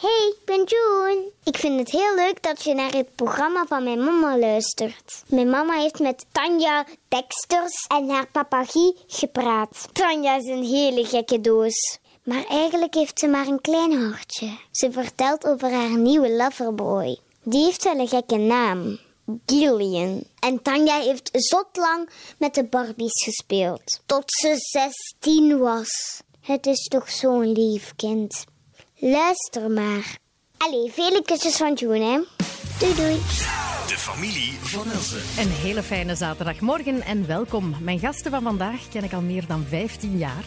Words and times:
Hey, 0.00 0.34
ik 0.38 0.44
ben 0.44 0.64
June. 0.64 1.32
Ik 1.44 1.56
vind 1.56 1.78
het 1.78 1.90
heel 1.90 2.14
leuk 2.14 2.42
dat 2.42 2.62
je 2.62 2.74
naar 2.74 2.92
het 2.92 3.14
programma 3.14 3.64
van 3.66 3.84
mijn 3.84 4.04
mama 4.04 4.38
luistert. 4.38 5.22
Mijn 5.26 5.50
mama 5.50 5.80
heeft 5.80 5.98
met 5.98 6.26
Tanja 6.32 6.86
Dexters 7.08 7.86
en 7.88 8.08
haar 8.08 8.26
papa 8.26 8.64
Guy 8.64 8.96
gepraat. 9.06 9.88
Tanja 9.92 10.36
is 10.36 10.46
een 10.46 10.64
hele 10.64 11.04
gekke 11.04 11.40
doos. 11.40 11.98
Maar 12.24 12.44
eigenlijk 12.46 12.94
heeft 12.94 13.18
ze 13.18 13.28
maar 13.28 13.46
een 13.46 13.60
klein 13.60 13.92
hartje. 13.92 14.58
Ze 14.70 14.92
vertelt 14.92 15.46
over 15.46 15.72
haar 15.72 15.98
nieuwe 15.98 16.30
loverboy. 16.30 17.18
Die 17.42 17.64
heeft 17.64 17.84
wel 17.84 17.98
een 17.98 18.08
gekke 18.08 18.36
naam. 18.36 18.98
Gillian. 19.46 20.22
En 20.38 20.62
Tanja 20.62 21.00
heeft 21.00 21.28
zot 21.32 21.68
lang 21.72 22.10
met 22.38 22.54
de 22.54 22.64
Barbies 22.64 23.24
gespeeld. 23.24 24.00
Tot 24.06 24.24
ze 24.26 24.54
16 24.56 25.58
was. 25.58 26.20
Het 26.40 26.66
is 26.66 26.88
toch 26.88 27.10
zo'n 27.10 27.52
lief 27.52 27.92
kind. 27.96 28.44
Luister 29.02 29.70
maar. 29.70 30.18
Allee, 30.56 30.90
vele 30.92 31.22
kusjes 31.22 31.56
van 31.56 31.72
June, 31.72 32.04
hè. 32.04 32.20
Doei 32.78 32.94
doei. 32.94 33.20
De 33.86 33.98
familie 33.98 34.52
van 34.60 34.90
Elsen. 34.90 35.44
Een 35.44 35.50
hele 35.50 35.82
fijne 35.82 36.14
zaterdagmorgen 36.14 37.02
en 37.02 37.26
welkom. 37.26 37.74
Mijn 37.80 37.98
gasten 37.98 38.30
van 38.30 38.42
vandaag 38.42 38.88
ken 38.88 39.04
ik 39.04 39.12
al 39.12 39.20
meer 39.20 39.46
dan 39.46 39.64
15 39.68 40.18
jaar. 40.18 40.44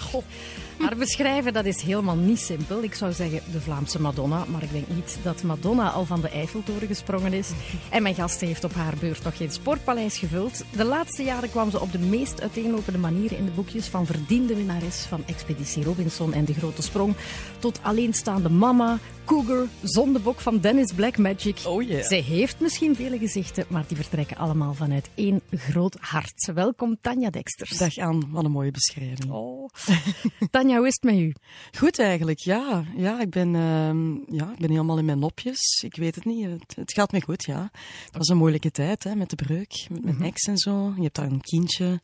Maar 0.78 0.96
beschrijven, 0.96 1.54
dat 1.54 1.66
is 1.66 1.82
helemaal 1.82 2.16
niet 2.16 2.40
simpel. 2.40 2.84
Ik 2.84 2.94
zou 2.94 3.14
zeggen 3.14 3.42
de 3.52 3.62
Vlaamse 3.62 4.02
Madonna, 4.02 4.46
maar 4.48 4.64
ik 4.64 4.72
denk 4.72 4.88
niet 4.88 5.18
dat 5.24 5.44
Madonna 5.44 5.90
al 5.90 6.06
van 6.06 6.22
de 6.22 6.30
Eiffeltoren 6.30 6.88
gesprongen 6.88 7.34
is. 7.34 7.50
En 7.90 8.04
mijn 8.04 8.16
gasten 8.16 8.48
heeft 8.48 8.64
op 8.64 8.74
haar 8.74 8.94
beurt 9.00 9.24
nog 9.24 9.38
geen 9.38 9.52
sportpaleis 9.52 10.18
gevuld. 10.18 10.64
De 10.76 10.84
laatste 10.84 11.24
jaren 11.24 11.50
kwam 11.50 11.72
ze 11.72 11.82
op 11.82 11.92
de 11.92 12.00
meest 12.00 12.42
uiteenlopende 12.42 13.00
manieren 13.00 13.38
in 13.38 13.46
de 13.46 13.52
boekjes 13.52 13.88
van 13.88 14.06
verdiende 14.06 14.56
winnares 14.56 14.98
van 14.98 15.24
Expeditie 15.26 15.84
Robinson 15.84 16.34
en 16.34 16.46
De 16.46 16.54
Grote 16.54 16.82
Sprong 16.82 17.16
tot 17.60 17.80
alleenstaande 17.82 18.50
mama, 18.50 19.00
cougar, 19.26 19.68
zondebok 19.82 20.40
van 20.40 20.60
Dennis 20.60 20.92
Black 20.96 21.18
Magic. 21.18 21.58
Oh 21.66 21.82
yeah. 21.82 22.04
Zij 22.04 22.22
heeft 22.22 22.60
misschien 22.60 22.96
vele 22.96 23.18
gezichten, 23.34 23.66
maar 23.70 23.84
die 23.88 23.98
vertrekken 23.98 24.38
allemaal 24.38 24.74
vanuit 24.74 25.10
één 25.16 25.42
groot 25.52 25.98
hart. 26.00 26.52
Welkom 26.54 26.98
Tanja 27.02 27.30
Dexters. 27.30 27.78
Dag 27.78 27.98
Anne, 27.98 28.26
wat 28.30 28.44
een 28.44 28.52
mooie 28.52 28.72
beschrijving. 28.72 29.32
Oh. 29.32 29.70
Tanja, 30.52 30.78
hoe 30.78 30.88
is 30.88 30.98
het 31.02 31.12
met 31.12 31.22
u? 31.22 31.34
Goed 31.78 32.00
eigenlijk, 32.00 32.40
ja. 32.40 32.84
Ja, 32.96 33.22
ik 33.22 33.30
ben, 33.30 33.56
ehm, 33.56 34.36
ja, 34.36 34.52
ik 34.52 34.60
ben 34.60 34.70
helemaal 34.70 34.98
in 34.98 35.06
mijn 35.06 35.20
nopjes. 35.20 35.82
Ik 35.86 35.96
weet 35.96 36.16
het 36.16 36.26
niet. 36.26 36.46
Het, 36.46 36.76
het 36.76 36.94
gaat 36.94 37.12
me 37.12 37.22
goed, 37.22 37.44
ja. 37.44 37.72
Het 38.06 38.18
was 38.18 38.28
een 38.28 38.38
moeilijke 38.38 38.72
tijd 38.72 39.04
hè, 39.04 39.16
met 39.16 39.30
de 39.30 39.36
breuk, 39.36 39.88
met 39.90 40.04
mijn 40.04 40.24
ex 40.24 40.42
en 40.42 40.58
zo. 40.58 40.94
Je 40.96 41.02
hebt 41.02 41.16
daar 41.16 41.32
een 41.32 41.42
kindje, 41.42 42.02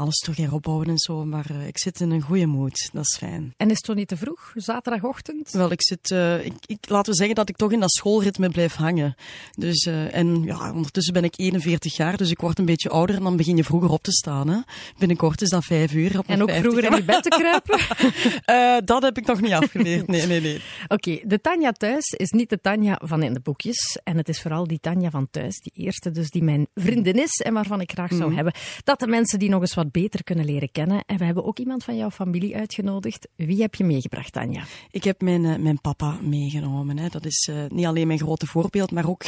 alles 0.00 0.18
terug 0.18 0.36
heropbouwen 0.36 0.88
en 0.88 0.98
zo. 0.98 1.24
Maar 1.24 1.46
eh, 1.50 1.66
ik 1.66 1.78
zit 1.78 2.00
in 2.00 2.10
een 2.10 2.20
goede 2.20 2.46
mood, 2.46 2.88
dat 2.92 3.04
is 3.04 3.16
fijn. 3.16 3.54
En 3.56 3.66
is 3.66 3.76
het 3.76 3.84
toch 3.84 3.96
niet 3.96 4.08
te 4.08 4.16
vroeg, 4.16 4.52
zaterdagochtend? 4.54 5.50
Wel, 5.50 5.70
ik 5.70 5.82
zit, 5.82 6.10
eh, 6.10 6.44
ik, 6.44 6.52
ik, 6.66 6.88
laten 6.88 7.12
we 7.12 7.18
zeggen 7.18 7.34
dat 7.34 7.48
ik 7.48 7.56
toch 7.56 7.72
in 7.72 7.80
dat 7.80 7.92
schoolritme 7.92 8.48
blijf 8.48 8.74
hangen. 8.74 9.14
Dus, 9.58 9.86
eh, 9.86 10.14
en 10.14 10.42
ja, 10.42 10.72
ondertussen 10.72 11.12
ben 11.12 11.24
ik 11.24 11.34
41 11.36 11.96
jaar, 11.96 12.16
dus 12.16 12.30
ik 12.30 12.40
word 12.40 12.58
een 12.58 12.64
beetje 12.64 12.88
ouder 12.88 13.16
en 13.16 13.22
dan 13.22 13.36
begin 13.36 13.56
je 13.56 13.64
vroeger 13.64 13.90
op 13.90 14.02
te 14.02 14.12
staan. 14.12 14.48
Hè. 14.48 14.58
Binnenkort 14.98 15.40
is 15.42 15.48
dat 15.48 15.64
vijf 15.64 15.92
uur 15.92 16.18
op 16.18 16.28
En 16.28 16.42
ook 16.42 16.50
50. 16.50 16.70
vroeger 16.70 16.90
in 16.90 16.96
je 16.96 17.04
bed 17.04 17.22
te 17.22 17.28
kruipen? 17.28 17.78
Dat 18.90 19.02
heb 19.02 19.18
ik 19.18 19.26
nog 19.26 19.40
niet 19.40 19.52
afgeleerd. 19.52 20.06
Nee, 20.06 20.26
nee, 20.26 20.40
nee. 20.40 20.60
Oké, 20.88 21.18
de 21.22 21.40
Tanja 21.40 21.72
thuis 21.72 22.08
is 22.08 22.30
niet 22.30 22.50
de 22.50 22.60
Tanja 22.60 23.00
van 23.04 23.22
in 23.22 23.34
de 23.34 23.40
boekjes. 23.40 23.98
En 24.04 24.16
het 24.16 24.28
is 24.28 24.40
vooral 24.40 24.66
die 24.66 24.80
Tanja 24.80 25.10
van 25.10 25.28
thuis, 25.30 25.58
die 25.60 25.72
eerste 25.84 26.10
dus 26.10 26.30
die 26.30 26.42
mijn 26.42 26.66
vriendin 26.74 27.14
is 27.22 27.40
en 27.44 27.54
waarvan 27.54 27.80
ik 27.80 27.92
graag 27.92 28.12
zou 28.12 28.34
hebben 28.34 28.52
dat 28.84 29.00
de 29.00 29.06
mensen 29.06 29.38
die 29.38 29.48
nog 29.48 29.60
eens 29.60 29.74
wat 29.74 29.89
beter 29.90 30.24
kunnen 30.24 30.44
leren 30.44 30.70
kennen. 30.72 31.02
En 31.06 31.16
we 31.18 31.24
hebben 31.24 31.44
ook 31.44 31.58
iemand 31.58 31.84
van 31.84 31.96
jouw 31.96 32.10
familie 32.10 32.56
uitgenodigd. 32.56 33.28
Wie 33.36 33.60
heb 33.60 33.74
je 33.74 33.84
meegebracht, 33.84 34.32
Tanja? 34.32 34.64
Ik 34.90 35.04
heb 35.04 35.20
mijn, 35.20 35.44
eh, 35.44 35.56
mijn 35.56 35.80
papa 35.80 36.18
meegenomen. 36.22 36.98
Hè. 36.98 37.08
Dat 37.08 37.24
is 37.26 37.48
eh, 37.50 37.56
niet 37.68 37.86
alleen 37.86 38.06
mijn 38.06 38.18
grote 38.18 38.46
voorbeeld, 38.46 38.90
maar 38.90 39.08
ook 39.08 39.22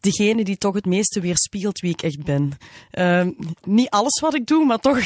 degene 0.00 0.44
die 0.44 0.58
toch 0.58 0.74
het 0.74 0.86
meeste 0.86 1.20
weerspiegelt 1.20 1.80
wie 1.80 1.90
ik 1.92 2.02
echt 2.02 2.24
ben. 2.24 2.50
Ehm, 2.90 3.30
niet 3.64 3.90
alles 3.90 4.20
wat 4.20 4.34
ik 4.34 4.46
doe, 4.46 4.64
maar 4.64 4.78
toch 4.78 5.00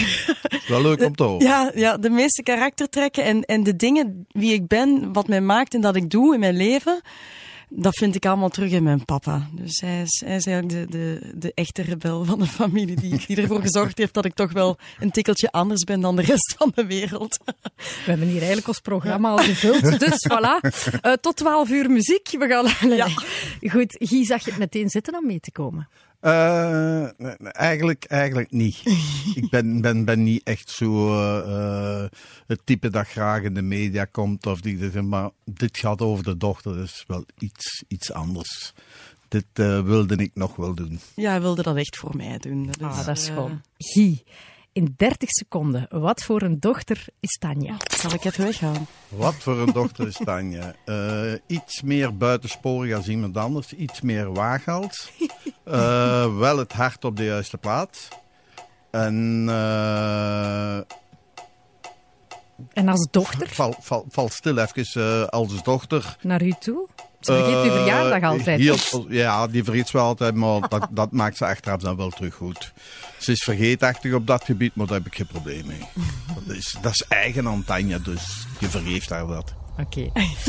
Wel 0.68 0.82
leuk 0.82 1.02
om 1.04 1.14
te 1.16 1.22
horen. 1.28 1.46
ja, 1.46 1.70
ja, 1.74 1.96
de 1.96 2.10
meeste 2.10 2.42
karaktertrekken 2.42 3.24
en, 3.24 3.44
en 3.44 3.62
de 3.62 3.76
dingen 3.76 4.26
wie 4.30 4.52
ik 4.52 4.66
ben, 4.66 5.12
wat 5.12 5.28
mij 5.28 5.40
maakt 5.40 5.74
en 5.74 5.80
dat 5.80 5.96
ik 5.96 6.10
doe 6.10 6.34
in 6.34 6.40
mijn 6.40 6.56
leven, 6.56 7.00
dat 7.68 7.94
vind 7.96 8.14
ik 8.14 8.26
allemaal 8.26 8.48
terug 8.48 8.70
in 8.70 8.82
mijn 8.82 9.04
papa. 9.04 9.48
Dus 9.52 9.80
hij 9.80 10.02
is, 10.02 10.22
hij 10.26 10.36
is 10.36 10.46
eigenlijk 10.46 10.90
de, 10.90 10.98
de, 10.98 11.32
de 11.34 11.52
echte 11.54 11.82
rebel 11.82 12.24
van 12.24 12.38
de 12.38 12.46
familie 12.46 12.96
die, 12.96 13.26
die 13.26 13.36
ervoor 13.36 13.60
gezorgd 13.60 13.98
heeft 13.98 14.14
dat 14.14 14.24
ik 14.24 14.34
toch 14.34 14.52
wel 14.52 14.78
een 14.98 15.10
tikkeltje 15.10 15.50
anders 15.50 15.84
ben 15.84 16.00
dan 16.00 16.16
de 16.16 16.22
rest 16.22 16.54
van 16.58 16.72
de 16.74 16.86
wereld. 16.86 17.38
We 17.76 17.82
hebben 18.04 18.26
hier 18.26 18.36
eigenlijk 18.36 18.68
ons 18.68 18.80
programma 18.80 19.30
al 19.30 19.38
gevuld. 19.38 19.98
Dus 19.98 20.28
voilà, 20.30 20.60
Eh, 21.00 21.12
tot 21.12 21.36
12 21.36 21.70
uur 21.70 21.90
muziek. 21.90 22.28
We 22.38 22.46
gaan. 22.48 22.88
Nee. 22.88 23.02
Goed, 23.72 23.96
Guy, 23.98 24.24
zag 24.24 24.44
je 24.44 24.50
het 24.50 24.58
meteen 24.58 24.88
zitten 24.88 25.14
om 25.14 25.26
mee 25.26 25.40
te 25.40 25.52
komen? 25.52 25.88
Eh, 26.20 27.06
nee, 27.16 27.34
nee, 27.38 27.52
eigenlijk, 27.52 28.04
eigenlijk 28.04 28.50
niet. 28.50 28.80
ik 29.40 29.46
ben, 29.50 29.80
ben, 29.80 30.04
ben 30.04 30.22
niet 30.22 30.42
echt 30.42 30.70
zo 30.70 31.12
eh, 31.18 32.04
het 32.46 32.60
type 32.64 32.90
dat 32.90 33.06
graag 33.06 33.42
in 33.42 33.54
de 33.54 33.62
media 33.62 34.04
komt. 34.04 34.46
Of 34.46 34.60
die, 34.60 35.02
maar 35.02 35.30
dit 35.44 35.78
gaat 35.78 36.00
over 36.00 36.24
de 36.24 36.36
dochter, 36.36 36.72
dus 36.72 37.04
wel 37.06 37.24
iets, 37.38 37.84
iets 37.88 38.12
anders. 38.12 38.72
Dit 39.28 39.46
eh, 39.52 39.82
wilde 39.82 40.16
ik 40.16 40.30
nog 40.34 40.56
wel 40.56 40.74
doen. 40.74 41.00
Ja, 41.14 41.30
hij 41.30 41.40
wilde 41.40 41.62
dat 41.62 41.76
echt 41.76 41.96
voor 41.96 42.16
mij 42.16 42.38
doen. 42.38 42.66
Dat 42.66 42.76
is, 42.76 42.98
Ah, 42.98 43.06
dat 43.06 43.16
is 43.16 43.28
gewoon. 43.28 43.60
Guy, 43.78 44.22
in 44.76 44.94
30 44.96 45.28
seconden, 45.30 45.86
wat 45.90 46.22
voor 46.22 46.42
een 46.42 46.60
dochter 46.60 47.04
is 47.20 47.38
Tanja? 47.38 47.76
Zal 47.96 48.12
ik 48.12 48.24
even 48.24 48.44
weggaan? 48.44 48.86
Wat 49.08 49.34
voor 49.34 49.58
een 49.58 49.72
dochter 49.72 50.06
is 50.06 50.16
Tanja? 50.24 50.74
Eh, 50.84 51.32
iets 51.46 51.82
meer 51.82 52.16
buitensporig 52.16 52.94
als 52.94 53.08
iemand 53.08 53.36
anders. 53.36 53.72
Iets 53.72 54.00
meer 54.00 54.32
waaghals. 54.32 55.12
Eh, 55.64 56.36
wel 56.38 56.58
het 56.58 56.72
hart 56.72 57.04
op 57.04 57.16
de 57.16 57.24
juiste 57.24 57.58
plaats. 57.58 58.08
En 58.90 59.44
eh, 59.48 60.76
En 62.72 62.88
als 62.88 63.08
dochter 63.10 63.48
val, 63.48 63.74
val, 63.80 64.04
val 64.08 64.28
stil 64.28 64.56
even 64.58 65.02
eh, 65.02 65.26
als 65.26 65.62
dochter. 65.62 66.16
naar 66.22 66.42
u 66.42 66.52
toe? 66.58 66.88
Ze 67.26 67.32
vergeet 67.32 67.70
Eh, 67.72 67.76
verjaardag 67.76 68.30
altijd. 68.30 68.60
heel- 68.60 69.06
ja, 69.08 69.46
die 69.46 69.64
vergeet 69.64 69.88
ze 69.88 69.96
wel 69.96 70.06
altijd, 70.06 70.34
maar 70.34 70.68
dat, 70.68 70.88
dat 70.90 71.12
maakt 71.12 71.36
ze 71.36 71.46
achteraf 71.46 71.80
dan 71.80 71.96
wel 71.96 72.10
terug 72.10 72.34
goed. 72.34 72.72
Ze 73.18 73.32
is 73.32 73.42
vergeetachtig 73.42 74.12
op 74.14 74.26
dat 74.26 74.44
gebied, 74.44 74.74
maar 74.74 74.86
daar 74.86 74.96
heb 74.98 75.06
ik 75.06 75.14
geen 75.14 75.26
probleem 75.26 75.66
mee. 75.66 75.80
Dat 76.46 76.56
is, 76.56 76.76
dat 76.82 76.92
is 76.92 77.04
eigen 77.08 77.48
aan 77.48 77.64
Tanja, 77.64 77.98
dus 77.98 78.46
je 78.60 78.68
vergeeft 78.68 79.08
haar 79.10 79.26
dat. 79.26 79.54
Oké. 79.80 80.00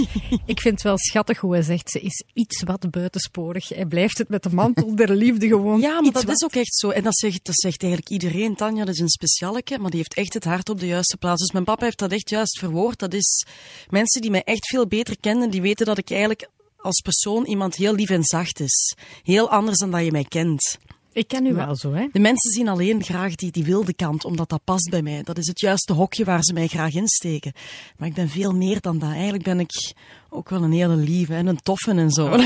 Ik 0.46 0.60
vind 0.62 0.74
het 0.74 0.82
wel 0.82 0.98
schattig 0.98 1.38
hoe 1.40 1.54
hij 1.54 1.62
zegt, 1.62 1.90
ze 1.92 2.00
is 2.00 2.24
iets 2.34 2.64
wat 2.64 2.92
buitensporig. 2.92 3.70
Hij 3.70 3.86
blijft 3.86 4.18
het 4.18 4.30
met 4.30 4.44
de 4.44 4.50
mantel 4.54 4.96
der 4.96 5.10
liefde 5.16 5.48
gewoon. 5.56 5.80
Ja, 5.80 5.94
maar 5.94 6.04
iets 6.04 6.14
dat 6.14 6.24
wat- 6.24 6.36
is 6.36 6.44
ook 6.44 6.56
echt 6.56 6.76
zo. 6.76 6.90
En 6.90 7.04
dat 7.04 7.18
zegt, 7.18 7.46
dat 7.46 7.56
zegt 7.56 7.82
eigenlijk 7.84 8.12
iedereen. 8.12 8.56
Tanja, 8.56 8.86
dat 8.86 8.94
is 8.94 9.00
een 9.00 9.10
specialeke, 9.10 9.80
maar 9.80 9.90
die 9.90 10.00
heeft 10.00 10.14
echt 10.14 10.34
het 10.34 10.44
hart 10.44 10.70
op 10.70 10.80
de 10.80 10.88
juiste 10.88 11.18
plaats. 11.18 11.42
Dus 11.42 11.52
mijn 11.52 11.64
papa 11.66 11.84
heeft 11.86 12.00
dat 12.00 12.12
echt 12.12 12.30
juist 12.30 12.60
verwoord. 12.60 13.00
Dat 13.00 13.14
is 13.14 13.46
mensen 13.90 14.22
die 14.22 14.32
mij 14.32 14.44
echt 14.44 14.68
veel 14.68 14.88
beter 14.88 15.18
kennen, 15.20 15.50
die 15.50 15.62
weten 15.62 15.86
dat 15.86 15.98
ik 15.98 16.10
eigenlijk 16.12 16.50
als 16.78 17.02
persoon 17.02 17.46
iemand 17.46 17.76
heel 17.76 17.94
lief 17.94 18.10
en 18.10 18.24
zacht 18.24 18.60
is. 18.60 18.96
Heel 19.24 19.50
anders 19.50 19.78
dan 19.78 19.92
dat 19.92 20.04
je 20.06 20.12
mij 20.12 20.26
kent. 20.26 20.78
Ik 21.12 21.28
ken 21.28 21.46
u 21.46 21.54
wel 21.54 21.76
zo, 21.76 21.94
hè? 21.94 22.08
De 22.12 22.20
mensen 22.20 22.52
zien 22.52 22.68
alleen 22.68 23.04
graag 23.04 23.36
die, 23.36 23.52
die 23.52 23.64
wilde 23.64 23.94
kant, 23.94 24.26
omdat 24.26 24.50
dat 24.50 24.64
past 24.64 24.90
bij 24.90 25.02
mij. 25.02 25.24
Dat 25.24 25.38
is 25.38 25.48
het 25.48 25.60
juiste 25.60 25.94
hokje 25.94 26.24
waar 26.24 26.44
ze 26.44 26.54
mij 26.54 26.68
graag 26.68 26.94
insteken. 26.94 27.54
Maar 27.98 28.08
ik 28.08 28.14
ben 28.14 28.30
veel 28.30 28.52
meer 28.52 28.82
dan 28.82 29.00
dat. 29.00 29.10
Eigenlijk 29.12 29.44
ben 29.44 29.60
ik 29.60 29.94
ook 30.30 30.50
wel 30.50 30.64
een 30.64 30.72
hele 30.72 30.96
lieve 30.96 31.34
en 31.34 31.48
een 31.48 31.62
toffe 31.62 31.92
en 31.92 32.12
zo. 32.12 32.30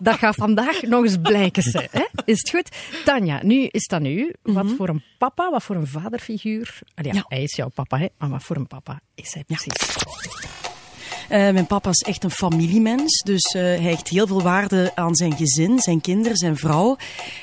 Dat 0.00 0.14
gaat 0.18 0.34
vandaag 0.34 0.82
nog 0.82 1.04
eens 1.04 1.16
blijken. 1.22 1.62
Hè? 1.90 2.04
Is 2.24 2.38
het 2.38 2.50
goed? 2.50 2.68
Tanja, 3.04 3.40
nu 3.42 3.66
is 3.66 3.86
dat 3.86 4.00
nu. 4.00 4.34
Wat 4.42 4.70
voor 4.76 4.88
een 4.88 5.02
papa, 5.18 5.50
wat 5.50 5.62
voor 5.62 5.76
een 5.76 5.86
vaderfiguur. 5.86 6.78
Ja, 6.94 7.12
Ja. 7.12 7.24
Hij 7.28 7.42
is 7.42 7.56
jouw 7.56 7.68
papa, 7.68 7.98
hè? 7.98 8.06
maar 8.18 8.28
wat 8.28 8.42
voor 8.42 8.56
een 8.56 8.66
papa 8.66 9.00
is 9.14 9.34
hij 9.34 9.44
precies? 9.44 9.72
Mijn 11.32 11.66
papa 11.66 11.90
is 11.90 12.00
echt 12.00 12.24
een 12.24 12.30
familiemens, 12.30 13.22
dus 13.22 13.42
eh, 13.42 13.62
hij 13.62 13.78
hecht 13.80 14.08
heel 14.08 14.26
veel 14.26 14.42
waarde 14.42 14.92
aan 14.94 15.14
zijn 15.14 15.36
gezin, 15.36 15.78
zijn 15.78 16.00
kinderen, 16.00 16.36
zijn 16.36 16.56
vrouw. 16.56 16.96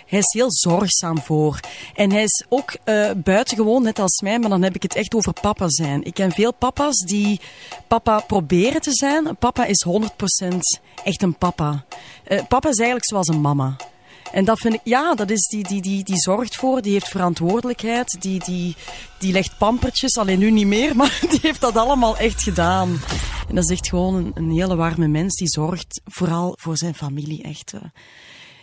Hij 0.06 0.20
is 0.20 0.34
heel 0.34 0.52
zorgzaam 0.52 1.20
voor. 1.20 1.60
En 1.96 2.12
hij 2.12 2.24
is 2.24 2.46
ook 2.50 2.78
eh, 2.84 3.12
buitengewoon, 3.16 3.84
net 3.84 4.00
als 4.00 4.22
mij, 4.22 4.40
maar 4.40 4.50
dan 4.50 4.62
heb 4.62 4.76
ik 4.76 4.84
het 4.84 4.96
echt 4.96 5.16
over 5.16 5.34
papa 5.42 5.70
zijn. 5.70 6.04
Ik 6.04 6.14
ken 6.14 6.32
veel 6.32 6.54
papa's 6.54 6.98
die 6.98 7.40
papa 7.88 8.20
proberen 8.20 8.82
te 8.82 8.94
zijn. 8.94 9.38
Papa 9.38 9.66
is 9.66 9.86
100% 9.88 10.58
echt 11.04 11.22
een 11.22 11.36
papa. 11.38 11.86
Eh, 12.24 12.42
papa 12.48 12.70
is 12.70 12.78
eigenlijk 12.78 13.06
zoals 13.06 13.28
een 13.28 13.42
mama. 13.42 13.76
En 14.32 14.46
dat 14.46 14.60
vind 14.60 14.74
ik, 14.74 14.82
ja, 14.84 15.16
dat 15.16 15.30
is 15.30 15.48
die, 15.48 15.64
die, 15.68 15.82
die, 15.82 16.04
die 16.04 16.18
zorgt 16.18 16.56
voor, 16.56 16.82
die 16.82 16.94
heeft 16.94 17.08
verantwoordelijkheid, 17.08 18.22
die, 18.22 18.44
die, 18.44 18.76
die 19.18 19.32
legt 19.32 19.58
pampertjes, 19.58 20.18
alleen 20.18 20.40
nu 20.40 20.52
niet 20.52 20.68
meer, 20.68 20.96
maar 21.00 21.20
die 21.30 21.40
heeft 21.42 21.62
dat 21.62 21.76
allemaal 21.76 22.18
echt 22.18 22.42
gedaan. 22.42 23.00
En 23.48 23.56
dat 23.56 23.64
is 23.64 23.70
echt 23.70 23.90
gewoon 23.90 24.16
een, 24.16 24.32
een 24.34 24.52
hele 24.52 24.76
warme 24.76 25.08
mens 25.08 25.36
die 25.36 25.50
zorgt 25.50 26.02
vooral 26.06 26.58
voor 26.60 26.78
zijn 26.78 26.96
familie, 26.96 27.44
echt. 27.44 27.74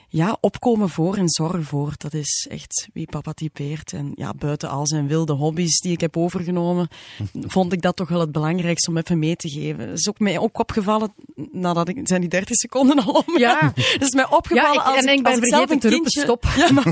Ja, 0.09 0.37
opkomen 0.41 0.89
voor 0.89 1.17
en 1.17 1.29
zorgen 1.29 1.65
voor. 1.65 1.93
Dat 1.97 2.15
is 2.15 2.47
echt 2.51 2.89
wie 2.93 3.07
papa 3.07 3.33
typeert. 3.33 3.93
En 3.93 4.13
ja, 4.15 4.35
buiten 4.35 4.69
al 4.69 4.87
zijn 4.87 5.07
wilde 5.09 5.33
hobby's 5.33 5.81
die 5.81 5.93
ik 5.93 6.01
heb 6.01 6.17
overgenomen, 6.17 6.89
vond 7.33 7.73
ik 7.73 7.83
dat 7.83 7.97
toch 7.97 8.09
wel 8.09 8.21
het 8.21 8.33
belangrijkste 8.33 8.91
om 8.91 8.97
even 8.97 9.19
mee 9.19 9.37
te 9.37 9.49
geven. 9.49 9.87
Dat 9.89 9.99
is 9.99 10.09
ook 10.09 10.19
mij 10.19 10.39
ook 10.39 10.59
opgevallen, 10.59 11.15
nadat 11.53 11.89
ik, 11.89 12.01
zijn 12.03 12.21
die 12.21 12.31
30 12.31 12.57
seconden 12.57 12.99
al 13.05 13.25
om? 13.27 13.39
Ja. 13.39 13.61
Dat 13.99 14.09
is 14.09 14.15
mij 14.15 14.31
opgevallen 14.31 14.73
Ja, 14.73 14.81
ik- 14.81 14.97
als 14.97 15.05
en 15.05 15.13
ik 15.13 15.23
ben 15.23 15.41
als 15.41 15.49
zelf 15.49 15.63
een 15.63 15.69
roepen, 15.81 15.91
kindje... 15.91 16.21
stop. 16.21 16.45
Ja, 16.57 16.73
maar 16.73 16.87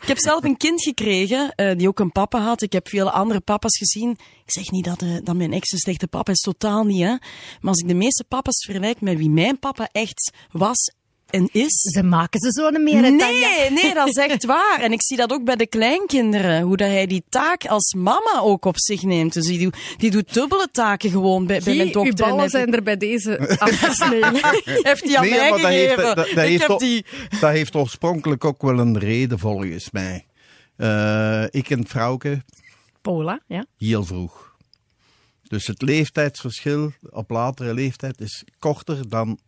ik 0.00 0.06
heb 0.08 0.18
zelf 0.18 0.44
een 0.44 0.56
kind 0.56 0.82
gekregen, 0.82 1.52
eh, 1.54 1.76
die 1.76 1.88
ook 1.88 1.98
een 2.00 2.12
papa 2.12 2.40
had. 2.40 2.62
Ik 2.62 2.72
heb 2.72 2.88
vele 2.88 3.10
andere 3.10 3.40
papa's 3.40 3.78
gezien. 3.78 4.10
Ik 4.44 4.52
zeg 4.52 4.70
niet 4.70 4.84
dat, 4.84 5.02
eh, 5.02 5.08
dat 5.24 5.34
mijn 5.36 5.52
ex 5.52 5.70
een 5.72 5.78
slechte 5.78 6.06
papa 6.08 6.32
is, 6.32 6.40
totaal 6.40 6.84
niet. 6.84 7.00
Hè. 7.02 7.08
Maar 7.10 7.18
als 7.70 7.78
ik 7.80 7.88
de 7.88 7.94
meeste 7.94 8.24
papa's 8.28 8.64
vergelijk 8.64 9.00
met 9.00 9.16
wie 9.18 9.30
mijn 9.30 9.58
papa 9.58 9.88
echt 9.92 10.32
was 10.50 10.92
en 11.32 11.48
is... 11.52 11.72
Ze 11.92 12.02
maken 12.02 12.40
ze 12.40 12.50
zo 12.50 12.70
niet 12.70 12.80
meer? 12.82 13.00
Nee, 13.12 13.70
nee, 13.70 13.94
dat 13.94 14.08
is 14.08 14.16
echt 14.16 14.44
waar. 14.56 14.78
En 14.80 14.92
ik 14.92 15.02
zie 15.02 15.16
dat 15.16 15.32
ook 15.32 15.44
bij 15.44 15.56
de 15.56 15.66
kleinkinderen. 15.66 16.62
Hoe 16.62 16.76
dat 16.76 16.88
hij 16.88 17.06
die 17.06 17.24
taak 17.28 17.66
als 17.66 17.94
mama 17.94 18.40
ook 18.40 18.64
op 18.64 18.74
zich 18.78 19.02
neemt. 19.02 19.32
Dus 19.32 19.46
die, 19.46 19.58
doet- 19.58 19.76
die 19.96 20.10
doet 20.10 20.34
dubbele 20.34 20.68
taken 20.72 21.10
gewoon 21.10 21.46
bij, 21.46 21.60
bij 21.64 21.76
mijn 21.76 21.92
dochter. 21.92 22.24
en 22.24 22.30
ballen 22.30 22.50
zijn 22.50 22.74
er 22.74 22.82
bij 22.82 22.96
deze 22.96 23.38
afgesneden. 23.58 24.34
heeft 24.64 25.02
die 25.06 25.18
aan 25.18 25.24
Nee, 25.24 25.38
mij 25.38 25.50
maar 25.50 25.58
dat 25.60 25.70
heeft, 25.70 25.96
dat, 25.96 26.16
dat 26.16 26.26
ik 26.26 26.34
heeft 26.34 26.66
toch- 26.66 26.80
die... 26.80 27.04
dat 27.40 27.50
heeft 27.50 27.74
oorspronkelijk 27.74 28.44
ook 28.44 28.62
wel 28.62 28.78
een 28.78 28.98
reden 28.98 29.38
volgens 29.38 29.90
mij. 29.90 30.26
Eh, 30.76 31.44
ik 31.50 31.70
en 31.70 31.86
Frauke, 31.88 32.42
Paula, 33.02 33.40
ja. 33.46 33.64
heel 33.78 34.04
vroeg. 34.04 34.50
Dus 35.42 35.66
het 35.66 35.82
leeftijdsverschil 35.82 36.92
op 37.10 37.30
latere 37.30 37.74
leeftijd 37.74 38.20
is 38.20 38.44
korter 38.58 39.08
dan, 39.08 39.38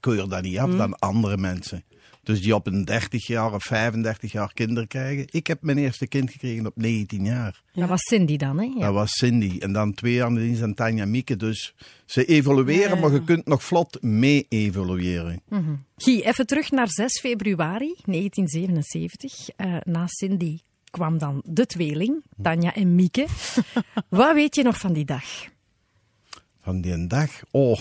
keur 0.00 0.28
dat 0.28 0.42
niet 0.42 0.58
af, 0.58 0.70
dan 0.70 0.98
andere 0.98 1.36
mensen. 1.36 1.84
Dus 2.22 2.42
die 2.42 2.54
op 2.54 2.66
een 2.66 2.84
30 2.84 3.26
jaar 3.26 3.54
of 3.54 3.62
35 3.64 4.32
jaar 4.32 4.52
kinderen 4.54 4.88
krijgen. 4.88 5.26
Ik 5.30 5.46
heb 5.46 5.62
mijn 5.62 5.78
eerste 5.78 6.06
kind 6.06 6.30
gekregen 6.30 6.66
op 6.66 6.76
19 6.76 7.24
jaar. 7.24 7.62
Dat 7.72 7.88
was 7.88 8.02
Cindy 8.02 8.36
dan, 8.36 8.58
hè? 8.58 8.64
Ja. 8.64 8.80
Dat 8.80 8.94
was 8.94 9.10
Cindy. 9.10 9.58
En 9.58 9.72
dan 9.72 9.94
twee 9.94 10.12
jaar 10.12 10.62
aan 10.62 10.74
Tanja 10.74 11.06
Mieke. 11.06 11.36
Dus 11.36 11.74
ze 12.06 12.24
evolueren, 12.24 12.88
Ja, 12.88 12.94
ja. 12.94 13.00
maar 13.00 13.12
je 13.12 13.24
kunt 13.24 13.46
nog 13.46 13.64
vlot 13.64 14.02
mee 14.02 14.46
evolueren. 14.48 15.42
Guy, 15.96 16.20
even 16.20 16.46
terug 16.46 16.70
naar 16.70 16.88
6 16.88 17.20
februari 17.20 17.94
1977. 18.04 19.48
Eh, 19.56 19.76
na 19.84 20.06
Cindy 20.06 20.58
kwam 20.90 21.18
dan 21.18 21.42
de 21.46 21.66
tweeling, 21.66 22.22
Tanja 22.42 22.74
en 22.74 22.94
Mieke. 22.94 23.26
Wat 24.08 24.34
weet 24.34 24.54
je 24.54 24.62
nog 24.62 24.78
van 24.78 24.92
die 24.92 25.04
dag? 25.04 25.24
Van 26.60 26.80
die 26.80 27.06
dag, 27.06 27.30
oh. 27.50 27.78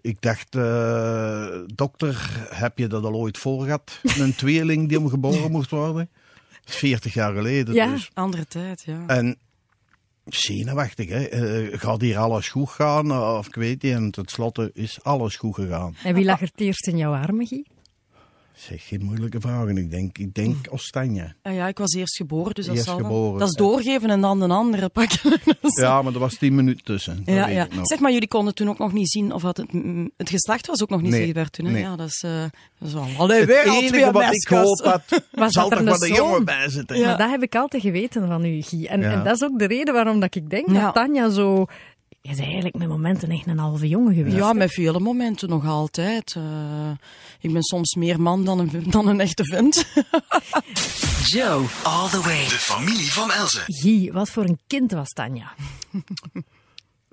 Ik 0.00 0.20
dacht, 0.20 0.54
eh, 0.54 1.58
dokter, 1.74 2.46
heb 2.50 2.78
je 2.78 2.86
dat 2.86 3.04
al 3.04 3.14
ooit 3.14 3.38
voor 3.38 3.64
gehad? 3.64 4.00
Een 4.02 4.34
tweeling 4.44 4.88
die 4.88 4.98
om 4.98 5.08
geboren 5.08 5.50
moest 5.50 5.70
worden? 5.70 6.08
Dat 6.64 6.74
is 6.74 6.76
40 6.76 7.14
jaar 7.14 7.34
geleden. 7.34 7.74
Ja. 7.74 7.90
Dus. 7.90 8.10
Andere 8.14 8.46
tijd, 8.46 8.82
ja. 8.82 9.04
En 9.06 9.36
zenuwachtig, 10.24 11.08
hè. 11.08 11.24
Eh, 11.24 11.78
gaat 11.78 12.00
hier 12.00 12.18
alles 12.18 12.48
goed 12.48 12.70
gaan? 12.70 13.12
Of 13.12 13.46
ik 13.46 13.54
weet 13.54 13.82
niet. 13.82 13.92
En 13.92 14.10
tenslotte 14.10 14.70
is 14.74 14.98
alles 15.02 15.36
goed 15.36 15.54
gegaan. 15.54 15.96
En 16.04 16.14
wie 16.14 16.24
lag 16.24 16.40
er 16.40 16.46
het 16.46 16.60
eerst 16.60 16.86
in 16.86 16.96
jouw 16.96 17.14
armen, 17.14 17.46
Guy? 17.46 17.66
Zeg, 18.58 18.86
geen 18.86 19.04
moeilijke 19.04 19.40
vragen. 19.40 19.76
Ik 19.76 19.90
denk, 19.90 20.18
ik 20.18 20.34
denk 20.34 20.56
Ostanje. 20.70 21.34
Ah 21.42 21.54
ja, 21.54 21.68
ik 21.68 21.78
was 21.78 21.94
eerst 21.94 22.16
geboren, 22.16 22.54
dus 22.54 22.66
dat 22.66 22.74
Eerst 22.74 22.86
zal 22.86 22.96
geboren, 22.96 23.38
Dat 23.38 23.48
is 23.48 23.54
doorgeven 23.54 24.10
en 24.10 24.20
dan 24.20 24.42
een 24.42 24.50
andere 24.50 24.88
pakken. 24.88 25.40
Ja, 25.80 26.02
maar 26.02 26.12
er 26.12 26.18
was 26.18 26.34
10 26.34 26.54
minuten 26.54 26.84
tussen. 26.84 27.22
Ja. 27.24 27.68
Zeg 27.82 27.98
maar, 27.98 28.12
jullie 28.12 28.28
konden 28.28 28.54
toen 28.54 28.68
ook 28.68 28.78
nog 28.78 28.92
niet 28.92 29.10
zien 29.10 29.32
of 29.32 29.42
het, 29.42 29.56
het 30.16 30.28
geslacht 30.30 30.66
was 30.66 30.82
ook 30.82 30.88
nog 30.90 31.00
niet 31.02 31.10
Nee, 31.10 31.20
zichtbaar 31.22 31.50
toen. 31.50 31.66
Hè? 31.66 31.72
nee. 31.72 31.82
Ja, 31.82 31.96
dat 31.96 32.08
is, 32.08 32.22
eh, 32.22 32.40
dat 32.78 32.88
is 32.88 32.92
wel 32.94 33.06
allee, 33.18 33.40
Het 33.40 33.50
enige 33.50 34.12
wat 34.12 34.34
ik 34.34 34.48
gehoord 34.48 34.80
had, 34.84 35.02
Was 35.32 35.52
zal 35.52 35.68
dat 35.68 35.78
er 35.78 35.84
toch 35.86 35.98
wel 35.98 36.08
een 36.08 36.14
zoon? 36.14 36.26
jongen 36.26 36.44
bij 36.44 36.68
zitten. 36.68 36.98
Ja. 36.98 37.06
Maar 37.06 37.18
dat 37.18 37.30
heb 37.30 37.42
ik 37.42 37.54
altijd 37.54 37.82
geweten 37.82 38.26
van 38.26 38.44
u, 38.44 38.62
Guy. 38.62 38.84
En, 38.86 39.00
Ja. 39.00 39.10
en 39.12 39.24
dat 39.24 39.34
is 39.34 39.42
ook 39.42 39.58
de 39.58 39.66
reden 39.66 39.94
waarom 39.94 40.20
dat 40.20 40.34
ik 40.34 40.50
denk 40.50 40.70
Ja. 40.70 40.84
dat 40.84 40.94
Tanja 40.94 41.30
zo... 41.30 41.66
Je 42.26 42.32
is 42.32 42.38
eigenlijk 42.38 42.74
met 42.74 42.88
momenten 42.88 43.30
echt 43.30 43.46
een 43.46 43.58
halve 43.58 43.88
jongen 43.88 44.14
geweest. 44.14 44.36
Ja, 44.36 44.52
met 44.52 44.72
vele 44.72 45.00
momenten 45.00 45.48
nog 45.48 45.66
altijd. 45.66 46.34
Eh, 46.36 46.90
ik 47.40 47.52
ben 47.52 47.62
soms 47.62 47.94
meer 47.94 48.20
man 48.20 48.44
dan 48.44 48.58
een, 48.58 48.70
dan 48.90 49.06
een 49.06 49.20
echte 49.20 49.44
vent. 49.44 49.86
Joe, 51.32 51.64
all 51.82 52.08
the 52.08 52.20
way. 52.20 52.44
De 52.44 52.58
familie 52.58 53.12
van 53.12 53.32
Elze. 53.32 53.60
Guy, 53.66 54.12
wat 54.12 54.30
voor 54.30 54.44
een 54.44 54.58
kind 54.66 54.92
was 54.92 55.08
Tanja? 55.08 55.54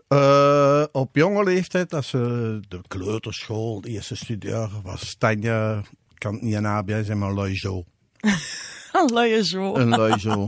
Eh, 0.08 0.84
op 0.92 1.16
jonge 1.16 1.44
leeftijd, 1.44 1.94
als 1.94 2.08
ze 2.08 2.60
de 2.68 2.82
kleuterschool, 2.88 3.82
de 3.82 3.90
eerste 3.90 4.16
studiejaar, 4.16 4.70
was 4.84 5.16
Tanja, 5.18 5.78
ik 5.78 6.18
kan 6.18 6.34
het 6.34 6.42
niet 6.42 6.56
aan 6.56 6.66
ABN 6.66 7.04
zijn, 7.04 7.18
maar 7.18 7.30
een. 7.30 7.86
Een. 8.92 9.14
Een 9.76 9.90
lui 9.90 10.20
zo. 10.20 10.48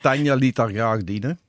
Tanja 0.00 0.34
liet 0.34 0.56
haar 0.56 0.70
graag 0.70 1.04
dienen. 1.04 1.40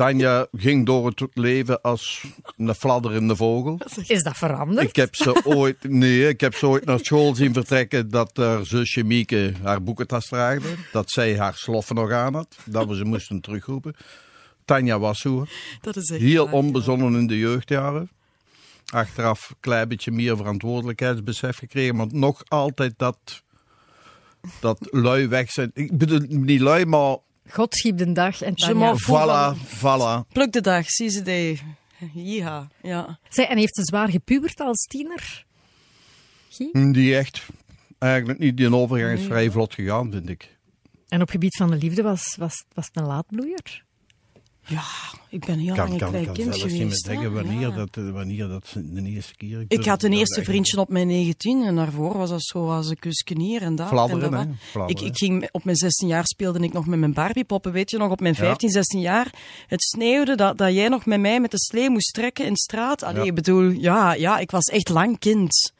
Tanja 0.00 0.46
ging 0.52 0.86
door 0.86 1.06
het 1.06 1.26
leven 1.34 1.80
als 1.80 2.24
een 2.56 2.74
fladderende 2.74 3.36
vogel. 3.36 3.80
Is 4.06 4.22
dat 4.22 4.36
veranderd? 4.36 4.88
Ik 4.88 4.96
heb 4.96 5.14
ze 5.14 5.40
ooit, 5.56 5.76
nee, 5.82 6.28
ik 6.28 6.40
heb 6.40 6.54
ze 6.54 6.66
ooit 6.66 6.84
naar 6.84 6.98
school 6.98 7.34
zien 7.34 7.52
vertrekken 7.52 8.10
dat 8.10 8.36
haar 8.36 8.66
zusje 8.66 9.04
Mieke 9.04 9.52
haar 9.62 9.82
boekentas 9.82 10.26
draagde. 10.26 10.68
Dat 10.92 11.10
zij 11.10 11.38
haar 11.38 11.54
sloffen 11.54 11.94
nog 11.94 12.12
aan 12.12 12.34
had. 12.34 12.56
Dat 12.64 12.86
we 12.86 12.96
ze 12.96 13.04
moesten 13.04 13.40
terugroepen. 13.40 13.96
Tanja 14.64 14.98
was 14.98 15.20
zo. 15.20 15.46
Dat 15.80 15.96
is 15.96 16.10
echt 16.10 16.20
Heel 16.20 16.44
waar, 16.44 16.54
onbezonnen 16.54 17.14
in 17.14 17.26
de 17.26 17.38
jeugdjaren. 17.38 18.10
Achteraf 18.86 19.50
een 19.50 19.56
klein 19.60 19.88
beetje 19.88 20.10
meer 20.10 20.36
verantwoordelijkheidsbesef 20.36 21.56
gekregen, 21.58 21.96
maar 21.96 22.06
nog 22.10 22.42
altijd 22.48 22.94
dat, 22.96 23.42
dat 24.60 24.78
lui 24.90 25.28
weg 25.28 25.50
zijn. 25.50 25.70
Ik 25.74 25.98
bedoel, 25.98 26.20
niet 26.28 26.60
lui, 26.60 26.84
maar 26.84 27.16
God 27.48 27.74
schiep 27.74 27.98
de 27.98 28.12
dag 28.12 28.42
en 28.42 28.52
Je 28.54 28.66
Tanja... 28.66 28.94
voilà, 28.96 29.56
voilà. 29.78 30.32
Pluk 30.32 30.52
de 30.52 30.60
dag, 30.60 30.90
zie 30.90 31.08
ze 31.08 31.22
de. 31.22 31.58
Ja, 32.14 32.68
ja. 32.82 33.18
Zij, 33.28 33.48
en 33.48 33.58
heeft 33.58 33.74
ze 33.74 33.82
zwaar 33.84 34.08
gepubert 34.08 34.60
als 34.60 34.86
tiener? 34.86 35.44
Guy? 36.48 36.92
Die 36.92 37.16
echt, 37.16 37.46
eigenlijk 37.98 38.38
niet, 38.38 38.56
die 38.56 38.74
overgang 38.74 39.18
is 39.18 39.24
vrij 39.24 39.50
vlot 39.50 39.74
gegaan, 39.74 40.10
vind 40.10 40.28
ik. 40.28 40.58
En 41.08 41.22
op 41.22 41.30
gebied 41.30 41.56
van 41.56 41.70
de 41.70 41.76
liefde 41.76 42.02
was, 42.02 42.36
was, 42.38 42.64
was 42.74 42.86
het 42.86 42.96
een 42.96 43.06
laatbloeier? 43.06 43.84
Ja, 44.70 44.82
ik 45.28 45.44
ben 45.46 45.58
heel 45.58 45.74
lang 45.76 45.90
een 45.90 45.96
klein 46.08 46.24
kan 46.24 46.34
kind 46.34 46.56
zelfs 46.56 46.74
geweest. 46.74 47.04
zeggen 47.04 47.32
wanneer, 47.32 47.60
Ja. 47.60 47.70
dat, 47.70 47.88
eh, 47.96 48.10
wanneer 48.10 48.48
dat 48.48 48.74
de 48.76 49.02
eerste 49.02 49.36
keer. 49.36 49.64
Ik 49.68 49.84
had 49.84 50.02
een 50.02 50.12
eerste 50.12 50.44
vriendje 50.44 50.80
op 50.80 50.88
mijn 50.88 51.06
19 51.06 51.62
en 51.64 51.76
daarvoor 51.76 52.16
was 52.18 52.30
dat 52.30 52.42
zo 52.42 52.70
als 52.70 52.88
een 52.88 52.98
kusje 52.98 53.34
hier 53.38 53.62
en 53.62 53.74
daar. 53.74 53.88
Fladderen, 53.88 54.34
en 54.34 54.58
dat. 54.72 54.90
Ik, 54.90 55.00
ik 55.00 55.16
ging, 55.16 55.48
op 55.52 55.64
mijn 55.64 55.76
16 55.76 56.08
jaar 56.08 56.26
speelde 56.26 56.58
ik 56.58 56.72
nog 56.72 56.86
met 56.86 56.98
mijn 56.98 57.12
Barbiepoppen, 57.12 57.72
weet 57.72 57.90
je 57.90 57.98
nog, 57.98 58.10
op 58.10 58.20
mijn 58.20 58.34
15, 58.34 58.70
16 58.70 59.00
jaar. 59.00 59.34
Het 59.66 59.82
sneeuwde 59.82 60.34
dat, 60.34 60.58
dat 60.58 60.72
jij 60.74 60.88
nog 60.88 61.06
met 61.06 61.20
mij 61.20 61.40
met 61.40 61.50
de 61.50 61.58
slee 61.58 61.90
moest 61.90 62.12
trekken 62.14 62.44
in 62.44 62.52
de 62.52 62.58
straat. 62.58 63.02
Allee, 63.02 63.20
Ja. 63.22 63.28
ik 63.28 63.34
bedoel, 63.34 63.70
ja, 63.70 64.12
ja, 64.12 64.38
ik 64.38 64.50
was 64.50 64.64
echt 64.64 64.88
lang 64.88 65.18
kind. 65.18 65.72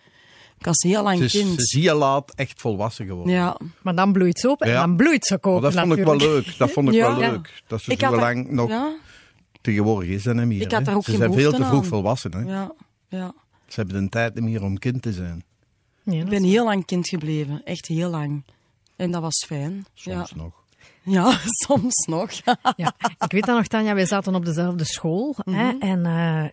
Ik 0.61 0.67
was 0.67 0.83
heel 0.83 1.03
lang 1.03 1.21
is, 1.21 1.33
kind. 1.33 1.49
ze 1.63 1.79
is 1.79 1.85
heel 1.85 1.97
laat 1.99 2.33
echt 2.35 2.61
volwassen 2.61 3.07
geworden. 3.07 3.35
Ja, 3.35 3.57
Maar 3.83 3.95
dan 3.95 4.13
bloeit 4.13 4.39
ze 4.41 4.51
op 4.51 4.61
en 4.63 4.71
Ja. 4.71 4.81
dan 4.81 4.97
bloeit 4.97 5.27
ze 5.27 5.33
Maar 5.33 5.41
kopen 5.41 5.63
dat 5.63 5.73
vond 5.75 5.99
ik 5.99 6.05
wel 6.05 6.17
leuk. 6.17 6.55
Dat 6.59 6.71
vond 6.71 6.89
ik 6.89 6.95
Ja. 6.95 7.17
wel 7.17 7.31
leuk. 7.31 7.63
Dat 7.67 7.81
ze 7.83 7.91
Ik 7.91 8.01
zo 8.01 8.17
lang 8.17 8.51
nog... 8.51 8.69
ja, 8.69 8.93
Tegenwoordig 9.61 10.09
is 10.11 10.25
niet 10.25 10.35
meer. 10.35 10.61
Ik 10.61 10.71
had 10.71 10.79
hè. 10.81 10.85
daar 10.85 10.95
ook 10.95 11.05
Ze 11.05 11.11
geen 11.11 11.19
zijn 11.21 11.33
veel 11.33 11.51
te 11.53 11.65
vroeg 11.65 11.83
aan. 11.83 11.85
volwassen. 11.89 12.33
Hè. 12.35 12.41
ja, 12.53 12.73
ja. 13.09 13.33
Ze 13.67 13.81
hebben 13.81 14.03
de 14.03 14.09
tijd 14.09 14.35
niet 14.35 14.45
meer 14.45 14.63
om 14.63 14.79
kind 14.79 15.03
te 15.03 15.13
zijn. 15.13 15.45
Ja, 16.03 16.13
Ik 16.23 16.29
ben 16.29 16.43
heel 16.43 16.65
lang 16.65 16.85
kind 16.85 17.09
gebleven, 17.09 17.61
echt 17.65 17.87
heel 17.87 18.11
lang. 18.11 18.45
En 18.97 19.11
dat 19.11 19.23
was 19.23 19.45
fijn. 19.47 19.87
Ja. 19.95 20.15
Soms 20.25 20.35
nog. 20.35 20.53
ja, 21.03 21.39
soms 21.67 22.07
nog. 22.09 22.31
Ja, 22.77 22.95
ik 23.19 23.33
weet 23.33 23.45
dat 23.47 23.57
nog, 23.57 23.67
Tanja, 23.67 23.95
wij 23.95 24.07
zaten 24.07 24.35
op 24.35 24.45
dezelfde 24.45 24.85
school. 24.85 25.35
hè, 25.45 25.73
Mhm. 25.73 25.81
en 25.81 26.07
eh, 26.07 26.45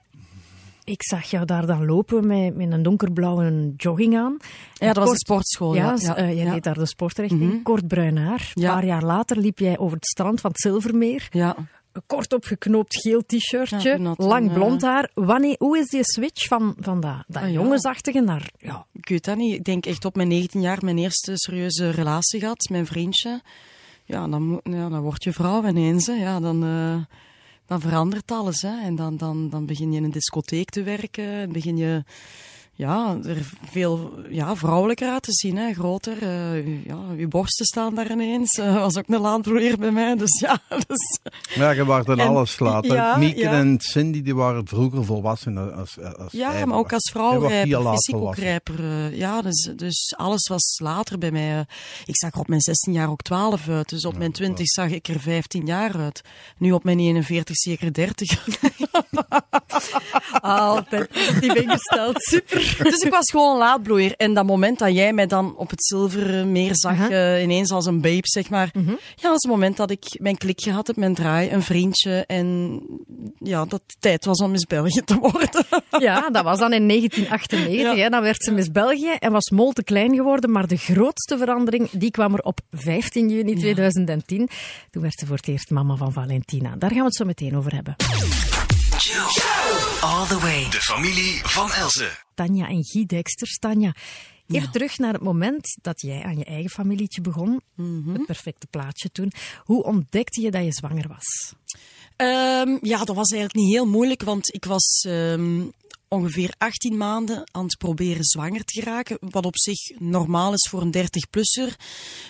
ik 0.89 1.03
zag 1.03 1.23
jou 1.23 1.45
daar 1.45 1.65
dan 1.65 1.85
lopen 1.85 2.27
met, 2.27 2.55
met 2.55 2.71
een 2.71 2.83
donkerblauwe 2.83 3.73
jogging 3.77 4.17
aan. 4.17 4.37
Ja, 4.73 4.87
dat 4.87 4.97
was 4.97 5.09
een 5.09 5.17
sportschool. 5.17 5.75
Ja, 5.75 5.95
Ja, 5.97 6.15
eh, 6.15 6.33
jij 6.35 6.45
ja. 6.45 6.53
deed 6.53 6.63
daar 6.63 6.73
de 6.77 6.85
sportrichting. 6.85 7.63
Kort 7.63 7.87
bruin 7.87 8.17
haar. 8.17 8.51
Een 8.53 8.63
paar 8.63 8.85
jaar 8.85 9.03
later 9.03 9.37
liep 9.37 9.59
jij 9.59 9.77
over 9.77 9.95
het 9.95 10.05
strand 10.07 10.41
van 10.41 10.51
het 10.51 10.59
Zilvermeer. 10.59 11.27
Ja. 11.31 11.55
Een 11.91 12.03
kort 12.07 12.33
opgeknoopt 12.33 13.01
geel 13.01 13.23
t-shirtje, 13.25 13.99
Ja, 13.99 14.13
lang 14.17 14.47
een, 14.47 14.53
blond 14.53 14.83
eh, 14.83 14.89
haar. 14.89 15.11
Wanneer, 15.13 15.55
hoe 15.59 15.77
is 15.77 15.87
die 15.87 16.03
switch 16.03 16.47
van, 16.47 16.75
van 16.79 16.99
dat, 16.99 17.23
dat 17.27 17.41
Ah, 17.41 17.47
ja. 17.47 17.53
jongensachtige 17.53 18.19
naar... 18.19 18.49
Ja, 18.57 18.85
Ik 18.93 19.09
weet 19.09 19.25
dat 19.25 19.37
niet. 19.37 19.53
Ik 19.53 19.63
denk 19.63 19.85
echt 19.85 20.05
op 20.05 20.15
mijn 20.15 20.27
19 20.27 20.61
jaar 20.61 20.77
mijn 20.81 20.97
eerste 20.97 21.31
serieuze 21.35 21.89
relatie 21.89 22.39
gehad, 22.39 22.67
mijn 22.71 22.85
vriendje. 22.85 23.41
Ja, 24.05 24.27
dan, 24.27 24.61
ja, 24.63 24.89
dan 24.89 25.01
word 25.01 25.23
je 25.23 25.33
vrouw 25.33 25.65
ineens. 25.65 26.05
Hè. 26.07 26.13
Ja, 26.13 26.39
dan, 26.39 26.63
eh, 26.63 26.95
dan 27.67 27.81
verandert 27.81 28.31
alles. 28.31 28.61
Hè. 28.61 28.81
En 28.81 28.95
dan, 28.95 29.17
dan, 29.17 29.49
dan 29.49 29.65
begin 29.65 29.91
je 29.91 29.97
in 29.97 30.03
een 30.03 30.11
discotheek 30.11 30.69
te 30.69 30.83
werken. 30.83 31.25
En 31.25 31.51
begin 31.51 31.77
je 31.77 32.03
ja, 32.77 33.17
er 33.23 33.37
veel 33.71 34.13
ja, 34.29 34.55
vrouwelijker 34.55 35.09
uit 35.09 35.21
te 35.21 35.31
zien, 35.33 35.57
hè, 35.57 35.73
groter. 35.73 36.23
Uh, 36.23 36.85
ja, 36.85 36.97
uw 37.17 37.27
borsten 37.27 37.65
staan 37.65 37.95
daar 37.95 38.11
ineens. 38.11 38.55
Dat 38.55 38.65
uh, 38.65 38.81
was 38.81 38.97
ook 38.97 39.07
een 39.07 39.19
laadbroer 39.19 39.77
bij 39.77 39.91
mij, 39.91 40.15
dus 40.15 40.39
ja. 40.39 40.59
Dus... 40.87 41.19
Ja, 41.55 41.71
je 41.71 41.85
was 41.85 42.05
dan 42.05 42.19
alles 42.19 42.59
later. 42.59 42.93
Ja, 42.93 43.17
Mieke 43.17 43.39
ja. 43.39 43.51
en 43.51 43.79
Cindy 43.79 44.21
die 44.21 44.35
waren 44.35 44.67
vroeger 44.67 45.05
volwassen 45.05 45.75
als, 45.75 45.97
als 46.17 46.31
Ja, 46.31 46.65
maar 46.65 46.77
ook 46.77 46.93
als 46.93 47.09
vrouw 47.11 47.49
fysico-grijper. 47.49 48.79
Uh, 48.79 49.17
ja, 49.17 49.41
dus, 49.41 49.71
dus 49.75 50.13
alles 50.17 50.47
was 50.47 50.79
later 50.83 51.17
bij 51.17 51.31
mij. 51.31 51.65
ik 52.05 52.17
zag 52.17 52.33
er 52.33 52.39
op 52.39 52.47
mijn 52.47 52.61
16 52.61 52.93
jaar 52.93 53.09
ook 53.09 53.21
12 53.21 53.69
uit, 53.69 53.89
dus 53.89 54.05
op 54.05 54.17
mijn 54.17 54.31
20 54.31 54.67
zag 54.67 54.89
ik 54.89 55.07
er 55.07 55.19
15 55.19 55.65
jaar 55.65 55.95
uit. 55.97 56.21
Nu 56.57 56.71
op 56.71 56.83
mijn 56.83 56.99
41 56.99 57.55
zeker 57.55 57.93
30. 57.93 58.45
Altijd 60.41 61.39
die 61.39 61.61
ingesteld, 61.61 62.23
super. 62.23 62.66
Dus 62.83 63.01
ik 63.01 63.11
was 63.11 63.29
gewoon 63.31 63.51
een 63.51 63.57
laadbloeier. 63.57 64.13
En 64.15 64.33
dat 64.33 64.45
moment 64.45 64.79
dat 64.79 64.93
jij 64.93 65.13
mij 65.13 65.27
dan 65.27 65.55
op 65.57 65.69
het 65.69 65.85
zilvermeer 65.85 66.75
zag, 66.75 66.93
uh 66.93 66.99
-huh. 66.99 67.11
uh, 67.11 67.43
ineens 67.43 67.71
als 67.71 67.85
een 67.85 68.01
babe, 68.01 68.21
zeg 68.21 68.49
maar. 68.49 68.69
-huh. 68.73 68.87
Ja, 68.87 68.93
dat 69.21 69.35
is 69.35 69.41
het 69.41 69.51
moment 69.51 69.77
dat 69.77 69.91
ik 69.91 70.19
mijn 70.19 70.37
klik 70.37 70.61
gehad 70.61 70.87
heb, 70.87 70.95
mijn 70.95 71.13
draai, 71.13 71.51
een 71.51 71.63
vriendje. 71.63 72.23
En 72.25 72.79
ja, 73.39 73.65
dat 73.65 73.81
het 73.87 73.95
tijd 73.99 74.25
was 74.25 74.39
om 74.39 74.51
Miss 74.51 74.65
België 74.65 75.01
te 75.01 75.15
worden. 75.15 75.65
Ja, 75.99 76.29
dat 76.29 76.43
was 76.43 76.59
dan 76.59 76.73
in 76.73 76.87
1998. 76.87 77.95
Ja. 77.95 78.03
Hè. 78.03 78.09
Dan 78.09 78.21
werd 78.21 78.43
ze 78.43 78.51
Miss 78.51 78.71
België 78.71 79.11
en 79.19 79.31
was 79.31 79.49
Mol 79.49 79.71
te 79.71 79.83
klein 79.83 80.15
geworden. 80.15 80.51
Maar 80.51 80.67
de 80.67 80.77
grootste 80.77 81.37
verandering, 81.37 81.89
die 81.89 82.11
kwam 82.11 82.33
er 82.33 82.41
op 82.41 82.59
15 82.71 83.29
juni 83.29 83.55
2010. 83.55 84.39
Ja. 84.39 84.45
Toen 84.91 85.01
werd 85.01 85.19
ze 85.19 85.25
voor 85.25 85.35
het 85.35 85.47
eerst 85.47 85.69
mama 85.69 85.95
van 85.95 86.13
Valentina. 86.13 86.75
Daar 86.75 86.89
gaan 86.89 86.99
we 86.99 87.05
het 87.05 87.15
zo 87.15 87.25
meteen 87.25 87.57
over 87.57 87.73
hebben. 87.73 87.95
All 88.97 90.25
the 90.27 90.39
way. 90.39 90.69
De 90.69 90.81
familie 90.81 91.39
van 91.43 91.71
Elze. 91.71 92.09
Tanja 92.33 92.67
en 92.67 92.85
Guy 92.85 93.05
Dexters. 93.05 93.57
Tanja, 93.57 93.95
even 94.47 94.65
ja. 94.65 94.71
terug 94.71 94.97
naar 94.97 95.13
het 95.13 95.21
moment 95.21 95.77
dat 95.81 96.01
jij 96.01 96.23
aan 96.23 96.37
je 96.37 96.45
eigen 96.45 96.69
familietje 96.69 97.21
begon. 97.21 97.61
Mm 97.75 98.03
-hmm. 98.03 98.13
Het 98.13 98.25
perfecte 98.25 98.67
plaatje 98.67 99.11
toen. 99.11 99.31
Hoe 99.63 99.83
ontdekte 99.83 100.41
je 100.41 100.51
dat 100.51 100.63
je 100.63 100.73
zwanger 100.73 101.07
was? 101.07 101.53
Um, 102.17 102.79
ja, 102.81 102.97
dat 102.97 103.15
was 103.15 103.31
eigenlijk 103.31 103.53
niet 103.53 103.73
heel 103.73 103.85
moeilijk, 103.85 104.23
want 104.23 104.53
ik 104.53 104.65
was 104.65 105.05
um, 105.07 105.71
ongeveer 106.09 106.53
18 106.57 106.97
maanden 106.97 107.49
aan 107.51 107.63
het 107.63 107.77
proberen 107.77 108.23
zwanger 108.23 108.63
te 108.63 108.79
geraken. 108.79 109.17
Wat 109.19 109.45
op 109.45 109.57
zich 109.57 109.99
normaal 109.99 110.53
is 110.53 110.67
voor 110.69 110.81
een 110.81 110.95
30-plusser. 110.97 111.75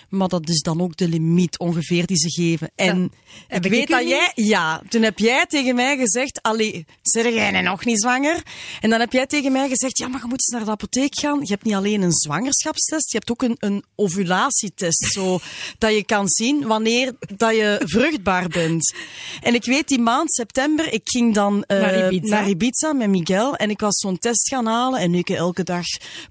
Maar 0.08 0.28
dat 0.28 0.48
is 0.48 0.60
dan 0.60 0.80
ook 0.80 0.96
de 0.96 1.08
limiet 1.08 1.58
ongeveer 1.58 2.06
die 2.06 2.16
ze 2.16 2.30
geven. 2.30 2.70
En 2.74 3.12
ja, 3.48 3.56
ik 3.56 3.70
weet 3.70 3.88
dat 3.88 4.08
jij... 4.08 4.32
Ja, 4.34 4.82
toen 4.88 5.02
heb 5.02 5.18
jij 5.18 5.46
tegen 5.46 5.74
mij 5.74 5.96
gezegd... 5.96 6.42
Allee, 6.42 6.86
zeg 7.02 7.34
jij 7.34 7.60
nog 7.60 7.84
niet 7.84 8.00
zwanger? 8.00 8.42
En 8.80 8.90
dan 8.90 9.00
heb 9.00 9.12
jij 9.12 9.26
tegen 9.26 9.52
mij 9.52 9.68
gezegd... 9.68 9.98
Ja, 9.98 10.08
maar 10.08 10.20
je 10.20 10.26
moet 10.26 10.40
eens 10.40 10.56
naar 10.56 10.64
de 10.64 10.70
apotheek 10.70 11.18
gaan. 11.18 11.40
Je 11.40 11.52
hebt 11.52 11.64
niet 11.64 11.74
alleen 11.74 12.02
een 12.02 12.12
zwangerschapstest. 12.12 13.12
Je 13.12 13.18
hebt 13.18 13.30
ook 13.30 13.42
een, 13.42 13.56
een 13.58 13.84
ovulatietest. 13.94 15.12
zo, 15.12 15.38
dat 15.78 15.94
je 15.94 16.04
kan 16.04 16.28
zien 16.28 16.66
wanneer 16.66 17.12
dat 17.36 17.54
je 17.54 17.80
vruchtbaar 17.84 18.48
bent. 18.48 18.94
En 19.40 19.54
ik 19.54 19.64
weet, 19.64 19.88
die 19.88 20.00
maand 20.00 20.34
september... 20.34 20.92
Ik 20.92 21.02
ging 21.04 21.34
dan 21.34 21.64
uh, 21.68 21.80
naar, 21.80 22.12
Ibiza. 22.12 22.34
naar 22.34 22.48
Ibiza 22.48 22.92
met 22.92 23.08
Miguel... 23.08 23.56
En 23.56 23.67
ik 23.70 23.80
was 23.80 23.98
zo'n 23.98 24.18
test 24.18 24.48
gaan 24.48 24.66
halen 24.66 25.00
en 25.00 25.14
ik 25.14 25.30
elke 25.30 25.62
dag 25.62 25.84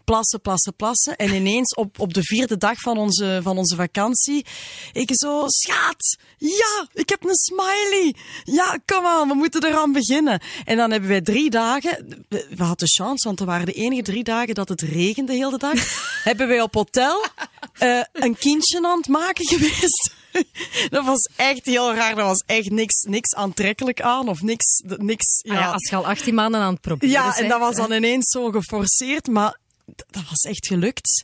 plassen, 0.04 0.42
plassen, 0.42 0.76
plassen. 0.76 1.16
En 1.16 1.34
ineens 1.34 1.76
op, 1.76 2.00
op 2.00 2.14
de 2.14 2.24
vierde 2.24 2.58
dag 2.58 2.80
van 2.80 2.98
onze, 2.98 3.40
van 3.44 3.58
onze 3.58 3.76
vakantie, 3.76 4.46
ik 4.92 5.10
zo, 5.14 5.44
schat, 5.48 6.18
ja, 6.38 6.88
ik 6.94 7.10
heb 7.10 7.24
een 7.24 7.36
smiley. 7.36 8.16
Ja, 8.44 8.80
kom 8.86 9.06
aan, 9.06 9.28
we 9.28 9.34
moeten 9.34 9.66
eraan 9.66 9.92
beginnen. 9.92 10.42
En 10.66 10.78
dan 10.78 10.92
hebben 10.92 11.10
wij 11.10 11.22
drie 11.22 11.50
dagen, 11.50 12.26
we, 12.30 12.48
we 12.50 12.64
hadden 12.64 12.88
chance, 12.88 13.28
want 13.28 13.40
er 13.40 13.46
waren 13.46 13.66
de 13.66 13.74
enige 13.74 14.02
drie 14.02 14.24
dagen 14.24 14.56
dat 14.56 14.70
het 14.70 14.82
regende 14.82 15.26
de 15.28 15.34
hele 15.34 15.58
dag. 15.58 15.74
hebben 16.30 16.48
wij 16.48 16.62
op 16.62 16.74
hotel 16.74 17.26
uh, 17.80 18.02
een 18.14 18.38
kindje 18.38 18.88
aan 18.88 18.98
het 18.98 19.08
maken 19.08 19.46
geweest. 19.46 20.17
dat 20.90 21.06
was 21.06 21.30
echt 21.36 21.66
heel 21.66 21.94
raar. 21.94 22.16
Dat 22.16 22.26
was 22.26 22.44
echt 22.46 22.70
niks, 22.70 23.02
niks 23.02 23.36
aantrekkelijk 23.36 24.02
aan 24.02 24.28
of 24.28 24.42
niks. 24.42 24.82
niks 24.86 25.42
ja. 25.44 25.54
Ah 25.54 25.60
ja, 25.60 25.72
als 25.72 25.90
je 25.90 25.96
al 25.96 26.08
18 26.08 26.34
maanden 26.34 26.62
aan 26.62 26.74
het 26.74 26.82
proberen 26.82 27.16
Ja, 27.16 27.38
en 27.38 27.48
dat 27.48 27.60
was 27.60 27.76
dan 27.76 27.92
ineens 27.92 28.30
zo 28.30 28.52
geforceerd, 28.52 29.28
maar 29.28 29.58
dat 29.86 30.24
was 30.30 30.42
echt 30.42 30.68
gelukt. 30.68 31.24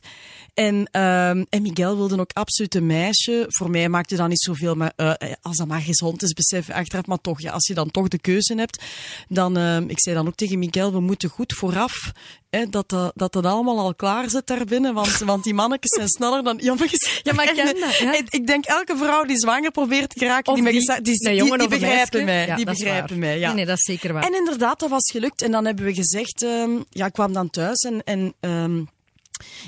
En, 0.54 0.74
um, 0.74 1.46
en 1.48 1.62
Miguel 1.62 1.96
wilde 1.96 2.20
ook 2.20 2.30
absoluut 2.32 2.74
een 2.74 2.86
meisje. 2.86 3.44
Voor 3.48 3.70
mij 3.70 3.88
maakte 3.88 4.16
dat 4.16 4.28
niet 4.28 4.42
zoveel, 4.42 4.74
maar 4.74 4.92
uh, 4.96 5.12
als 5.42 5.56
dat 5.56 5.66
maar 5.66 5.80
gezond 5.80 6.22
is, 6.22 6.32
besef 6.32 6.70
achteraf. 6.70 7.06
Maar 7.06 7.20
toch, 7.20 7.40
ja, 7.40 7.52
als 7.52 7.66
je 7.66 7.74
dan 7.74 7.90
toch 7.90 8.08
de 8.08 8.18
keuze 8.18 8.54
hebt, 8.54 8.82
dan, 9.28 9.58
uh, 9.58 9.80
ik 9.80 10.00
zei 10.00 10.14
dan 10.14 10.26
ook 10.26 10.34
tegen 10.34 10.58
Miguel, 10.58 10.92
we 10.92 11.00
moeten 11.00 11.28
goed 11.28 11.52
vooraf 11.52 12.12
Hè, 12.54 12.68
dat, 12.68 12.88
dat, 12.88 13.12
dat 13.14 13.32
dat 13.32 13.44
allemaal 13.44 13.78
al 13.78 13.94
klaar 13.94 14.30
zit 14.30 14.46
daarbinnen. 14.46 14.94
Want, 14.94 15.18
want 15.18 15.44
die 15.44 15.54
mannetjes 15.54 15.94
zijn 15.94 16.08
sneller 16.08 16.42
dan... 16.42 16.58
Ja, 16.60 16.74
maar, 16.74 16.88
ja, 17.22 17.32
maar 17.32 17.48
ik 17.48 17.54
ken 17.54 17.80
dat. 17.80 17.96
Ja. 17.96 18.14
Ik 18.28 18.46
denk 18.46 18.64
elke 18.64 18.96
vrouw 18.96 19.24
die 19.24 19.38
zwanger 19.38 19.70
probeert 19.70 20.10
te 20.10 20.18
geraken, 20.18 20.54
die, 20.54 20.64
die, 20.64 20.72
die, 20.72 21.02
die, 21.02 21.28
nee, 21.28 21.42
die, 21.42 21.58
die 21.58 21.68
begrijpen 21.68 22.24
mij. 22.24 22.46
Ja, 22.46 22.56
die 22.56 22.64
begrijpen 22.64 23.18
mij, 23.18 23.38
ja. 23.38 23.46
Nee, 23.46 23.56
nee, 23.56 23.66
dat 23.66 23.76
is 23.76 23.82
zeker 23.82 24.12
waar. 24.12 24.24
En 24.24 24.34
inderdaad, 24.34 24.80
dat 24.80 24.90
was 24.90 25.10
gelukt. 25.10 25.42
En 25.42 25.50
dan 25.50 25.64
hebben 25.64 25.84
we 25.84 25.94
gezegd... 25.94 26.42
Um, 26.42 26.84
ja, 26.90 27.06
ik 27.06 27.12
kwam 27.12 27.32
dan 27.32 27.50
thuis 27.50 27.78
en... 27.78 28.04
en 28.04 28.34
um, 28.40 28.88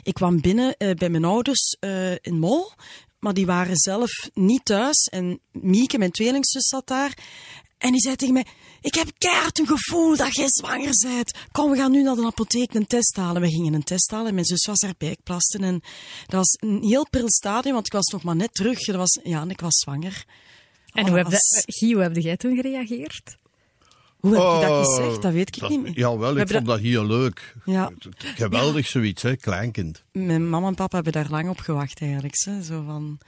ik 0.02 0.14
kwam 0.14 0.40
binnen 0.40 0.74
uh, 0.78 0.94
bij 0.94 1.08
mijn 1.08 1.24
ouders 1.24 1.76
uh, 1.80 2.12
in 2.12 2.38
Mol, 2.38 2.72
maar 3.18 3.34
die 3.34 3.46
waren 3.46 3.76
zelf 3.76 4.10
niet 4.34 4.64
thuis. 4.64 5.04
En 5.04 5.40
Mieke, 5.52 5.98
mijn 5.98 6.10
tweelingzus, 6.10 6.68
zat 6.68 6.86
daar. 6.86 7.18
En 7.78 7.92
die 7.92 8.00
zei 8.00 8.16
tegen 8.16 8.34
mij, 8.34 8.46
ik 8.80 8.94
heb 8.94 9.10
keihard 9.18 9.58
een 9.58 9.66
gevoel 9.66 10.16
dat 10.16 10.34
jij 10.34 10.46
zwanger 10.48 10.90
bent. 11.02 11.38
Kom, 11.52 11.70
we 11.70 11.76
gaan 11.76 11.90
nu 11.90 12.02
naar 12.02 12.14
de 12.14 12.26
apotheek 12.26 12.74
een 12.74 12.86
test 12.86 13.16
halen. 13.16 13.42
We 13.42 13.48
gingen 13.48 13.74
een 13.74 13.84
test 13.84 14.10
halen 14.10 14.26
en 14.26 14.34
mijn 14.34 14.46
zus 14.46 14.66
was 14.66 14.78
erbij. 14.78 15.10
Ik 15.10 15.22
plaste 15.22 15.58
en 15.58 15.82
dat 16.26 16.34
was 16.34 16.56
een 16.60 16.82
heel 16.82 17.08
pril 17.10 17.30
stadium, 17.30 17.74
want 17.74 17.86
ik 17.86 17.92
was 17.92 18.06
nog 18.06 18.22
maar 18.22 18.36
net 18.36 18.54
terug. 18.54 18.84
Dat 18.84 18.96
was, 18.96 19.18
ja, 19.22 19.40
en 19.40 19.50
ik 19.50 19.60
was 19.60 19.74
zwanger. 19.74 20.24
En 20.92 21.02
oh, 21.02 21.08
hoe, 21.08 21.18
heb 21.18 21.30
was... 21.30 21.38
de, 21.38 21.62
Guy, 21.66 21.92
hoe 21.92 22.02
heb 22.02 22.16
jij 22.16 22.36
toen 22.36 22.56
gereageerd? 22.56 23.36
Hoe 24.26 24.34
heb 24.34 24.60
je 24.60 24.66
dat 24.68 24.86
gezegd? 24.86 25.22
Dat 25.22 25.32
weet 25.32 25.48
ik 25.56 25.60
dat, 25.60 25.70
niet 25.70 25.82
meer. 25.82 25.92
Jawel, 25.92 26.36
ik 26.36 26.48
vond 26.48 26.66
dat 26.66 26.80
heel 26.80 27.06
leuk. 27.06 27.54
Ja. 27.64 27.90
Geweldig 28.16 28.86
zoiets, 28.86 29.22
hè, 29.22 29.36
kleinkind. 29.36 30.04
Mijn 30.12 30.48
mama 30.48 30.66
en 30.66 30.74
papa 30.74 30.94
hebben 30.94 31.12
daar 31.12 31.30
lang 31.30 31.48
op 31.48 31.58
gewacht 31.58 32.00
eigenlijk. 32.00 32.34
Hè. 32.44 32.62
Zo 32.62 32.82
van... 32.86 33.18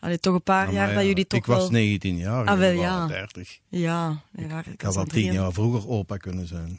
Allee, 0.00 0.18
toch 0.18 0.34
een 0.34 0.42
paar 0.42 0.66
ja, 0.66 0.72
jaar 0.72 0.88
ja, 0.88 0.94
dat 0.94 1.04
jullie 1.04 1.26
toch 1.26 1.38
Ik 1.38 1.46
was 1.46 1.70
19 1.70 2.16
jaar, 2.16 2.46
ah, 2.46 2.58
wel, 2.58 2.72
ja. 2.72 3.06
30. 3.06 3.58
Ja. 3.68 4.22
ik 4.72 4.80
had 4.80 4.96
al 4.96 5.04
tien 5.04 5.32
jaar 5.32 5.52
vroeger 5.52 5.88
opa 5.88 6.16
kunnen 6.16 6.46
zijn. 6.46 6.78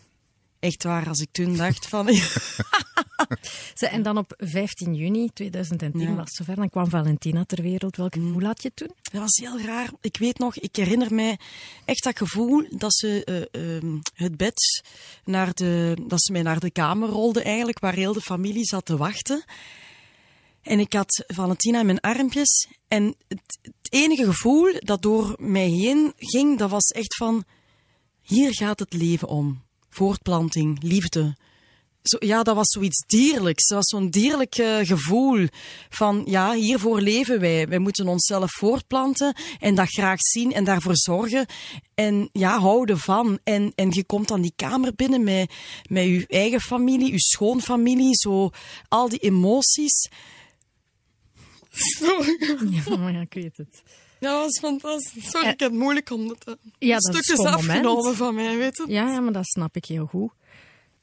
Echt 0.61 0.83
waar, 0.83 1.07
als 1.07 1.19
ik 1.19 1.31
toen 1.31 1.55
dacht 1.55 1.87
van... 1.87 2.09
Ze, 3.79 3.87
en 3.87 4.01
dan 4.01 4.17
op 4.17 4.33
15 4.37 4.93
juni 4.93 5.29
2010 5.33 6.01
ja. 6.01 6.15
was 6.15 6.25
het 6.25 6.33
zover, 6.33 6.55
dan 6.55 6.69
kwam 6.69 6.89
Valentina 6.89 7.43
ter 7.45 7.61
wereld. 7.61 7.97
Welk 7.97 8.13
gevoel 8.13 8.31
mm. 8.31 8.43
had 8.43 8.61
je 8.61 8.71
toen? 8.73 8.91
Dat 9.01 9.21
was 9.21 9.37
heel 9.41 9.61
raar. 9.61 9.89
Ik 10.01 10.17
weet 10.17 10.37
nog, 10.37 10.57
ik 10.57 10.75
herinner 10.75 11.13
mij 11.13 11.39
echt 11.85 12.03
dat 12.03 12.17
gevoel 12.17 12.65
dat 12.69 12.93
ze 12.93 13.47
uh, 13.53 13.81
uh, 13.81 13.99
het 14.13 14.37
bed 14.37 14.83
naar 15.23 15.53
de... 15.53 15.97
dat 16.07 16.23
ze 16.23 16.31
mij 16.31 16.41
naar 16.41 16.59
de 16.59 16.71
kamer 16.71 17.09
rolde 17.09 17.43
eigenlijk, 17.43 17.79
waar 17.79 17.93
heel 17.93 18.13
de 18.13 18.21
familie 18.21 18.65
zat 18.65 18.85
te 18.85 18.97
wachten. 18.97 19.43
En 20.61 20.79
ik 20.79 20.93
had 20.93 21.23
Valentina 21.27 21.79
in 21.79 21.85
mijn 21.85 21.99
armpjes. 21.99 22.67
En 22.87 23.15
het, 23.27 23.59
het, 23.61 23.73
enige 23.89 24.25
gevoel 24.25 24.73
dat 24.79 25.01
door 25.01 25.35
mij 25.39 25.67
heen 25.67 26.13
ging, 26.17 26.57
dat 26.57 26.69
was 26.69 26.85
echt 26.85 27.15
van... 27.15 27.43
Hier 28.21 28.53
gaat 28.53 28.79
het 28.79 28.93
leven 28.93 29.27
om. 29.27 29.61
Voortplanting, 29.91 30.83
liefde. 30.83 31.35
Zo, 32.03 32.17
ja, 32.19 32.43
dat 32.43 32.55
was 32.55 32.69
zoiets 32.69 33.05
dierlijks. 33.05 33.67
Dat 33.67 33.77
was 33.77 33.87
zo'n 33.87 34.09
dierlijk 34.09 34.57
uh, 34.57 34.77
gevoel 34.81 35.47
van, 35.89 36.23
ja, 36.25 36.53
hiervoor 36.53 37.01
leven 37.01 37.39
wij. 37.39 37.67
Wij 37.67 37.79
moeten 37.79 38.07
onszelf 38.07 38.51
voortplanten 38.51 39.35
en 39.59 39.75
dat 39.75 39.89
graag 39.89 40.19
zien 40.19 40.53
en 40.53 40.63
daarvoor 40.63 40.97
zorgen. 40.97 41.45
En 41.93 42.29
ja, 42.31 42.59
houden 42.59 42.97
van. 42.97 43.39
En, 43.43 43.71
en 43.75 43.87
je 43.91 44.03
komt 44.03 44.27
dan 44.27 44.41
die 44.41 44.53
kamer 44.55 44.93
binnen 44.95 45.23
met, 45.23 45.53
met 45.89 46.03
je 46.03 46.25
eigen 46.27 46.61
familie, 46.61 47.11
je 47.11 47.19
schoonfamilie, 47.19 48.15
zo 48.15 48.49
al 48.87 49.09
die 49.09 49.19
emoties. 49.19 50.09
Ja, 52.85 52.97
maar 52.97 53.11
ja, 53.11 53.21
ik 53.21 53.33
weet 53.33 53.57
het. 53.57 53.83
Ja, 54.21 54.31
dat 54.31 54.43
was 54.43 54.59
fantastisch. 54.59 55.29
Sorry, 55.29 55.47
ik 55.47 55.59
heb 55.59 55.71
het 55.71 55.79
moeilijk 55.79 56.09
om 56.09 56.27
dat 56.27 56.57
ja, 56.77 56.93
dat 56.93 57.03
stukjes 57.03 57.39
is 57.39 57.45
afgenomen 57.45 57.95
moment. 57.95 58.15
van 58.15 58.35
mij, 58.35 58.57
weet 58.57 58.77
je? 58.77 58.85
Ja, 58.87 59.11
ja, 59.11 59.19
maar 59.19 59.33
dat 59.33 59.47
snap 59.47 59.75
ik 59.75 59.85
heel 59.85 60.05
goed. 60.05 60.31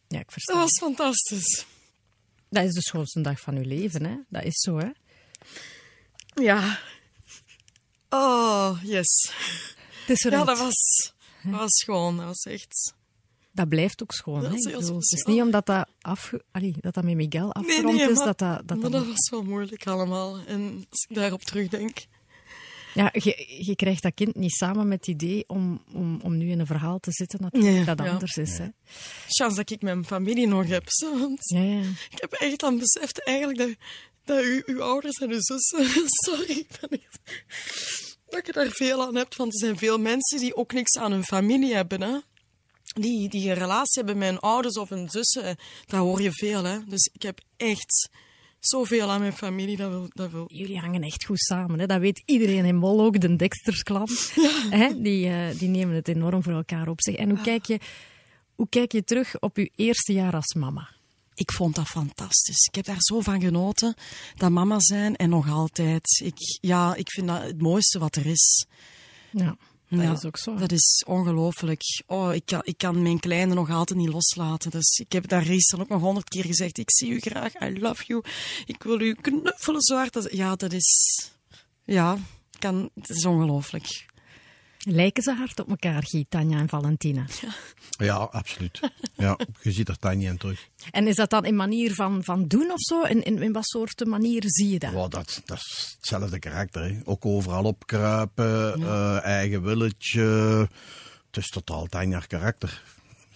Ja, 0.09 0.19
ik 0.19 0.31
versta. 0.31 0.53
Dat 0.53 0.63
was 0.63 0.79
fantastisch. 0.79 1.67
Dat 2.49 2.65
is 2.65 2.73
de 2.73 2.83
schoonste 2.83 3.21
dag 3.21 3.41
van 3.41 3.57
uw 3.57 3.65
leven, 3.65 4.05
hè? 4.05 4.17
Dat 4.29 4.45
is 4.45 4.55
zo, 4.55 4.79
hè? 4.79 4.89
Ja. 6.35 6.79
Oh, 8.09 8.79
yes. 8.83 9.33
Het 10.01 10.17
is 10.17 10.23
ja, 10.23 10.45
dat 10.45 10.59
was, 10.59 11.13
dat 11.43 11.61
was 11.61 11.77
schoon. 11.77 12.17
Dat 12.17 12.27
was 12.27 12.43
echt... 12.43 12.95
Dat 13.53 13.69
blijft 13.69 14.03
ook 14.03 14.13
schoon, 14.13 14.45
hè? 14.45 14.51
Het 14.51 15.13
is 15.13 15.25
niet 15.25 15.43
omdat 15.43 15.67
dat, 15.67 15.89
af, 16.01 16.33
allee, 16.51 16.75
dat, 16.81 16.95
dat 16.95 17.05
met 17.05 17.15
Miguel 17.15 17.53
afgerond 17.53 17.85
nee, 17.85 18.07
nee, 18.07 18.11
is, 18.11 18.19
dat 18.19 18.39
dat... 18.39 18.69
dat 18.69 18.79
maar 18.79 18.91
dat 18.91 19.07
was 19.07 19.31
wel 19.31 19.43
moeilijk 19.43 19.87
allemaal. 19.87 20.39
En 20.47 20.87
als 20.91 21.07
ik 21.09 21.17
daarop 21.17 21.43
terugdenk... 21.43 22.07
Ja, 22.95 23.11
je, 23.13 23.57
je 23.65 23.77
krijgt 23.77 24.03
dat 24.03 24.15
kind 24.15 24.35
niet 24.35 24.53
samen 24.53 24.89
met 24.89 24.99
het 24.99 25.07
idee 25.07 25.45
om, 25.47 25.83
om, 25.93 26.21
om 26.23 26.37
nu 26.37 26.51
in 26.51 26.61
een 26.61 26.67
verhaal 26.67 26.99
te 26.99 27.13
zitten, 27.13 27.41
natuurlijk, 27.43 27.75
Nee, 27.75 27.85
dat 27.85 28.07
ja. 28.07 28.13
anders 28.13 28.37
is. 28.37 28.59
Hè? 28.59 28.67
Chance 29.29 29.57
dat 29.57 29.71
ik 29.71 29.83
mijn 29.83 30.05
familie 30.05 30.47
nog 30.47 30.67
heb. 30.67 30.83
zo, 30.87 31.19
want 31.19 31.39
Ja, 31.43 31.63
ja. 31.63 31.81
Ik 32.11 32.21
heb 32.21 32.33
echt 32.33 32.61
dan 32.61 32.79
beseft 32.79 33.25
eigenlijk 33.25 33.59
dat, 33.59 33.75
dat 34.25 34.45
u, 34.45 34.63
uw 34.67 34.83
ouders 34.83 35.17
en 35.17 35.31
uw 35.31 35.41
zussen... 35.41 35.87
Sorry, 36.25 36.51
ik 36.51 36.79
ben 36.81 36.91
echt... 36.91 37.19
Dat 38.29 38.47
je 38.47 38.53
daar 38.53 38.71
veel 38.71 39.07
aan 39.07 39.17
hebt, 39.17 39.37
want 39.37 39.53
er 39.53 39.59
zijn 39.59 39.79
veel 39.79 39.99
mensen 39.99 40.39
die 40.39 40.57
ook 40.57 40.73
niks 40.73 40.99
aan 40.99 41.13
hun 41.13 41.25
familie 41.25 41.75
hebben, 41.75 42.01
hè. 42.01 42.19
Die, 42.95 43.29
die 43.29 43.49
een 43.49 43.55
relatie 43.55 44.03
hebben 44.03 44.19
met 44.19 44.29
hun 44.29 44.39
ouders 44.39 44.77
of 44.77 44.89
hun 44.89 45.09
zussen, 45.11 45.57
daar 45.87 46.01
hoor 46.01 46.23
je 46.23 46.33
veel, 46.33 46.65
hè. 46.65 46.85
Dus 46.85 47.11
ik 47.13 47.23
heb 47.23 47.41
echt 47.57 48.09
zoveel 48.61 49.11
aan 49.11 49.21
mijn 49.21 49.33
familie, 49.33 49.77
dat 49.77 49.91
wil... 49.91 50.07
Dat 50.09 50.31
wil. 50.31 50.45
Jullie 50.49 50.79
hangen 50.79 51.03
echt 51.03 51.25
goed 51.25 51.41
samen. 51.41 51.79
Hè? 51.79 51.87
Dat 51.87 52.01
weet 52.01 52.23
iedereen 52.25 52.65
in 52.65 52.77
Mol 52.77 53.01
ook, 53.01 53.21
de 53.21 53.37
Dextersklan. 53.37 54.09
Hè? 54.71 55.01
Die, 55.01 55.29
eh, 55.29 55.59
die 55.59 55.69
nemen 55.69 55.95
het 55.95 56.09
enorm 56.09 56.43
voor 56.43 56.53
elkaar 56.53 56.89
op 56.89 57.03
zich. 57.03 57.15
En 57.15 57.29
hoe 57.29 57.41
kijk, 57.41 57.65
je, 57.65 57.79
hoe 58.55 58.69
kijk 58.69 58.93
je 58.93 59.05
terug 59.05 59.41
op 59.41 59.57
je 59.57 59.71
eerste 59.77 60.13
jaar 60.13 60.35
als 60.35 60.55
mama? 60.55 60.89
Ik 61.35 61.53
vond 61.53 61.75
dat 61.75 61.87
fantastisch. 61.87 62.67
Ik 62.67 62.75
heb 62.75 62.85
daar 62.85 63.01
zo 63.01 63.21
van 63.21 63.41
genoten, 63.41 63.95
dat 64.35 64.51
mama 64.51 64.81
zijn 64.81 65.17
en 65.17 65.29
nog 65.29 65.51
altijd. 65.51 66.21
Ik, 66.25 66.59
ja, 66.61 66.95
ik 66.95 67.11
vind 67.11 67.27
dat 67.27 67.43
het 67.43 67.61
mooiste 67.63 67.99
wat 67.99 68.17
er 68.17 68.27
is. 68.27 68.67
Ja, 69.31 69.57
dat 69.89 70.01
Ja, 70.01 70.13
is 70.13 70.25
ook 70.25 70.37
zo. 70.39 70.55
Dat 70.55 70.73
is 70.73 71.05
ongelooflijk. 71.07 71.81
Oh, 72.07 72.35
ik 72.35 72.43
kan, 72.47 72.61
ik 72.65 72.79
kan 72.79 73.03
mijn 73.03 73.21
kleine 73.21 73.55
nog 73.55 73.71
altijd 73.71 73.99
niet 73.99 74.09
loslaten. 74.09 74.71
Dus 74.71 74.99
ik 74.99 75.13
heb 75.13 75.29
daar 75.29 75.43
gisteren 75.43 75.85
ook 75.85 75.91
nog 75.91 76.01
honderd 76.01 76.29
keer 76.29 76.45
gezegd. 76.45 76.79
Ik 76.79 76.91
zie 76.91 77.11
u 77.11 77.19
graag. 77.21 77.61
I 77.63 77.81
love 77.81 78.05
you. 78.07 78.23
Ik 78.67 78.83
wil 78.83 79.01
u 79.01 79.15
knuffelen 79.15 79.81
zo 79.83 79.95
hard. 79.97 80.17
als- 80.17 80.31
Ja, 80.31 80.57
dat 80.57 80.73
is... 80.73 81.19
Ja, 81.85 82.19
kan, 82.59 82.91
het 82.95 83.09
is 83.11 83.25
ongelooflijk. 83.25 84.07
Lijken 84.85 85.23
ze 85.23 85.33
hard 85.35 85.61
op 85.61 85.69
elkaar, 85.69 86.05
Guy, 86.07 86.25
Tanja 86.29 86.59
en 86.59 86.69
Valentina? 86.69 87.25
Ja, 87.99 88.15
absoluut. 88.15 88.81
Ja, 89.17 89.39
je 89.63 89.73
ziet 89.73 89.89
er 89.89 89.99
Tanja 89.99 90.31
in 90.31 90.39
terug. 90.39 90.69
En 90.91 91.07
is 91.07 91.17
dat 91.17 91.31
dan 91.31 91.45
in 91.45 91.57
manier 91.57 91.95
van, 91.95 92.25
van 92.25 92.47
doen 92.47 92.71
of 92.71 92.81
zo? 92.81 93.03
In, 93.03 93.23
in, 93.23 93.43
in 93.43 93.53
wat 93.53 93.67
soort 93.67 94.05
manier 94.05 94.43
zie 94.45 94.69
je 94.69 94.79
dat? 94.79 94.93
Wow, 94.93 95.11
dat, 95.11 95.43
dat 95.45 95.57
is 95.57 95.95
hetzelfde 95.97 96.39
karakter. 96.39 96.83
Hè. 96.83 96.99
Ook 97.05 97.27
overal 97.27 97.65
opkruipen, 97.65 98.83
eh, 98.83 99.25
eigen 99.25 99.63
willetje. 99.63 100.23
Het 101.27 101.37
is 101.37 101.49
totaal 101.49 101.87
Tanja 101.87 102.21
karakter. 102.21 102.83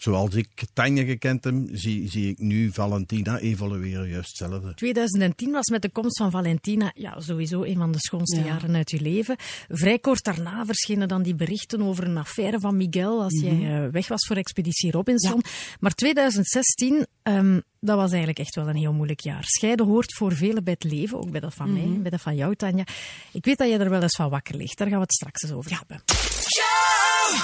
Zoals 0.03 0.35
ik 0.35 0.49
Tanja 0.73 1.05
gekend 1.05 1.45
heb, 1.45 1.55
zie, 1.73 2.09
zie 2.11 2.29
ik 2.31 2.39
nu 2.39 2.73
Valentina 2.73 3.39
evolueren 3.39 4.09
juist 4.09 4.29
hetzelfde. 4.39 4.75
2010 4.75 5.51
was 5.51 5.69
met 5.71 5.83
de 5.83 5.91
komst 5.91 6.19
van 6.19 6.31
Valentina 6.31 6.93
ja, 6.95 7.21
sowieso 7.21 7.63
een 7.63 7.77
van 7.77 7.93
de 7.93 7.99
schoonste 7.99 8.37
Ja. 8.41 8.45
jaren 8.47 8.75
uit 8.75 8.91
je 8.91 9.01
leven. 9.01 9.37
Vrij 9.69 9.99
kort 9.99 10.25
daarna 10.25 10.65
verschenen 10.65 11.09
dan 11.09 11.23
die 11.23 11.35
berichten 11.35 11.83
over 11.83 12.05
een 12.05 12.17
affaire 12.17 12.61
van 12.61 12.77
Miguel 12.77 13.23
als 13.23 13.41
jij 13.41 13.85
eh, 13.85 13.91
weg 13.91 14.09
was 14.09 14.27
voor 14.27 14.37
Expeditie 14.37 14.91
Robinson. 14.91 15.43
Maar 15.81 15.95
2016, 15.95 17.07
ehm, 17.23 17.61
dat 17.85 17.97
was 17.97 18.11
eigenlijk 18.11 18.39
echt 18.39 18.55
wel 18.55 18.69
een 18.69 18.77
heel 18.77 18.93
moeilijk 18.93 19.21
jaar. 19.21 19.45
Scheiden 19.45 19.87
hoort 19.87 20.15
voor 20.15 20.33
velen 20.33 20.65
bij 20.65 20.73
het 20.73 20.93
leven, 20.93 21.19
ook 21.19 21.31
bij 21.31 21.41
dat 21.41 21.55
van 21.55 21.73
mij, 21.73 22.01
bij 22.01 22.11
dat 22.11 22.21
van 22.21 22.37
jou, 22.37 22.55
Tanja. 22.55 22.87
Ik 23.33 23.45
weet 23.45 23.59
dat 23.59 23.69
jij 23.69 23.79
er 23.79 23.91
wel 23.91 24.03
eens 24.03 24.17
van 24.17 24.31
wakker 24.31 24.57
ligt. 24.57 24.79
Daar 24.79 24.89
gaan 24.89 24.97
we 24.97 25.03
het 25.03 25.15
straks 25.15 25.43
eens 25.43 25.53
over 25.53 25.79
hebben. 25.79 26.03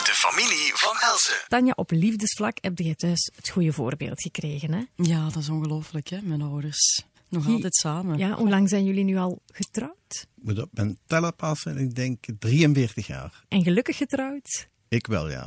De 0.04 0.12
familie 0.14 0.72
van 0.74 0.96
Elze. 1.10 1.44
Tanja, 1.48 1.72
op 1.76 1.90
liefdesvlak 1.90 2.58
heb 2.60 2.78
je 2.78 2.94
thuis 2.94 3.30
het 3.36 3.48
goede 3.48 3.72
voorbeeld 3.72 4.22
gekregen. 4.22 4.72
Hè? 4.72 4.82
Ja, 4.96 5.24
dat 5.24 5.36
is 5.36 5.48
ongelooflijk, 5.48 6.08
hè, 6.08 6.20
mijn 6.22 6.42
ouders. 6.42 7.02
Nog 7.28 7.46
altijd 7.48 7.76
samen. 7.76 8.18
Ja, 8.18 8.34
hoe 8.34 8.48
lang 8.48 8.68
zijn 8.68 8.84
jullie 8.84 9.04
nu 9.04 9.16
al 9.16 9.42
getrouwd? 9.46 10.26
Ik 10.36 10.44
moet 10.44 10.62
op 10.62 10.68
mijn 10.72 10.98
tellen 11.06 11.34
passen 11.34 11.76
en 11.76 11.82
ik 11.82 11.94
denk 11.94 12.24
43 12.38 13.06
jaar. 13.06 13.44
En 13.48 13.62
gelukkig 13.62 13.96
getrouwd? 13.96 14.68
Ik 14.88 15.06
wel, 15.06 15.30
ja. 15.30 15.46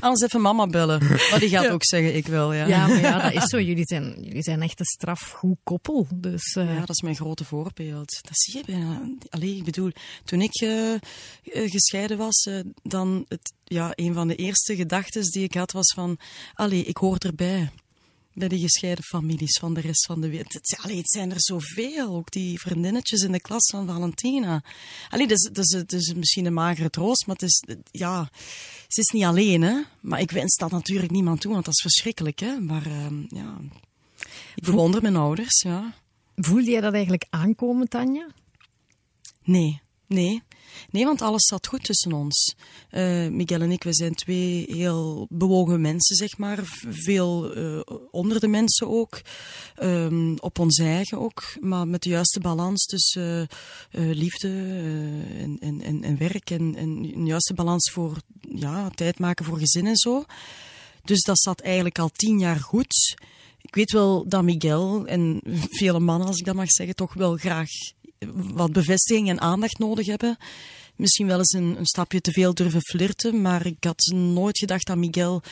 Anders 0.00 0.20
even 0.20 0.40
mama 0.40 0.66
bellen. 0.66 1.06
Maar 1.30 1.38
die 1.38 1.48
gaat 1.48 1.68
ook 1.68 1.84
zeggen, 1.84 2.16
ik 2.16 2.26
wel, 2.26 2.52
ja. 2.52 2.66
Ja, 2.66 2.86
maar 2.86 3.00
ja, 3.00 3.30
dat 3.30 3.42
is 3.42 3.48
zo. 3.48 3.60
Jullie 3.70 3.86
zijn, 3.86 4.14
jullie 4.20 4.42
zijn 4.42 4.62
echt 4.62 4.80
een 4.80 4.86
strafgoed 4.86 5.58
koppel. 5.62 6.06
Dus 6.14 6.54
eh, 6.54 6.74
Ja, 6.74 6.80
dat 6.80 6.90
is 6.90 7.00
mijn 7.00 7.16
grote 7.16 7.44
voorbeeld. 7.44 8.18
Dat 8.22 8.38
zie 8.38 8.56
je 8.56 8.62
bijna. 8.66 9.00
Allee, 9.30 9.56
ik 9.56 9.64
bedoel, 9.64 9.90
toen 10.24 10.40
ik 10.40 10.60
eh, 10.60 10.92
eh, 10.92 11.00
gescheiden 11.44 12.16
was, 12.18 12.44
eh, 12.44 12.60
dan 12.82 13.24
het, 13.28 13.52
ja, 13.64 13.92
een 13.94 14.14
van 14.14 14.28
de 14.28 14.36
eerste 14.36 14.76
gedachten 14.76 15.22
die 15.22 15.42
ik 15.42 15.54
had 15.54 15.72
was 15.72 15.92
van, 15.94 16.18
allee, 16.54 16.84
ik 16.84 16.96
hoor 16.96 17.16
erbij. 17.18 17.70
Bij 18.34 18.48
die 18.48 18.60
gescheiden 18.60 19.04
families 19.04 19.58
van 19.58 19.74
de 19.74 19.80
rest 19.80 20.06
van 20.06 20.20
de 20.20 20.28
wereld. 20.28 20.52
Het, 20.52 20.78
allee, 20.80 20.96
het 20.96 21.10
zijn 21.10 21.30
er 21.30 21.40
zoveel. 21.40 22.14
Ook 22.14 22.30
die 22.30 22.60
vriendinnetjes 22.60 23.22
in 23.22 23.32
de 23.32 23.40
klas 23.40 23.70
van 23.70 23.86
Valentina. 23.86 24.64
Allee, 25.08 25.26
dat 25.26 25.38
is, 25.38 25.50
dat 25.52 25.64
is, 25.64 25.70
dat 25.70 25.92
is 25.92 26.14
misschien 26.14 26.46
een 26.46 26.52
magere 26.52 26.90
troost, 26.90 27.26
maar 27.26 27.36
het 27.36 27.48
is, 27.48 27.64
ja, 27.90 28.30
ze 28.88 29.00
is 29.00 29.08
niet 29.08 29.24
alleen, 29.24 29.62
hè. 29.62 29.80
Maar 30.00 30.20
ik 30.20 30.30
wens 30.30 30.56
dat 30.56 30.70
natuurlijk 30.70 31.10
niemand 31.10 31.40
toe, 31.40 31.52
want 31.52 31.64
dat 31.64 31.74
is 31.74 31.80
verschrikkelijk, 31.80 32.38
hè. 32.38 32.60
Maar, 32.60 32.86
ehm, 32.86 33.22
ja, 33.28 33.58
ik 34.54 34.64
bewonder 34.64 35.02
mijn 35.02 35.16
ouders, 35.16 35.62
ja. 35.62 35.94
voelde 36.34 36.70
jij 36.70 36.80
dat 36.80 36.92
eigenlijk 36.92 37.26
aankomen, 37.30 37.88
Tanja? 37.88 38.28
Nee, 39.44 39.82
nee. 40.06 40.42
Nee, 40.90 41.04
want 41.04 41.22
alles 41.22 41.46
zat 41.46 41.66
goed 41.66 41.84
tussen 41.84 42.12
ons. 42.12 42.54
Eh, 42.90 43.28
Miguel 43.28 43.60
en 43.60 43.70
ik, 43.70 43.82
we 43.82 43.94
zijn 43.94 44.14
twee 44.14 44.64
heel 44.68 45.26
bewogen 45.30 45.80
mensen, 45.80 46.16
zeg 46.16 46.38
maar. 46.38 46.60
Veel 46.88 47.54
eh, 47.54 47.80
onder 48.10 48.40
de 48.40 48.48
mensen 48.48 48.88
ook. 48.88 49.20
Ehm, 49.74 50.34
op 50.36 50.58
ons 50.58 50.78
eigen 50.78 51.18
ook. 51.18 51.42
Maar 51.60 51.88
met 51.88 52.02
de 52.02 52.08
juiste 52.08 52.40
balans 52.40 52.84
tussen 52.84 53.48
eh, 53.90 54.10
liefde 54.10 54.48
en, 55.38 55.56
en, 55.60 55.80
en, 55.80 56.02
en 56.02 56.18
werk. 56.18 56.50
En, 56.50 56.74
en 56.74 56.88
een 56.88 57.26
juiste 57.26 57.54
balans 57.54 57.90
voor 57.90 58.16
ja, 58.40 58.90
tijd 58.90 59.18
maken 59.18 59.44
voor 59.44 59.58
gezin 59.58 59.86
en 59.86 59.96
zo. 59.96 60.24
Dus 61.04 61.22
dat 61.22 61.38
zat 61.40 61.60
eigenlijk 61.60 61.98
al 61.98 62.08
tien 62.08 62.38
jaar 62.38 62.60
goed. 62.60 63.14
Ik 63.60 63.74
weet 63.74 63.92
wel 63.92 64.28
dat 64.28 64.42
Miguel 64.42 65.06
en 65.06 65.40
vele 65.70 66.00
mannen, 66.00 66.26
als 66.26 66.38
ik 66.38 66.44
dat 66.44 66.54
mag 66.54 66.70
zeggen, 66.70 66.94
toch 66.94 67.14
wel 67.14 67.36
graag 67.36 67.68
wat 68.32 68.72
bevestiging 68.72 69.28
en 69.28 69.40
aandacht 69.40 69.78
nodig 69.78 70.06
hebben. 70.06 70.36
Misschien 70.96 71.26
wel 71.26 71.38
eens 71.38 71.52
een, 71.52 71.78
een 71.78 71.86
stapje 71.86 72.20
te 72.20 72.32
veel 72.32 72.54
durven 72.54 72.82
flirten, 72.82 73.42
maar 73.42 73.66
ik 73.66 73.84
had 73.84 74.12
nooit 74.14 74.58
gedacht 74.58 74.86
dat 74.86 74.96
Miguel 74.96 75.42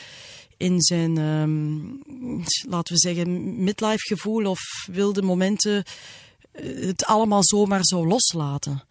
in 0.57 0.81
zijn, 0.81 1.17
ehm, 1.17 1.79
laten 2.69 2.93
we 2.93 2.99
zeggen, 2.99 3.63
midlife 3.63 4.15
gevoel 4.15 4.45
of 4.45 4.59
wilde 4.91 5.21
momenten 5.21 5.83
eh, 6.51 6.85
het 6.85 7.05
allemaal 7.05 7.43
zomaar 7.43 7.85
zou 7.85 8.07
loslaten. 8.07 8.83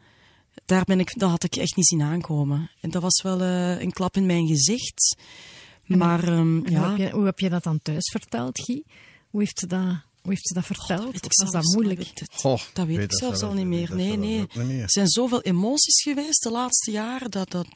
Daar, 0.64 0.84
ben 0.84 1.00
ik, 1.00 1.18
dat 1.18 1.30
had 1.30 1.44
ik 1.44 1.56
echt 1.56 1.76
niet 1.76 1.86
zien 1.86 2.02
aankomen. 2.02 2.70
En 2.80 2.90
dat 2.90 3.02
was 3.02 3.22
wel 3.22 3.40
eh, 3.40 3.80
een 3.80 3.92
klap 3.92 4.16
in 4.16 4.26
mijn 4.26 4.46
gezicht. 4.46 5.16
Maar 5.86 6.24
ehm, 6.24 6.56
En 6.56 6.62
Hoe, 6.66 6.70
ja, 6.70 6.88
heb 6.88 6.98
je, 6.98 7.10
hoe 7.10 7.24
heb 7.24 7.38
je 7.38 7.50
dat 7.50 7.62
dan 7.62 7.80
thuis 7.82 8.10
verteld, 8.10 8.60
Guy? 8.60 8.82
Hoe 9.30 9.40
heeft 9.40 9.58
ze 9.58 9.66
dat, 9.66 9.96
hoe 10.22 10.30
heeft 10.30 10.46
ze 10.46 10.54
dat 10.54 10.64
verteld? 10.66 11.14
ik 11.16 11.24
Of 11.24 11.36
was 11.36 11.50
zelfs- 11.50 11.52
dat 11.52 11.74
moeilijk? 11.74 11.98
weet 12.00 12.20
het- 12.20 12.28
Goh, 12.34 12.60
dat 12.72 12.86
weet 12.86 12.96
weet 12.96 13.04
ik 13.04 13.10
dat 13.10 13.18
zelfs 13.18 13.38
zelf 13.38 13.50
al 13.50 13.56
niet 13.56 13.66
meer. 13.66 13.88
Dat 13.88 13.96
Nee, 13.96 14.16
nee. 14.16 14.46
Er 14.82 14.90
zijn 14.90 15.08
zoveel 15.08 15.40
emoties 15.42 16.02
geweest 16.02 16.42
de 16.42 16.50
laatste 16.50 16.90
jaren 16.90 17.30
dat 17.30 17.50
dat. 17.50 17.66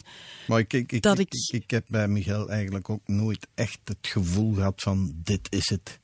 Maar 0.46 0.58
ik, 0.58 0.72
ik, 0.72 0.92
ik, 0.92 1.02
Dat 1.02 1.18
ik, 1.18 1.28
ik- 1.34 1.62
ik 1.62 1.70
heb 1.70 1.84
bij 1.88 2.08
Michael 2.08 2.50
eigenlijk 2.50 2.90
ook 2.90 3.00
nooit 3.08 3.46
echt 3.54 3.78
het 3.84 3.98
gevoel 4.00 4.54
gehad 4.54 4.82
van 4.82 5.12
dit 5.14 5.46
is 5.52 5.68
het. 5.68 5.98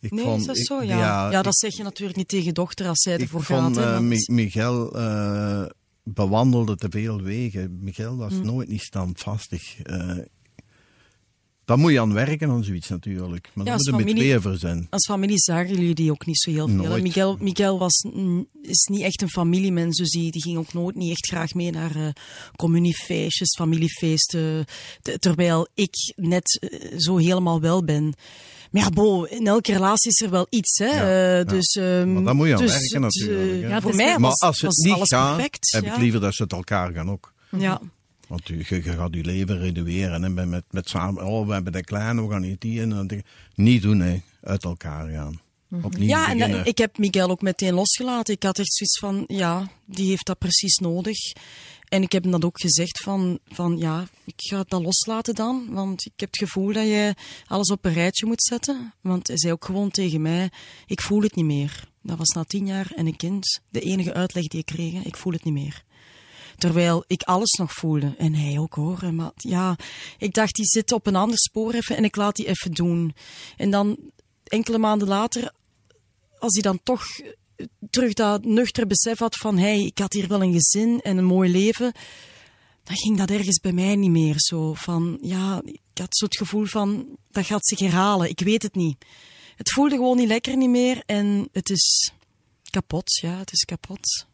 Ik 0.00 0.10
Nee, 0.10 0.24
vond- 0.24 0.40
is 0.40 0.46
dat 0.46 0.56
ik- 0.56 0.66
zo? 0.66 0.82
Ja, 0.82 1.30
ja, 1.30 1.42
dat 1.42 1.56
zeg 1.58 1.76
je 1.76 1.82
natuurlijk 1.82 2.18
niet 2.18 2.28
tegen 2.28 2.54
dochter 2.54 2.88
als 2.88 2.98
zij 3.02 3.18
ervoor 3.18 3.42
gaat. 3.42 3.76
hè, 3.76 3.82
eh, 3.84 3.92
want- 3.92 4.04
Mi- 4.06 4.26
Miguel 4.26 4.92
eh, 4.96 5.64
bewandelde 6.02 6.76
te 6.76 6.86
veel 6.90 7.20
wegen. 7.22 7.78
Miguel 7.80 8.16
was 8.16 8.32
Hm. 8.32 8.44
nooit 8.44 8.68
niet 8.68 8.82
standvastig. 8.82 9.80
Eh 9.82 10.16
daar 11.64 11.78
moet 11.78 11.92
je 11.92 12.00
aan 12.00 12.12
werken 12.12 12.50
aan 12.50 12.64
zoiets 12.64 12.88
natuurlijk. 12.88 13.50
Maar 13.54 13.66
Ja, 13.66 13.72
als 13.72 13.82
moet 13.82 13.90
je 13.90 13.96
met 13.96 14.00
familie- 14.00 14.22
tweeën 14.28 14.42
voor 14.42 14.56
zijn. 14.56 14.86
Als 14.90 15.06
familie 15.06 15.38
zagen 15.38 15.68
jullie 15.74 15.94
die 15.94 16.10
ook 16.10 16.26
niet 16.26 16.38
zo 16.40 16.50
heel 16.50 16.66
veel. 16.68 16.76
Nooit. 16.76 17.02
Miguel, 17.02 17.36
Miguel 17.40 17.78
was, 17.78 18.04
is 18.62 18.86
niet 18.90 19.00
echt 19.02 19.22
een 19.22 19.28
familiemens, 19.30 19.96
dus 19.96 20.10
die, 20.10 20.30
die 20.30 20.42
ging 20.42 20.58
ook 20.58 20.72
nooit 20.72 20.96
niet 20.96 21.10
echt 21.10 21.26
graag 21.26 21.54
mee 21.54 21.70
naar 21.70 21.96
eh 21.96 22.08
communiefeestjes, 22.56 23.56
familiefeesten. 23.56 24.64
Te- 25.02 25.18
terwijl 25.18 25.68
ik 25.74 25.94
net 26.16 26.58
eh, 26.60 26.98
zo 26.98 27.16
helemaal 27.16 27.60
wel 27.60 27.84
ben. 27.84 28.14
Maar 28.70 28.82
ja, 28.82 28.90
bo, 28.90 29.22
in 29.24 29.46
elke 29.46 29.72
relatie 29.72 30.10
is 30.10 30.20
er 30.20 30.30
wel 30.30 30.46
iets, 30.50 30.78
hè. 30.78 30.86
Ja, 30.86 31.00
Eh, 31.02 31.36
ja. 31.38 31.44
Dus, 31.44 31.74
ehm, 31.74 32.12
Maar 32.12 32.22
daar 32.22 32.34
moet 32.34 32.46
je 32.46 32.54
aan 32.54 32.60
dus 32.60 32.70
werken 32.72 33.02
het, 33.02 33.14
natuurlijk. 33.14 33.68
Ja, 33.68 33.80
voor 33.80 33.94
mij 33.96 34.06
Maar 34.18 34.20
was, 34.30 34.40
als 34.40 34.56
het 34.56 34.66
was 34.66 34.76
niet 34.76 34.92
alles 34.94 35.08
gaat, 35.08 35.34
perfect. 35.36 35.72
heb 35.72 35.84
ja. 35.84 35.92
ik 35.94 36.00
liever 36.00 36.20
dat 36.20 36.34
ze 36.34 36.42
het 36.42 36.52
elkaar 36.52 36.92
gaan 36.92 37.10
ook. 37.10 37.32
Ja. 37.58 37.80
Want 38.30 38.48
je, 38.48 38.56
je, 38.56 38.74
je 38.74 38.82
gaat 38.82 39.14
je 39.14 39.24
leven 39.24 39.58
redueren. 39.58 40.24
En 40.24 40.34
met, 40.34 40.48
met, 40.48 40.64
met 40.70 40.88
samen, 40.88 41.26
oh, 41.26 41.46
we 41.46 41.52
hebben 41.52 41.72
de 41.72 41.84
kleine, 41.84 42.22
we 42.22 42.30
gaan 42.30 42.40
niet 42.40 42.60
die. 42.60 42.80
En 42.80 42.90
dan 42.90 43.06
denk 43.06 43.20
ik, 43.20 43.26
niet 43.54 43.82
doen, 43.82 44.00
hè. 44.00 44.20
Uit 44.40 44.64
elkaar 44.64 45.08
gaan. 45.08 45.40
Opnieuw 45.82 46.08
Ja, 46.08 46.28
en 46.30 46.36
beginnen. 46.36 46.60
eh, 46.60 46.66
ik 46.66 46.78
heb 46.78 46.98
Miguel 46.98 47.30
ook 47.30 47.42
meteen 47.42 47.74
losgelaten. 47.74 48.34
Ik 48.34 48.42
had 48.42 48.58
echt 48.58 48.72
zoiets 48.74 48.98
van, 48.98 49.24
ja, 49.36 49.70
die 49.84 50.08
heeft 50.08 50.26
dat 50.26 50.38
precies 50.38 50.76
nodig. 50.76 51.18
En 51.88 52.02
ik 52.02 52.12
heb 52.12 52.22
hem 52.22 52.32
dat 52.32 52.44
ook 52.44 52.60
gezegd 52.60 53.02
van, 53.02 53.38
van 53.48 53.76
ja, 53.78 54.08
ik 54.24 54.34
ga 54.36 54.64
dat 54.68 54.82
loslaten 54.82 55.34
dan. 55.34 55.66
Want 55.70 56.04
ik 56.06 56.12
heb 56.16 56.28
het 56.30 56.38
gevoel 56.38 56.72
dat 56.72 56.84
je 56.86 57.14
alles 57.46 57.70
op 57.70 57.84
een 57.84 57.92
rijtje 57.92 58.26
moet 58.26 58.42
zetten. 58.42 58.94
Want 59.00 59.26
hij 59.26 59.38
zei 59.38 59.52
ook 59.52 59.64
gewoon 59.64 59.90
tegen 59.90 60.22
mij, 60.22 60.50
ik 60.86 61.00
voel 61.00 61.22
het 61.22 61.34
niet 61.34 61.44
meer. 61.44 61.84
Dat 62.02 62.18
was 62.18 62.28
na 62.28 62.44
tien 62.44 62.66
jaar 62.66 62.92
en 62.96 63.06
een 63.06 63.16
kind. 63.16 63.60
De 63.68 63.80
enige 63.80 64.12
uitleg 64.14 64.46
die 64.46 64.60
ik 64.60 64.66
kreeg, 64.66 65.04
ik 65.04 65.16
voel 65.16 65.32
het 65.32 65.44
niet 65.44 65.54
meer. 65.54 65.84
Terwijl 66.60 67.04
ik 67.06 67.22
alles 67.22 67.50
nog 67.50 67.72
voelde. 67.72 68.14
En 68.18 68.34
hij 68.34 68.58
ook 68.58 68.74
hoor. 68.74 69.14
Maar 69.14 69.30
ja, 69.34 69.76
ik 70.18 70.34
dacht, 70.34 70.54
die 70.54 70.66
zit 70.66 70.92
op 70.92 71.06
een 71.06 71.16
ander 71.16 71.38
spoor 71.38 71.72
even 71.72 71.96
en 71.96 72.04
ik 72.04 72.16
laat 72.16 72.36
die 72.36 72.46
even 72.46 72.72
doen. 72.72 73.14
En 73.56 73.70
dan 73.70 73.98
enkele 74.44 74.78
maanden 74.78 75.08
later, 75.08 75.52
als 76.38 76.52
hij 76.52 76.62
dan 76.62 76.80
toch 76.82 77.02
terug 77.90 78.12
dat 78.12 78.44
nuchter 78.44 78.86
besef 78.86 79.18
had 79.18 79.36
van 79.36 79.58
hey, 79.58 79.84
ik 79.84 79.98
had 79.98 80.12
hier 80.12 80.28
wel 80.28 80.42
een 80.42 80.52
gezin 80.52 81.00
en 81.00 81.16
een 81.16 81.24
mooi 81.24 81.50
leven, 81.50 81.92
dan 82.84 82.96
ging 82.96 83.18
dat 83.18 83.30
ergens 83.30 83.60
bij 83.60 83.72
mij 83.72 83.96
niet 83.96 84.10
meer 84.10 84.34
zo. 84.36 84.74
Van 84.74 85.18
ja, 85.22 85.62
ik 85.64 85.98
had 85.98 86.16
zo 86.16 86.24
het 86.24 86.36
gevoel 86.36 86.64
van 86.64 87.06
dat 87.30 87.46
gaat 87.46 87.66
zich 87.66 87.78
herhalen. 87.78 88.28
Ik 88.28 88.40
weet 88.40 88.62
het 88.62 88.74
niet. 88.74 89.04
Het 89.56 89.72
voelde 89.72 89.94
gewoon 89.94 90.16
niet 90.16 90.28
lekker 90.28 90.56
niet 90.56 90.68
meer 90.68 91.02
en 91.06 91.48
het 91.52 91.70
is 91.70 92.12
kapot. 92.70 93.18
Ja, 93.22 93.38
het 93.38 93.52
is 93.52 93.64
kapot. 93.64 94.28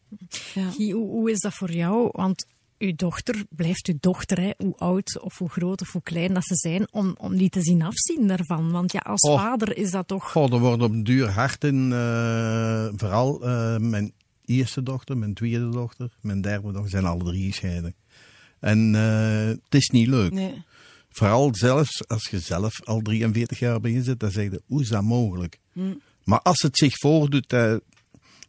Ja. 0.54 0.70
hoe, 0.76 0.94
hoe 0.94 1.30
is 1.30 1.40
dat 1.40 1.54
voor 1.54 1.72
jou? 1.72 2.08
Want 2.12 2.46
uw 2.78 2.92
dochter 2.96 3.44
blijft 3.50 3.86
uw 3.86 3.96
dochter, 4.00 4.40
hè? 4.40 4.50
hoe 4.56 4.76
oud 4.76 5.20
of 5.20 5.38
hoe 5.38 5.48
groot 5.48 5.80
of 5.80 5.92
hoe 5.92 6.02
klein 6.02 6.34
dat 6.34 6.44
ze 6.46 6.54
zijn, 6.54 6.86
om, 6.90 7.14
om 7.18 7.36
die 7.36 7.48
te 7.48 7.62
zien 7.62 7.82
afzien 7.82 8.28
daarvan. 8.28 8.70
Want 8.70 8.92
ja, 8.92 9.00
als 9.00 9.20
oh. 9.20 9.40
vader 9.40 9.76
is 9.76 9.90
dat 9.90 10.08
toch... 10.08 10.36
Oh, 10.36 10.52
er 10.52 10.58
wordt 10.58 10.82
op 10.82 10.90
een 10.90 11.04
duur 11.04 11.30
hard 11.30 11.64
in, 11.64 11.90
uh, 11.90 12.88
vooral 12.96 13.48
uh, 13.48 13.76
mijn 13.76 14.12
eerste 14.44 14.82
dochter, 14.82 15.18
mijn 15.18 15.34
tweede 15.34 15.68
dochter, 15.68 16.10
mijn 16.20 16.40
derde 16.40 16.72
dochter, 16.72 16.90
zijn 16.90 17.04
alle 17.04 17.24
drie 17.24 17.46
gescheiden. 17.46 17.94
En 18.58 18.94
uh, 18.94 19.46
het 19.46 19.74
is 19.74 19.88
niet 19.88 20.08
leuk. 20.08 20.32
Nee. 20.32 20.62
Vooral 21.08 21.54
zelfs 21.54 22.08
als 22.08 22.28
je 22.30 22.38
zelf 22.38 22.84
al 22.84 23.00
43 23.00 23.58
jaar 23.58 23.80
bij 23.80 23.90
je 23.90 24.02
zit, 24.02 24.20
dan 24.20 24.30
zeg 24.30 24.50
je, 24.50 24.62
hoe 24.66 24.80
is 24.80 24.88
dat 24.88 25.02
mogelijk? 25.02 25.58
Hm. 25.72 25.94
Maar 26.24 26.40
als 26.40 26.62
het 26.62 26.76
zich 26.76 26.98
voordoet, 26.98 27.52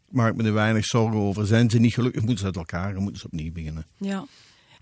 maak 0.09 0.35
me 0.35 0.43
er 0.43 0.53
weinig 0.53 0.85
zorgen 0.85 1.19
over. 1.19 1.47
Zijn 1.47 1.69
ze 1.69 1.79
niet 1.79 1.93
gelukkig, 1.93 2.21
moeten 2.21 2.39
ze 2.39 2.45
uit 2.45 2.55
elkaar 2.55 2.95
en 2.95 3.01
moeten 3.01 3.19
ze 3.19 3.25
opnieuw 3.25 3.51
beginnen. 3.51 3.85
Ja, 3.97 4.25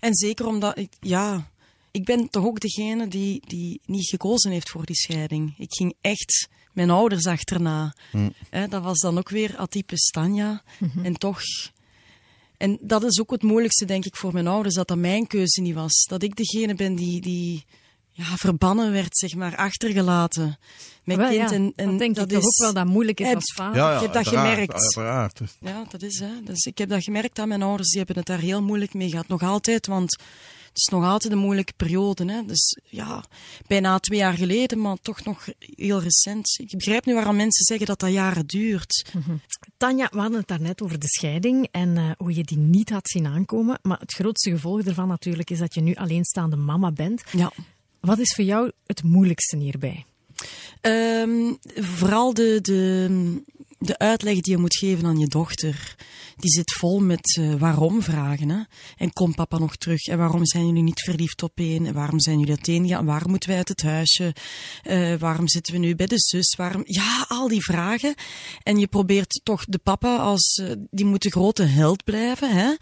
en 0.00 0.14
zeker 0.14 0.46
omdat 0.46 0.78
ik, 0.78 0.92
ja, 1.00 1.50
ik 1.90 2.04
ben 2.04 2.28
toch 2.28 2.44
ook 2.44 2.60
degene 2.60 3.08
die, 3.08 3.42
die 3.46 3.80
niet 3.84 4.08
gekozen 4.08 4.50
heeft 4.50 4.70
voor 4.70 4.84
die 4.84 4.96
scheiding. 4.96 5.54
Ik 5.58 5.74
ging 5.74 5.94
echt 6.00 6.48
mijn 6.72 6.90
ouders 6.90 7.26
achterna. 7.26 7.94
Hm. 8.10 8.30
dat 8.68 8.82
was 8.82 8.98
dan 8.98 9.18
ook 9.18 9.28
weer 9.28 9.56
atypisch 9.56 10.06
Tanja. 10.10 10.62
Mhm. 10.78 11.04
En 11.04 11.14
toch. 11.14 11.40
En 12.56 12.78
dat 12.80 13.04
is 13.04 13.20
ook 13.20 13.30
het 13.30 13.42
moeilijkste, 13.42 13.84
denk 13.84 14.04
ik, 14.04 14.16
voor 14.16 14.32
mijn 14.32 14.46
ouders, 14.46 14.74
dat 14.74 14.88
dat 14.88 14.98
mijn 14.98 15.26
keuze 15.26 15.60
niet 15.60 15.74
was. 15.74 16.04
Dat 16.08 16.22
ik 16.22 16.36
degene 16.36 16.74
ben 16.74 16.94
die, 16.94 17.20
die 17.20 17.64
ja, 18.16 18.36
verbannen 18.36 18.92
werd, 18.92 19.18
zeg 19.18 19.34
maar, 19.34 19.56
achtergelaten. 19.56 20.58
Mijn 21.04 21.18
kind. 21.18 21.50
Ja, 21.50 21.50
en, 21.50 21.72
en 21.76 21.98
denk 21.98 22.16
dat 22.16 22.32
ik 22.32 22.38
is, 22.38 22.44
ook 22.44 22.56
wel 22.56 22.72
dat 22.72 22.86
moeilijk 22.86 23.20
is 23.20 23.34
als 23.34 23.52
vader. 23.54 23.76
Ja, 23.76 23.90
ja, 23.90 23.96
ik 23.96 24.02
heb 24.02 24.12
dat 24.12 24.28
gemerkt. 24.28 24.72
Uiteraard. 24.72 25.40
Ja, 25.60 25.84
dat 25.88 26.02
is 26.02 26.20
hè. 26.20 26.42
Dus 26.44 26.64
ik 26.64 26.78
heb 26.78 26.88
dat 26.88 27.04
gemerkt 27.04 27.38
aan 27.38 27.48
mijn 27.48 27.62
ouders. 27.62 27.88
Die 27.88 27.98
hebben 27.98 28.16
het 28.16 28.26
daar 28.26 28.38
heel 28.38 28.62
moeilijk 28.62 28.94
mee 28.94 29.10
gehad. 29.10 29.28
Nog 29.28 29.42
altijd, 29.42 29.86
want 29.86 30.10
het 30.68 30.78
is 30.78 30.92
nog 30.92 31.04
altijd 31.04 31.32
een 31.32 31.38
moeilijke 31.38 31.72
periode. 31.76 32.32
Hè. 32.32 32.44
Dus 32.44 32.78
ja, 32.84 33.24
bijna 33.66 33.98
twee 33.98 34.18
jaar 34.18 34.34
geleden, 34.34 34.80
maar 34.80 34.96
toch 35.02 35.24
nog 35.24 35.48
heel 35.58 36.00
recent. 36.00 36.58
Ik 36.58 36.70
begrijp 36.76 37.04
nu 37.04 37.14
waarom 37.14 37.36
mensen 37.36 37.64
zeggen 37.64 37.86
dat 37.86 37.98
dat 37.98 38.12
jaren 38.12 38.46
duurt. 38.46 39.06
Mm 39.12 39.40
Tanja, 39.76 40.08
we 40.10 40.18
hadden 40.18 40.38
het 40.38 40.48
daarnet 40.48 40.82
over 40.82 40.98
de 40.98 41.08
scheiding 41.08 41.68
en 41.70 41.96
uh, 41.96 42.10
hoe 42.16 42.34
je 42.34 42.44
die 42.44 42.58
niet 42.58 42.90
had 42.90 43.08
zien 43.08 43.26
aankomen. 43.26 43.78
Maar 43.82 43.98
het 43.98 44.12
grootste 44.12 44.50
gevolg 44.50 44.82
ervan 44.82 45.08
natuurlijk 45.08 45.50
is 45.50 45.58
dat 45.58 45.74
je 45.74 45.80
nu 45.80 45.94
alleenstaande 45.94 46.56
mama 46.56 46.92
bent. 46.92 47.22
Ja. 47.32 47.52
Wat 48.00 48.18
is 48.18 48.34
voor 48.34 48.44
jou 48.44 48.70
het 48.86 49.02
moeilijkste 49.02 49.56
hierbij? 49.56 50.04
Um, 50.82 51.58
vooral 51.74 52.34
de, 52.34 52.58
de, 52.62 53.08
de 53.78 53.98
uitleg 53.98 54.40
die 54.40 54.52
je 54.52 54.58
moet 54.58 54.76
geven 54.76 55.06
aan 55.06 55.18
je 55.18 55.26
dochter, 55.26 55.96
die 56.36 56.50
zit 56.50 56.72
vol 56.72 57.00
met 57.00 57.36
uh, 57.40 57.54
waarom 57.54 58.02
vragen. 58.02 58.48
Hè? 58.48 58.62
En 58.96 59.12
komt 59.12 59.34
papa 59.34 59.58
nog 59.58 59.76
terug? 59.76 60.06
En 60.06 60.18
waarom 60.18 60.46
zijn 60.46 60.66
jullie 60.66 60.82
niet 60.82 61.00
verliefd 61.00 61.42
op 61.42 61.52
een? 61.54 61.86
En 61.86 61.94
waarom 61.94 62.20
zijn 62.20 62.38
jullie 62.38 62.54
uiteen 62.54 62.88
gaan? 62.88 63.04
Waarom 63.04 63.30
moeten 63.30 63.48
wij 63.48 63.58
uit 63.58 63.68
het 63.68 63.82
huisje? 63.82 64.34
Uh, 64.84 65.14
waarom 65.18 65.48
zitten 65.48 65.72
we 65.72 65.78
nu 65.78 65.94
bij 65.94 66.06
de 66.06 66.18
zus? 66.18 66.54
Waarom? 66.56 66.82
Ja, 66.84 67.24
al 67.28 67.48
die 67.48 67.64
vragen. 67.64 68.14
En 68.62 68.78
je 68.78 68.86
probeert 68.86 69.40
toch 69.42 69.64
de 69.64 69.78
papa 69.78 70.16
als, 70.16 70.60
uh, 70.62 70.72
die 70.90 71.04
moet 71.04 71.22
de 71.22 71.30
grote 71.30 71.62
held 71.62 72.04
blijven. 72.04 72.50
Hè? 72.50 72.74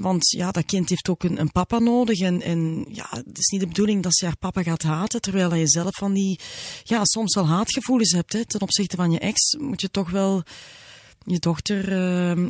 want 0.00 0.30
ja, 0.30 0.50
dat 0.50 0.64
kind 0.64 0.88
heeft 0.88 1.08
ook 1.08 1.22
een, 1.22 1.40
een 1.40 1.52
papa 1.52 1.78
nodig. 1.78 2.20
En, 2.20 2.42
en 2.42 2.86
ja, 2.88 3.06
het 3.10 3.38
is 3.38 3.48
niet 3.48 3.60
de 3.60 3.66
bedoeling 3.66 4.02
dat 4.02 4.16
ze 4.16 4.24
haar 4.24 4.36
papa 4.36 4.62
gaat 4.62 4.82
haten, 4.82 5.20
terwijl 5.20 5.54
je 5.54 5.68
zelf 5.68 5.94
van 5.94 6.12
die, 6.12 6.40
ja, 6.82 7.04
soms 7.04 7.34
wel 7.34 7.46
haatgevoelens 7.46 8.12
hebt. 8.12 8.32
Hè? 8.32 8.44
Ten 8.44 8.60
opzichte 8.60 8.96
van 8.96 9.10
je 9.10 9.18
ex 9.18 9.56
moet 9.58 9.80
je 9.80 9.89
toch 9.90 10.10
wel 10.10 10.42
je 11.24 11.38
dochter 11.38 11.92
uh, 11.92 12.48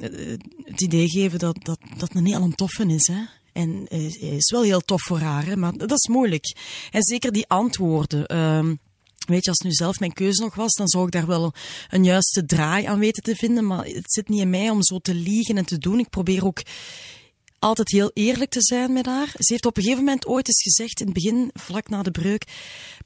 het 0.65 0.81
idee 0.81 1.09
geven 1.09 1.39
dat, 1.39 1.57
dat, 1.65 1.79
dat 1.97 2.15
een 2.15 2.27
heel 2.27 2.51
toffe 2.51 2.87
is. 2.87 3.07
Hè? 3.07 3.23
En 3.53 3.87
uh, 3.89 4.35
is 4.35 4.51
wel 4.51 4.63
heel 4.63 4.81
tof 4.81 5.03
voor 5.03 5.21
haar, 5.21 5.59
maar 5.59 5.73
dat 5.77 5.91
is 5.91 6.09
moeilijk. 6.09 6.57
En 6.91 7.03
zeker 7.03 7.33
die 7.33 7.49
antwoorden. 7.49 8.33
Uh, 8.33 8.75
Weet 9.27 9.45
je, 9.45 9.51
als 9.51 9.59
nu 9.59 9.73
zelf 9.73 10.01
mijn 10.01 10.13
keuze 10.13 10.43
nog 10.43 10.55
was, 10.55 10.73
dan 10.73 10.89
zou 10.89 11.07
ik 11.07 11.13
daar 11.13 11.27
wel 11.27 11.53
een 11.91 12.05
juiste 12.05 12.45
draai 12.45 12.85
aan 12.85 12.99
weten 12.99 13.23
te 13.23 13.35
vinden. 13.35 13.67
Maar 13.67 13.85
het 13.85 14.13
zit 14.13 14.29
niet 14.29 14.41
in 14.41 14.51
mij 14.51 14.71
om 14.71 14.83
zo 14.83 14.99
te 14.99 15.15
liegen 15.15 15.57
en 15.57 15.67
te 15.67 15.79
doen. 15.79 15.99
Ik 15.99 16.09
probeer 16.09 16.45
ook 16.45 16.63
altijd 17.61 17.91
heel 17.91 18.11
eerlijk 18.15 18.51
te 18.51 18.63
zijn 18.63 18.93
met 18.93 19.07
haar. 19.07 19.29
Ze 19.29 19.53
heeft 19.53 19.67
op 19.67 19.77
een 19.77 19.83
gegeven 19.83 20.05
moment 20.05 20.27
ooit 20.27 20.49
eens 20.49 20.63
gezegd, 20.63 21.01
in 21.01 21.07
het 21.07 21.15
begin, 21.15 21.51
vlak 21.53 21.89
na 21.89 22.03
de 22.03 22.11
breuk, 22.11 22.45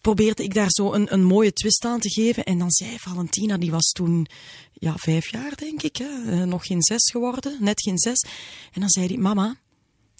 probeerde 0.00 0.42
ik 0.42 0.54
daar 0.54 0.70
zo 0.70 0.92
een, 0.92 1.12
een 1.12 1.24
mooie 1.24 1.52
twist 1.52 1.84
aan 1.84 2.00
te 2.00 2.10
geven. 2.10 2.44
En 2.44 2.58
dan 2.58 2.70
zei 2.70 2.98
Valentina, 2.98 3.56
die 3.56 3.70
was 3.70 3.90
toen 3.90 4.26
ja, 4.72 4.94
vijf 4.96 5.30
jaar, 5.30 5.56
denk 5.56 5.82
ik, 5.82 5.96
hè? 5.96 6.30
Eh, 6.30 6.42
nog 6.42 6.66
geen 6.66 6.82
zes 6.82 7.10
geworden, 7.10 7.56
net 7.60 7.82
geen 7.82 7.98
zes. 7.98 8.24
En 8.72 8.80
dan 8.80 8.90
zei 8.90 9.06
hij, 9.06 9.16
mama, 9.16 9.56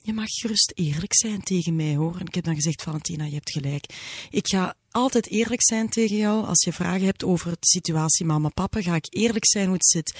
je 0.03 0.13
mag 0.13 0.29
gerust 0.29 0.73
eerlijk 0.75 1.15
zijn 1.15 1.43
tegen 1.43 1.77
mij, 1.77 1.95
hoor. 1.95 2.15
En 2.19 2.27
ik 2.27 2.35
heb 2.35 2.45
dan 2.45 2.55
gezegd, 2.55 2.83
Valentina, 2.83 3.25
je 3.25 3.35
hebt 3.35 3.51
gelijk. 3.51 3.85
Ik 4.31 4.47
ga 4.47 4.75
altijd 4.95 5.31
eerlijk 5.31 5.63
zijn 5.63 5.89
tegen 5.89 6.17
jou. 6.17 6.47
Als 6.47 6.65
je 6.65 6.73
vragen 6.73 7.05
hebt 7.05 7.25
over 7.25 7.51
de 7.51 7.57
situatie 7.61 8.27
mama-papa, 8.27 8.83
ga 8.83 8.95
ik 8.95 9.07
eerlijk 9.09 9.47
zijn 9.47 9.65
hoe 9.65 9.75
het 9.75 9.87
zit. 9.87 10.15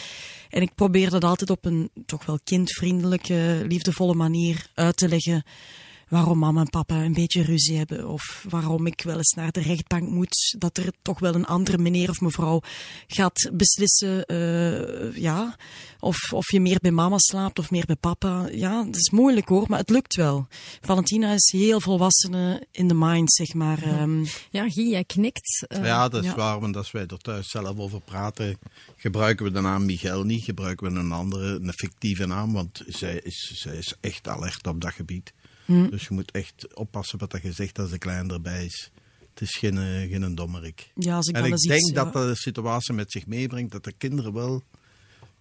En 0.51 0.63
ik 0.63 0.75
probeer 0.75 1.11
dat 1.11 1.25
altijd 1.25 1.51
op 1.51 1.65
een 1.65 1.91
toch 2.07 2.27
wel 2.27 2.39
kindvriendelijke, 2.45 3.65
liefdevolle 3.69 4.15
manier 4.15 4.67
uit 4.75 4.97
te 4.97 5.09
leggen 5.09 5.45
waarom 6.15 6.39
mama 6.39 6.61
en 6.61 6.71
papa 6.71 7.05
een 7.05 7.13
beetje 7.13 7.43
ruzie 7.43 7.77
hebben. 7.77 8.09
Of 8.09 8.45
waarom 8.49 8.87
ik 8.87 9.03
wel 9.03 9.17
eens 9.17 9.35
naar 9.35 9.53
de 9.53 9.61
rechtbank 9.61 10.09
moet. 10.09 10.57
Dat 10.59 10.77
er 10.77 10.93
toch 11.03 11.19
wel 11.19 11.35
een 11.35 11.47
andere 11.47 11.79
meneer 11.79 12.11
of 12.11 12.21
mevrouw 12.21 12.61
gaat 13.07 13.51
beslissen. 13.53 14.25
Uh, 14.33 15.17
ja, 15.17 15.57
of, 16.01 16.33
of 16.33 16.51
je 16.51 16.61
meer 16.61 16.79
bij 16.81 16.91
mama 16.91 17.19
slaapt 17.19 17.59
of 17.59 17.71
meer 17.71 17.87
bij 17.87 17.97
papa. 17.97 18.49
Ja, 18.53 18.85
dat 18.85 18.97
is 18.97 19.11
moeilijk 19.11 19.49
hoor, 19.49 19.65
maar 19.69 19.79
het 19.79 19.91
lukt 19.91 20.15
wel. 20.15 20.47
Valentina 20.81 21.33
is 21.33 21.53
heel 21.53 21.81
volwassene 21.81 22.67
in 22.71 22.89
de 22.89 22.95
mind, 22.95 23.33
zeg 23.33 23.55
maar. 23.55 24.01
Um, 24.01 24.27
ja, 24.51 24.71
Guy, 24.71 24.91
jij 24.91 25.05
knikt. 25.05 25.67
Uh, 25.69 25.85
ja, 25.85 26.09
dat 26.09 26.25
is 26.25 26.31
ja. 26.31 26.37
waar. 26.37 26.61
Want 26.61 26.77
als 26.77 26.91
wij 26.91 27.07
er 27.07 27.19
thuis 27.19 27.51
zelf 27.51 27.79
over 27.79 28.01
praten, 28.01 28.59
gebruiken 28.97 29.45
we 29.45 29.53
de 29.53 29.61
naam 29.61 29.85
Miguel 29.85 30.25
niet. 30.25 30.45
Gebruiken 30.45 30.93
we 30.93 30.99
een 30.99 31.13
andere, 31.13 31.59
een 31.63 31.73
fictieve 31.73 32.27
naam. 32.27 32.53
Want 32.53 32.83
zij 32.87 33.21
is, 33.23 33.53
zij 33.55 33.77
is 33.77 33.95
echt 34.01 34.29
alert 34.29 34.67
op 34.67 34.81
dat 34.81 34.93
gebied. 34.93 35.33
Hm. 35.65 35.91
Dus 35.91 36.03
je 36.03 36.15
moet 36.15 36.31
echt 36.31 36.75
oppassen 36.75 37.19
wat 37.19 37.39
je 37.43 37.53
zegt 37.53 37.79
als 37.79 37.91
de 37.91 37.99
klein 37.99 38.31
erbij 38.31 38.65
is. 38.65 38.91
Het 39.31 39.43
is 39.43 39.57
geen, 39.57 39.79
eh, 39.79 40.11
geen 40.11 40.35
dommerik. 40.35 40.91
Ja, 40.95 41.17
als 41.17 41.27
ik 41.27 41.37
en 41.37 41.45
ik 41.45 41.57
denk 41.57 41.81
iets, 41.81 41.93
dat 41.93 42.05
ja. 42.05 42.11
dat 42.11 42.29
de 42.29 42.37
situatie 42.37 42.95
met 42.95 43.13
zich 43.13 43.27
meebrengt 43.27 43.73
dat 43.73 43.85
de 43.85 43.93
kinderen 43.93 44.33
wel 44.33 44.63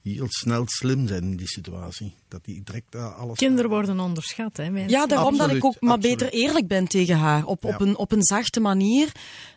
heel 0.04 0.28
snel 0.30 0.64
slim 0.66 1.08
zijn 1.08 1.24
in 1.24 1.36
die 1.36 1.48
situatie. 1.48 2.14
Dat 2.28 2.46
die 2.46 2.62
direct 2.64 2.96
uh, 2.96 3.20
alles... 3.20 3.38
Kinderen 3.38 3.70
worden 3.70 4.00
onderschat, 4.00 4.58
hè? 4.58 4.70
Mensen. 4.70 4.90
Ja, 4.90 5.06
daarom 5.06 5.28
absoluut, 5.28 5.48
dat 5.48 5.58
ik 5.58 5.66
ook 5.66 5.82
maar 5.82 5.94
absoluut. 5.94 6.18
beter 6.18 6.34
eerlijk 6.34 6.68
ben 6.68 6.88
tegen 6.88 7.18
haar. 7.18 7.46
Op, 7.46 7.66
op, 7.66 7.80
een, 7.80 7.98
op 7.98 8.12
een 8.12 8.24
zachte 8.24 8.60
manier, 8.60 9.12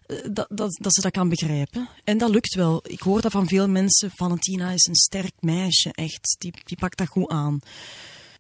eh, 0.07 0.16
dat, 0.31 0.46
dat, 0.48 0.79
dat 0.83 0.94
ze 0.94 1.00
dat 1.00 1.12
kan 1.12 1.29
begrijpen. 1.29 1.88
En 2.05 2.18
dat 2.18 2.31
lukt 2.31 2.55
wel. 2.55 2.85
Ik 2.87 3.00
hoor 3.00 3.20
dat 3.20 3.33
van 3.33 3.48
veel 3.48 3.68
mensen. 3.68 4.11
Valentina 4.14 4.70
is 4.70 4.87
een 4.87 4.96
sterk 4.96 5.35
meisje, 5.40 5.92
echt. 5.92 6.37
Die, 6.38 6.52
die 6.64 6.76
pakt 6.76 6.98
dat 6.98 7.09
goed 7.09 7.29
aan. 7.29 7.59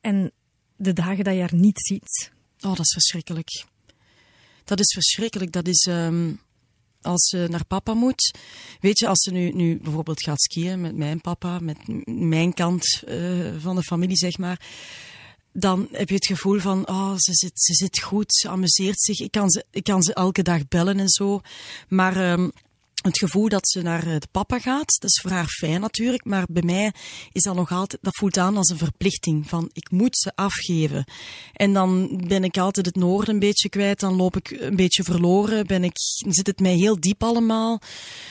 En 0.00 0.32
de 0.76 0.92
dagen 0.92 1.24
dat 1.24 1.34
je 1.34 1.40
haar 1.40 1.54
niet 1.54 1.78
ziet, 1.80 2.34
Oh, 2.60 2.70
dat 2.76 2.84
is 2.84 2.92
verschrikkelijk. 2.92 3.64
Dat 4.64 4.80
is 4.80 4.92
verschrikkelijk. 4.92 5.52
Dat 5.52 5.68
is 5.68 5.86
um, 5.90 6.40
als 7.02 7.28
ze 7.28 7.46
naar 7.50 7.64
papa 7.64 7.94
moet. 7.94 8.34
Weet 8.80 8.98
je, 8.98 9.08
als 9.08 9.22
ze 9.22 9.30
nu, 9.30 9.52
nu 9.52 9.78
bijvoorbeeld 9.82 10.22
gaat 10.22 10.42
skiën 10.42 10.80
met 10.80 10.96
mijn 10.96 11.20
papa, 11.20 11.58
met 11.58 11.78
mijn 12.06 12.54
kant 12.54 13.02
uh, 13.08 13.54
van 13.58 13.76
de 13.76 13.82
familie, 13.82 14.16
zeg 14.16 14.38
maar. 14.38 14.60
Dan 15.52 15.88
heb 15.92 16.08
je 16.08 16.14
het 16.14 16.26
gevoel 16.26 16.58
van, 16.58 16.88
oh, 16.88 17.14
ze 17.16 17.34
zit, 17.34 17.52
ze 17.54 17.74
zit 17.74 18.00
goed, 18.00 18.34
ze 18.34 18.48
amuseert 18.48 19.00
zich. 19.00 19.20
Ik 19.20 19.30
kan 19.30 19.50
ze, 19.50 19.64
ik 19.70 19.84
kan 19.84 20.02
ze 20.02 20.14
elke 20.14 20.42
dag 20.42 20.68
bellen 20.68 20.98
en 20.98 21.08
zo. 21.08 21.40
Maar 21.88 22.32
um, 22.32 22.52
het 23.02 23.18
gevoel 23.18 23.48
dat 23.48 23.68
ze 23.68 23.82
naar 23.82 24.04
de 24.04 24.28
papa 24.30 24.58
gaat. 24.58 24.96
Dat 25.00 25.10
is 25.10 25.20
voor 25.22 25.30
haar 25.30 25.48
fijn 25.48 25.80
natuurlijk, 25.80 26.24
maar 26.24 26.44
bij 26.48 26.62
mij 26.62 26.92
is 27.32 27.42
dat 27.42 27.54
nog 27.54 27.72
altijd, 27.72 28.02
dat 28.02 28.16
voelt 28.16 28.38
aan 28.38 28.56
als 28.56 28.68
een 28.68 28.78
verplichting 28.78 29.48
van 29.48 29.70
ik 29.72 29.90
moet 29.90 30.18
ze 30.18 30.32
afgeven. 30.34 31.04
En 31.52 31.72
dan 31.72 32.20
ben 32.28 32.44
ik 32.44 32.58
altijd 32.58 32.86
het 32.86 32.96
noorden 32.96 33.34
een 33.34 33.40
beetje 33.40 33.68
kwijt, 33.68 34.00
dan 34.00 34.16
loop 34.16 34.36
ik 34.36 34.50
een 34.50 34.76
beetje 34.76 35.02
verloren, 35.02 35.66
ben 35.66 35.84
ik, 35.84 35.92
zit 36.28 36.46
het 36.46 36.60
mij 36.60 36.74
heel 36.74 37.00
diep 37.00 37.22
allemaal. 37.22 37.80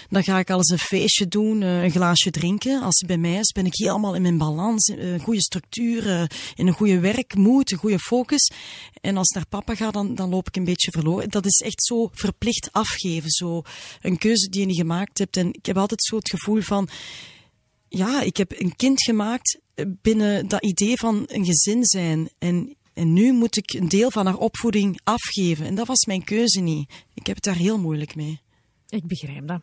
Dan 0.10 0.24
ga 0.24 0.40
ik 0.40 0.50
alles 0.50 0.70
een 0.70 0.78
feestje 0.78 1.28
doen, 1.28 1.62
een 1.62 1.92
glaasje 1.92 2.32
drinken. 2.32 2.82
Als 2.82 2.98
ze 2.98 3.06
bij 3.06 3.18
mij 3.18 3.40
is, 3.40 3.52
ben 3.52 3.66
ik 3.66 3.76
helemaal 3.76 4.16
in 4.16 4.22
mijn 4.22 4.38
balans, 4.38 4.88
een 4.88 5.20
goede 5.20 5.42
structuur, 5.42 6.32
in 6.56 6.68
een 6.68 6.74
goede 6.74 7.00
werkmoed, 7.00 7.72
een 7.72 7.78
goede 7.78 8.00
focus. 8.00 8.52
En 9.02 9.18
als 9.18 9.28
het 9.28 9.36
naar 9.36 9.62
papa 9.62 9.76
gaat, 9.76 9.94
dan, 9.94 10.16
dan 10.16 10.30
loop 10.30 10.48
ik 10.48 10.56
een 10.56 10.64
beetje 10.64 10.92
verloren. 10.92 11.30
Dat 11.30 11.46
is 11.46 11.62
echt 11.66 11.84
zo 11.84 12.10
verplicht 12.14 12.70
afgeven, 12.72 13.30
zo 13.30 13.62
een 14.02 14.18
keuze 14.18 14.50
die 14.56 14.64
je 14.64 14.72
niet 14.74 14.82
gemaakt 14.82 15.18
hebt. 15.18 15.38
En 15.38 15.54
ik 15.54 15.66
heb 15.66 15.78
altijd 15.78 16.04
zo 16.04 16.16
het 16.16 16.30
gevoel 16.30 16.62
van, 16.62 16.90
ja, 17.90 18.22
ik 18.22 18.38
heb 18.38 18.60
een 18.60 18.76
kind 18.76 19.04
gemaakt 19.04 19.60
binnen 20.02 20.48
dat 20.48 20.64
idee 20.64 20.98
van 20.98 21.24
een 21.28 21.46
gezin 21.46 21.86
zijn. 21.86 22.30
En, 22.38 22.76
en 22.94 23.14
nu 23.14 23.34
moet 23.34 23.58
ik 23.58 23.74
een 23.74 23.90
deel 23.90 24.12
van 24.12 24.26
haar 24.26 24.38
opvoeding 24.38 25.00
afgeven. 25.04 25.66
En 25.66 25.76
dat 25.76 25.88
was 25.88 26.06
mijn 26.06 26.24
keuze 26.24 26.60
niet. 26.60 26.90
Ik 27.14 27.28
heb 27.28 27.36
het 27.36 27.46
daar 27.46 27.56
heel 27.56 27.80
moeilijk 27.80 28.16
mee. 28.16 28.40
Ik 28.88 29.08
begrijp 29.08 29.48
dat. 29.48 29.62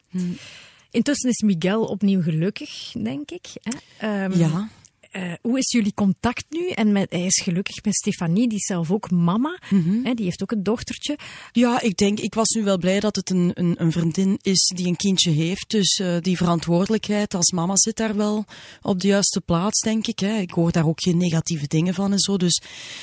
Intussen 0.90 1.30
is 1.30 1.42
Miguel 1.42 1.84
opnieuw 1.84 2.22
gelukkig, 2.22 2.92
denk 3.02 3.30
ik. 3.30 3.46
Hè? 3.62 4.24
Um, 4.24 4.32
ja. 4.32 4.70
Uh, 5.16 5.32
hoe 5.42 5.58
is 5.58 5.70
jullie 5.70 5.94
contact 5.94 6.44
nu? 6.48 6.68
En 6.68 6.92
met, 6.92 7.10
hij 7.10 7.24
is 7.24 7.40
gelukkig 7.42 7.84
met 7.84 7.94
Stefanie, 7.94 8.48
die 8.48 8.58
is 8.58 8.66
zelf 8.66 8.90
ook 8.90 9.10
mama. 9.10 9.58
Mm 9.70 9.82
-hmm. 9.82 10.04
hè, 10.04 10.14
die 10.14 10.24
heeft 10.24 10.42
ook 10.42 10.50
een 10.50 10.62
dochtertje. 10.62 11.18
Ja, 11.52 11.80
ik 11.80 11.96
denk, 11.96 12.20
ik 12.20 12.34
was 12.34 12.48
nu 12.48 12.64
wel 12.64 12.78
blij 12.78 13.00
dat 13.00 13.16
het 13.16 13.30
een, 13.30 13.50
een, 13.54 13.74
een 13.82 13.92
vriendin 13.92 14.38
is 14.42 14.72
die 14.74 14.86
een 14.86 14.96
kindje 14.96 15.30
heeft. 15.30 15.70
Dus 15.70 15.98
uh, 15.98 16.16
die 16.20 16.36
verantwoordelijkheid 16.36 17.34
als 17.34 17.50
mama 17.52 17.76
zit 17.76 17.96
daar 17.96 18.16
wel 18.16 18.44
op 18.82 19.00
de 19.00 19.06
juiste 19.08 19.40
plaats, 19.40 19.80
denk 19.80 20.06
ik. 20.06 20.18
Hè. 20.18 20.38
Ik 20.38 20.50
hoor 20.50 20.72
daar 20.72 20.86
ook 20.86 21.02
geen 21.02 21.16
negatieve 21.16 21.66
dingen 21.66 21.94
van 21.94 22.12
en 22.12 22.18
zo. 22.18 22.36
Dus 22.36 22.62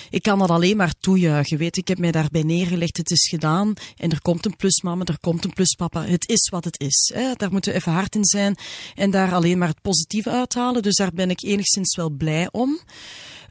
ik 0.09 0.21
kan 0.21 0.39
dat 0.39 0.49
alleen 0.49 0.77
maar 0.77 0.93
toejuichen. 0.99 1.57
Weet, 1.57 1.77
ik 1.77 1.87
heb 1.87 1.97
mij 1.97 2.11
daarbij 2.11 2.43
neergelegd, 2.43 2.97
het 2.97 3.11
is 3.11 3.27
gedaan. 3.29 3.73
En 3.97 4.11
er 4.11 4.21
komt 4.21 4.45
een 4.45 4.55
plus 4.55 4.81
mama, 4.81 5.03
er 5.03 5.19
komt 5.19 5.45
een 5.45 5.53
plus 5.53 5.75
papa. 5.75 6.05
Het 6.05 6.29
is 6.29 6.49
wat 6.49 6.63
het 6.63 6.79
is. 6.79 7.11
Hè. 7.13 7.33
Daar 7.33 7.51
moeten 7.51 7.71
we 7.71 7.77
even 7.77 7.91
hard 7.91 8.15
in 8.15 8.25
zijn. 8.25 8.55
En 8.95 9.11
daar 9.11 9.33
alleen 9.33 9.57
maar 9.57 9.67
het 9.67 9.81
positieve 9.81 10.29
uithalen. 10.29 10.81
Dus 10.81 10.95
daar 10.95 11.13
ben 11.13 11.29
ik 11.29 11.43
enigszins 11.43 11.97
wel 11.99 12.09
blij 12.09 12.47
om. 12.51 12.79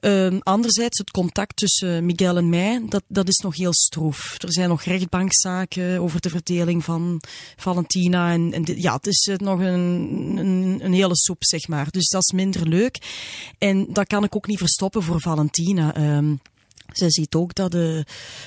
Uh, 0.00 0.36
anderzijds, 0.38 0.98
het 0.98 1.10
contact 1.10 1.56
tussen 1.56 2.06
Miguel 2.06 2.36
en 2.36 2.48
mij, 2.48 2.82
dat, 2.88 3.02
dat 3.08 3.28
is 3.28 3.36
nog 3.36 3.56
heel 3.56 3.74
stroef. 3.74 4.34
Er 4.42 4.52
zijn 4.52 4.68
nog 4.68 4.82
rechtbankzaken 4.82 6.00
over 6.00 6.20
de 6.20 6.28
verdeling 6.28 6.84
van 6.84 7.22
Valentina. 7.56 8.32
En, 8.32 8.52
en 8.52 8.62
ja, 8.64 8.94
het 8.94 9.06
is 9.06 9.30
nog 9.36 9.60
een, 9.60 10.36
een, 10.36 10.78
een, 10.82 10.92
hele 10.92 11.16
soep, 11.16 11.44
zeg 11.44 11.68
maar. 11.68 11.90
Dus 11.90 12.08
dat 12.08 12.22
is 12.22 12.32
minder 12.32 12.68
leuk. 12.68 12.98
En 13.58 13.86
dat 13.92 14.06
kan 14.06 14.24
ik 14.24 14.36
ook 14.36 14.46
niet 14.46 14.58
verstoppen 14.58 15.02
voor 15.02 15.20
Valentina. 15.20 15.96
Uh, 15.98 16.32
zij 16.92 17.10
ziet 17.10 17.34
ook 17.34 17.54
dat, 17.54 17.70
de, 17.70 18.04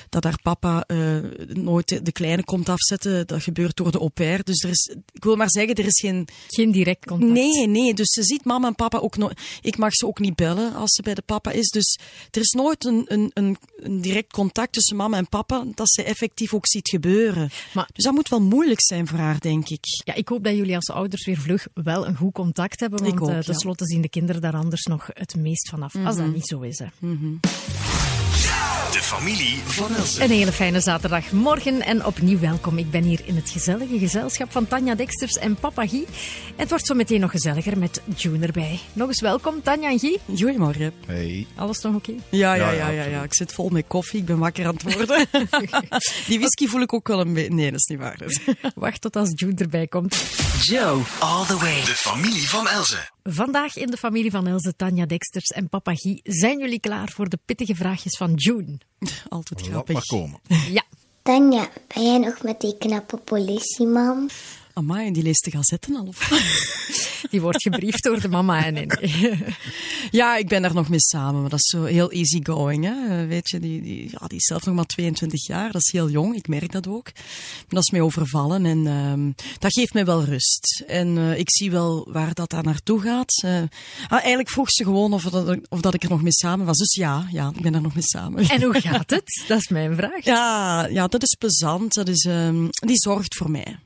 dat 0.08 0.24
haar 0.24 0.38
papa 0.42 0.84
uh, 0.86 1.18
nooit 1.48 2.04
de 2.04 2.12
kleine 2.12 2.44
komt 2.44 2.68
afzetten. 2.68 3.26
Dat 3.26 3.42
gebeurt 3.42 3.76
door 3.76 3.90
de 3.90 3.98
au 3.98 4.08
pair. 4.08 4.44
Dus 4.44 4.62
er 4.62 4.70
is, 4.70 4.96
ik 5.12 5.24
wil 5.24 5.36
maar 5.36 5.50
zeggen, 5.50 5.74
er 5.74 5.86
is 5.86 6.00
geen... 6.00 6.28
Geen 6.48 6.72
direct 6.72 7.06
contact. 7.06 7.32
Nee, 7.32 7.66
nee. 7.66 7.94
Dus 7.94 8.12
ze 8.12 8.22
ziet 8.22 8.44
mama 8.44 8.66
en 8.66 8.74
papa 8.74 8.98
ook 8.98 9.16
nooit... 9.16 9.40
Ik 9.60 9.76
mag 9.76 9.94
ze 9.94 10.06
ook 10.06 10.18
niet 10.18 10.36
bellen 10.36 10.74
als 10.74 10.94
ze 10.94 11.02
bij 11.02 11.14
de 11.14 11.22
papa 11.22 11.50
is. 11.50 11.68
Dus 11.68 11.98
er 12.30 12.40
is 12.40 12.50
nooit 12.50 12.84
een, 12.84 13.04
een, 13.06 13.30
een, 13.34 13.56
een 13.76 14.00
direct 14.00 14.32
contact 14.32 14.72
tussen 14.72 14.96
mama 14.96 15.16
en 15.16 15.28
papa 15.28 15.64
dat 15.74 15.90
ze 15.90 16.02
effectief 16.02 16.54
ook 16.54 16.66
ziet 16.66 16.88
gebeuren. 16.88 17.50
Maar, 17.74 17.88
dus 17.92 18.04
dat 18.04 18.14
moet 18.14 18.28
wel 18.28 18.42
moeilijk 18.42 18.82
zijn 18.82 19.06
voor 19.06 19.18
haar, 19.18 19.40
denk 19.40 19.68
ik. 19.68 19.84
Ja, 20.04 20.14
ik 20.14 20.28
hoop 20.28 20.44
dat 20.44 20.56
jullie 20.56 20.74
als 20.74 20.90
ouders 20.90 21.26
weer 21.26 21.38
vlug 21.38 21.66
wel 21.74 22.06
een 22.06 22.16
goed 22.16 22.32
contact 22.32 22.80
hebben. 22.80 23.02
Want 23.04 23.20
ook, 23.20 23.28
uh, 23.28 23.34
ja. 23.34 23.40
tenslotte 23.42 23.86
zien 23.86 24.00
de 24.00 24.08
kinderen 24.08 24.40
daar 24.40 24.56
anders 24.56 24.82
nog 24.82 25.08
het 25.12 25.36
meest 25.36 25.68
vanaf. 25.68 25.94
Mm 25.94 26.00
-hmm. 26.00 26.08
Als 26.08 26.16
dat 26.16 26.32
niet 26.32 26.46
zo 26.46 26.60
is, 26.60 26.78
hè. 26.78 26.86
Mm 26.98 27.18
-hmm. 27.18 27.40
De 28.92 28.98
familie 28.98 29.58
van 29.64 29.94
Elsen. 29.94 30.22
Een 30.22 30.30
hele 30.30 30.52
fijne 30.52 30.80
zaterdagmorgen 30.80 31.82
en 31.82 32.04
opnieuw 32.04 32.38
welkom. 32.38 32.78
Ik 32.78 32.90
ben 32.90 33.02
hier 33.02 33.20
in 33.24 33.36
het 33.36 33.50
gezellige 33.50 33.98
gezelschap 33.98 34.52
van 34.52 34.66
Tanja 34.66 34.94
Dexters 34.94 35.38
en 35.38 35.54
Papa 35.54 35.86
Guy. 35.86 36.06
Het 36.56 36.68
wordt 36.68 36.86
zo 36.86 36.94
meteen 36.94 37.20
nog 37.20 37.30
gezelliger 37.30 37.78
met 37.78 38.02
June 38.16 38.46
erbij. 38.46 38.80
Nog 38.92 39.08
eens 39.08 39.20
welkom, 39.20 39.62
Tanja 39.62 39.90
en 39.90 39.98
Guy. 39.98 40.18
Goedemorgen. 40.26 40.92
Hey. 41.06 41.46
Alles 41.54 41.80
nog 41.80 41.94
oké? 41.94 42.10
Okay? 42.10 42.22
Ja, 42.28 42.54
ja, 42.54 42.70
ja, 42.70 42.88
ja, 42.88 43.04
ja, 43.04 43.22
Ik 43.22 43.34
zit 43.34 43.52
vol 43.52 43.68
met 43.68 43.84
koffie. 43.86 44.20
Ik 44.20 44.26
ben 44.26 44.38
wakker 44.38 44.66
aan 44.66 44.74
het 44.74 44.94
worden. 44.94 45.26
Die 46.28 46.38
whisky 46.38 46.66
voel 46.66 46.80
ik 46.80 46.92
ook 46.92 47.08
wel 47.08 47.20
een 47.20 47.32
beetje... 47.32 47.52
Nee, 47.52 47.70
dat 47.70 47.80
is 47.80 47.86
niet 47.86 47.98
waar. 47.98 48.18
Wacht 48.74 49.00
tot 49.00 49.16
als 49.16 49.30
June 49.34 49.54
erbij 49.56 49.86
komt. 49.86 50.16
Joe, 50.60 51.00
all 51.18 51.46
the 51.46 51.56
way. 51.56 51.80
De 51.80 51.94
familie 51.94 52.48
van 52.48 52.68
Elsen. 52.68 53.10
Vandaag 53.22 53.76
in 53.76 53.86
de 53.86 53.96
familie 53.96 54.30
van 54.30 54.46
Elze, 54.46 54.76
Tanja 54.76 55.06
Dexters 55.06 55.46
en 55.48 55.68
Papa 55.68 55.94
Guy. 55.94 56.20
Zijn 56.22 56.58
jullie 56.58 56.80
klaar 56.80 57.08
voor 57.08 57.28
de 57.28 57.38
pittige 57.44 57.74
vraagjes 57.74 58.16
van 58.16 58.34
June? 58.34 58.78
Altijd 59.28 59.60
Laat 59.60 59.70
grappig. 59.70 59.94
maar 59.94 60.06
komen. 60.06 60.40
Ja. 60.70 60.82
Tanja, 61.22 61.68
ben 61.94 62.04
jij 62.04 62.18
nog 62.18 62.42
met 62.42 62.60
die 62.60 62.76
knappe 62.78 63.16
politieman? 63.16 64.30
Amai, 64.74 65.06
en 65.06 65.12
die 65.12 65.22
leest 65.22 65.44
de 65.44 65.50
gazetten 65.50 65.96
al? 65.96 66.06
Of? 66.06 66.28
Die 67.30 67.40
wordt 67.40 67.62
gebriefd 67.62 68.02
door 68.02 68.20
de 68.20 68.28
mama 68.28 68.64
en 68.64 68.74
nee. 68.74 68.86
Ja, 70.10 70.36
ik 70.36 70.48
ben 70.48 70.62
daar 70.62 70.74
nog 70.74 70.88
mee 70.88 71.00
samen, 71.00 71.40
maar 71.40 71.50
dat 71.50 71.58
is 71.58 71.68
zo 71.68 71.84
heel 71.84 72.10
easygoing. 72.10 72.84
Hè? 72.84 73.26
Weet 73.26 73.50
je, 73.50 73.60
die, 73.60 73.82
die, 73.82 74.10
ja, 74.10 74.26
die 74.26 74.38
is 74.38 74.44
zelf 74.44 74.64
nog 74.66 74.74
maar 74.74 74.86
22 74.86 75.46
jaar, 75.46 75.72
dat 75.72 75.80
is 75.80 75.92
heel 75.92 76.10
jong, 76.10 76.34
ik 76.36 76.48
merk 76.48 76.72
dat 76.72 76.88
ook. 76.88 77.10
Maar 77.14 77.64
dat 77.68 77.82
is 77.82 77.90
mij 77.90 78.00
overvallen 78.00 78.66
en 78.66 78.86
uh, 78.86 79.34
dat 79.58 79.72
geeft 79.72 79.94
mij 79.94 80.04
wel 80.04 80.24
rust. 80.24 80.84
En 80.86 81.16
uh, 81.16 81.38
ik 81.38 81.50
zie 81.50 81.70
wel 81.70 82.08
waar 82.10 82.34
dat 82.34 82.50
daar 82.50 82.64
naartoe 82.64 83.00
gaat. 83.00 83.42
Uh, 83.44 83.62
ah, 84.08 84.18
eigenlijk 84.18 84.50
vroeg 84.50 84.70
ze 84.70 84.84
gewoon 84.84 85.12
of 85.12 85.22
dat, 85.22 85.58
of 85.68 85.80
dat 85.80 85.94
ik 85.94 86.02
er 86.02 86.10
nog 86.10 86.22
mee 86.22 86.32
samen 86.32 86.66
was. 86.66 86.76
Dus 86.76 86.94
ja, 86.94 87.28
ja, 87.30 87.52
ik 87.54 87.62
ben 87.62 87.74
er 87.74 87.80
nog 87.80 87.94
mee 87.94 88.04
samen. 88.06 88.48
En 88.48 88.62
hoe 88.62 88.80
gaat 88.80 89.10
het? 89.10 89.42
Dat 89.48 89.58
is 89.58 89.68
mijn 89.68 89.96
vraag. 89.96 90.24
Ja, 90.24 90.86
ja 90.86 91.06
dat 91.06 91.22
is 91.22 91.36
plezant. 91.38 91.94
Dat 91.94 92.08
is, 92.08 92.24
um, 92.24 92.68
die 92.70 92.96
zorgt 92.96 93.34
voor 93.34 93.50
mij. 93.50 93.78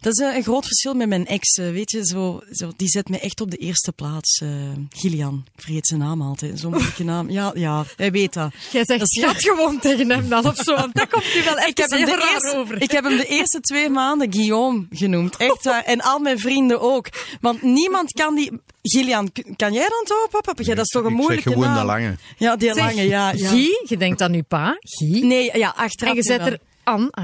Dat 0.00 0.18
is 0.18 0.31
een 0.36 0.42
groot 0.42 0.66
verschil 0.66 0.94
met 0.94 1.08
mijn 1.08 1.26
ex. 1.26 1.56
Weet 1.56 1.90
je, 1.90 2.06
zo, 2.06 2.40
zo, 2.50 2.72
die 2.76 2.88
zet 2.88 3.08
me 3.08 3.18
echt 3.18 3.40
op 3.40 3.50
de 3.50 3.56
eerste 3.56 3.92
plaats. 3.92 4.40
Uh, 4.40 4.50
Gillian, 4.90 5.44
ik 5.54 5.62
vergeet 5.62 5.86
zijn 5.86 6.00
naam 6.00 6.22
altijd. 6.22 6.60
Zo'n 6.60 6.70
moeilijke 6.70 7.04
naam. 7.04 7.30
Ja, 7.30 7.50
ja, 7.54 7.84
hij 7.96 8.10
weet 8.10 8.32
dat. 8.32 8.52
Jij 8.72 8.84
zegt 8.84 9.20
dat 9.20 9.42
gewoon 9.42 9.78
tegen 9.78 10.10
hem 10.10 10.28
dan 10.28 10.46
of 10.46 10.56
zo. 10.56 10.74
Want 10.74 10.94
dat 10.94 11.08
komt 11.08 11.34
nu 11.34 11.44
wel 11.44 11.56
echt 11.56 11.68
ik 11.68 11.76
heb, 11.76 11.90
hem 11.90 12.04
de 12.04 12.28
eerste, 12.32 12.56
over. 12.56 12.82
ik 12.82 12.90
heb 12.90 13.04
hem 13.04 13.16
de 13.16 13.26
eerste 13.26 13.60
twee 13.60 13.88
maanden 13.88 14.32
Guillaume 14.32 14.86
genoemd. 14.90 15.36
Echt 15.36 15.64
waar. 15.64 15.84
En 15.84 16.00
al 16.00 16.18
mijn 16.18 16.38
vrienden 16.38 16.80
ook. 16.80 17.08
Want 17.40 17.62
niemand 17.62 18.12
kan 18.12 18.34
die... 18.34 18.50
Gillian, 18.82 19.32
kan 19.56 19.72
jij 19.72 19.88
dan 19.88 20.04
toch, 20.04 20.28
papa? 20.30 20.52
Dat 20.52 20.78
is 20.78 20.88
toch 20.88 21.04
een 21.04 21.12
moeilijke 21.12 21.34
Ik 21.36 21.42
zeg 21.42 21.52
gewoon 21.52 21.68
naam. 21.68 21.78
de 21.78 21.84
lange. 21.84 22.16
Ja, 22.36 22.56
die 22.56 22.72
Zeg, 22.72 22.84
lange, 22.84 23.02
ja. 23.02 23.32
ja. 23.32 23.48
Guy, 23.48 23.84
je 23.84 23.96
denkt 23.96 24.20
aan 24.20 24.34
uw 24.34 24.42
pa, 24.48 24.76
Guy. 24.80 25.24
Nee, 25.24 25.58
ja, 25.58 25.74
achteraf. 25.76 26.10
En 26.10 26.16
je 26.16 26.22
zet 26.22 26.40
er 26.40 26.58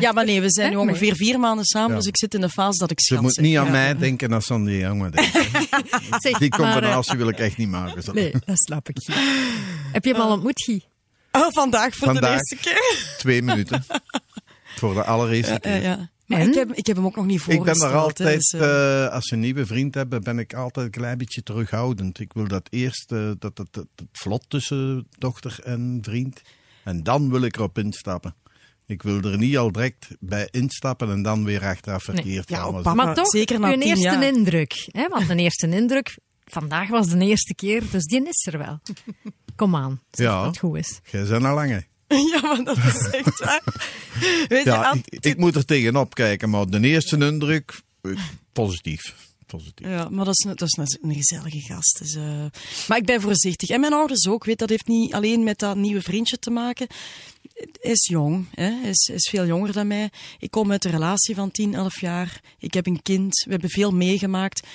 Ja, 0.00 0.12
maar 0.12 0.24
nee, 0.24 0.40
we 0.40 0.50
zijn 0.50 0.70
nu 0.70 0.76
ongeveer 0.76 1.14
vier 1.16 1.38
maanden 1.40 1.64
samen, 1.64 1.90
Ja. 1.90 1.96
dus 1.96 2.06
ik 2.06 2.16
zit 2.18 2.34
in 2.34 2.40
de 2.40 2.48
fase 2.48 2.78
dat 2.78 2.90
ik 2.90 3.00
Ze 3.00 3.20
moet 3.20 3.40
niet 3.40 3.56
aan 3.56 3.64
Ja. 3.64 3.70
mij 3.70 3.96
denken 3.96 4.32
als 4.32 4.50
aan 4.50 4.64
die 4.64 4.78
jongen 4.78 5.10
denken. 5.12 5.42
Zeg, 6.20 6.38
Die 6.38 6.50
maar, 6.50 6.60
eh, 6.60 6.72
combinatie 6.72 7.16
wil 7.18 7.28
ik 7.28 7.38
echt 7.38 7.56
niet 7.56 7.68
maken. 7.68 8.02
zo. 8.02 8.12
Nee, 8.12 8.32
dat 8.44 8.58
snap 8.58 8.88
ik. 8.88 8.96
Heb 9.92 10.04
je 10.04 10.12
hem 10.12 10.20
al 10.20 10.32
ontmoet, 10.32 10.62
Guy? 10.64 10.82
Oh, 11.32 11.46
vandaag 11.50 11.94
voor 11.96 12.20
de 12.20 12.28
eerste 12.28 12.56
keer. 12.56 12.94
Twee 13.18 13.42
minuten. 13.42 13.84
Voor 14.76 14.94
de 14.94 15.04
allereerste 15.04 15.58
keer. 15.60 15.70
Ja, 15.74 15.76
ja. 15.82 16.10
Maar 16.26 16.40
ik 16.40 16.54
heb, 16.54 16.72
ik 16.72 16.86
heb 16.86 16.96
hem 16.96 17.04
ook 17.06 17.16
nog 17.16 17.26
niet 17.26 17.40
Ik 17.40 17.46
ben 17.46 17.56
voorgesteld. 17.56 17.92
er 17.92 17.98
altijd, 17.98 18.36
dus, 18.50 18.60
eh, 18.60 19.04
eh, 19.04 19.12
als 19.12 19.28
je 19.28 19.34
een 19.34 19.40
nieuwe 19.40 19.66
vriend 19.66 19.94
hebt, 19.94 20.22
ben 20.24 20.38
ik 20.38 20.54
altijd 20.54 20.86
een 20.86 20.92
klein 20.92 21.18
beetje 21.18 21.42
terughoudend. 21.42 22.20
Ik 22.20 22.32
wil 22.32 22.48
dat 22.48 22.66
eerst, 22.70 23.12
eh, 23.12 23.18
dat, 23.38 23.56
dat, 23.56 23.68
dat, 23.70 23.86
dat 23.94 24.06
vlot 24.12 24.44
tussen 24.48 25.06
dochter 25.18 25.58
en 25.64 25.98
vriend. 26.02 26.40
En 26.84 27.02
dan 27.02 27.30
wil 27.30 27.42
ik 27.42 27.56
erop 27.56 27.78
instappen. 27.78 28.34
Ik 28.88 29.02
wil 29.02 29.20
er 29.22 29.38
niet 29.38 29.56
al 29.56 29.72
direct 29.72 30.06
bij 30.20 30.48
instappen 30.50 31.10
en 31.10 31.22
dan 31.22 31.44
weer 31.44 31.64
achteraf 31.64 32.02
verkeerd 32.02 32.48
Ja, 32.48 32.56
gaan. 32.56 32.74
op 32.86 32.94
Maar 32.94 33.14
toch, 33.14 33.26
zeker 33.28 33.60
na 33.60 33.66
uw 33.68 33.72
tien 33.78 33.82
eerste 33.88 34.02
jaar. 34.04 34.22
indruk. 34.22 34.88
Hè? 34.90 35.08
Want 35.08 35.28
een 35.28 35.38
eerste 35.38 35.68
indruk, 35.68 36.18
vandaag 36.44 36.88
was 36.88 37.08
de 37.08 37.18
eerste 37.24 37.54
keer, 37.54 37.82
dus 37.90 38.04
die 38.04 38.28
is 38.28 38.46
er 38.52 38.58
wel. 38.58 38.80
Kom 39.56 39.76
aan, 39.76 40.00
zeg 40.10 40.26
Ja. 40.26 40.36
dat 40.36 40.46
het 40.46 40.58
goed 40.58 40.76
is. 40.76 41.00
Jij 41.10 41.24
bent 41.24 41.44
al 41.44 41.54
lange. 41.54 41.86
ja, 42.32 42.40
maar 42.42 42.64
dat 42.64 42.76
is 42.76 43.08
echt 43.10 43.38
waar. 43.40 43.62
Weet 44.48 44.64
je, 44.64 44.70
Ja, 44.70 44.92
ik, 45.04 45.24
ik 45.24 45.36
moet 45.36 45.56
er 45.56 45.64
tegenop 45.64 46.14
kijken, 46.14 46.50
maar 46.50 46.66
de 46.70 46.80
eerste 46.80 47.16
indruk, 47.26 47.80
eh, 48.00 48.12
positief. 48.52 49.14
positief. 49.46 49.86
Ja, 49.86 50.08
maar 50.08 50.24
dat 50.24 50.34
is, 50.38 50.44
een- 50.44 50.56
dat 50.56 50.68
is 50.68 50.76
een, 51.00 51.08
een 51.10 51.14
gezellige 51.16 51.60
gast. 51.60 51.98
Dus, 51.98 52.14
eh, 52.14 52.44
maar 52.88 52.98
ik 52.98 53.04
ben 53.06 53.20
voorzichtig. 53.20 53.68
En 53.68 53.80
mijn 53.80 53.92
ouders 53.92 54.26
ook. 54.28 54.44
Weet, 54.44 54.58
dat 54.58 54.68
heeft 54.68 54.86
niet 54.86 55.12
alleen 55.14 55.42
met 55.44 55.58
dat 55.58 55.76
nieuwe 55.76 56.02
vriendje 56.02 56.38
te 56.38 56.50
maken. 56.50 56.86
Is 57.80 58.06
jong. 58.06 58.46
Hè? 58.54 58.70
Hij, 58.70 58.90
is, 58.90 59.10
is 59.14 59.28
veel 59.30 59.46
jonger 59.46 59.72
dan 59.72 59.86
mij. 59.86 60.10
Ik 60.38 60.50
kom 60.50 60.70
uit 60.70 60.84
een 60.84 60.90
relatie 60.90 61.34
van 61.34 61.50
10, 61.50 61.74
11 61.74 62.00
jaar. 62.00 62.40
Ik 62.58 62.74
heb 62.74 62.86
een 62.86 63.02
kind. 63.02 63.44
We 63.44 63.50
hebben 63.50 63.70
veel 63.70 63.90
meegemaakt. 63.90 64.66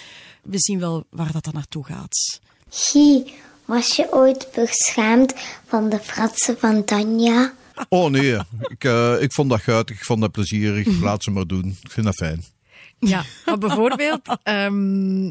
We 0.41 0.59
zien 0.59 0.79
wel 0.79 1.05
waar 1.09 1.31
dat 1.31 1.43
dan 1.43 1.53
naartoe 1.53 1.85
gaat. 1.85 2.39
Guy, 2.69 3.33
was 3.65 3.95
je 3.95 4.07
ooit 4.11 4.47
beschaamd 4.55 5.33
van 5.67 5.89
de 5.89 5.99
fratsen 5.99 6.59
van 6.59 6.83
Tanja? 6.83 7.53
Oh 7.89 8.09
nee, 8.09 8.37
ik, 8.61 8.83
eh, 8.83 9.21
ik 9.21 9.31
vond 9.31 9.49
dat 9.49 9.61
guitig, 9.61 9.95
ik 9.95 10.03
vond 10.03 10.21
dat 10.21 10.31
plezierig. 10.31 11.01
Laat 11.01 11.23
ze 11.23 11.31
maar 11.31 11.47
doen. 11.47 11.77
Ik 11.81 11.91
vind 11.91 12.05
dat 12.05 12.15
fijn. 12.15 12.43
Ja, 12.99 13.23
maar 13.45 13.57
bijvoorbeeld, 13.57 14.21
ehm, 14.43 15.25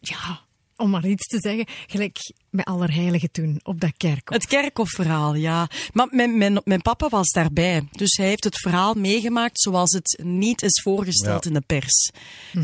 ja, 0.00 0.40
om 0.76 0.90
maar 0.90 1.06
iets 1.06 1.26
te 1.26 1.38
zeggen, 1.40 1.66
gelijk 1.86 2.18
met 2.56 2.64
Allerheiligen 2.64 3.30
toen, 3.30 3.60
op 3.62 3.80
dat 3.80 3.92
kerkhof. 3.96 4.36
Het 4.36 4.46
kerkhofverhaal, 4.46 5.34
ja. 5.34 5.68
Maar 5.92 6.06
mijn, 6.10 6.38
mijn, 6.38 6.60
mijn 6.64 6.82
papa 6.82 7.08
was 7.08 7.30
daarbij. 7.30 7.88
Dus 7.92 8.16
hij 8.16 8.26
heeft 8.26 8.44
het 8.44 8.58
verhaal 8.60 8.94
meegemaakt 8.94 9.60
zoals 9.60 9.92
het 9.92 10.20
niet 10.24 10.62
is 10.62 10.80
voorgesteld 10.82 11.44
Ja. 11.44 11.50
in 11.50 11.56
de 11.56 11.62
pers. 11.66 12.10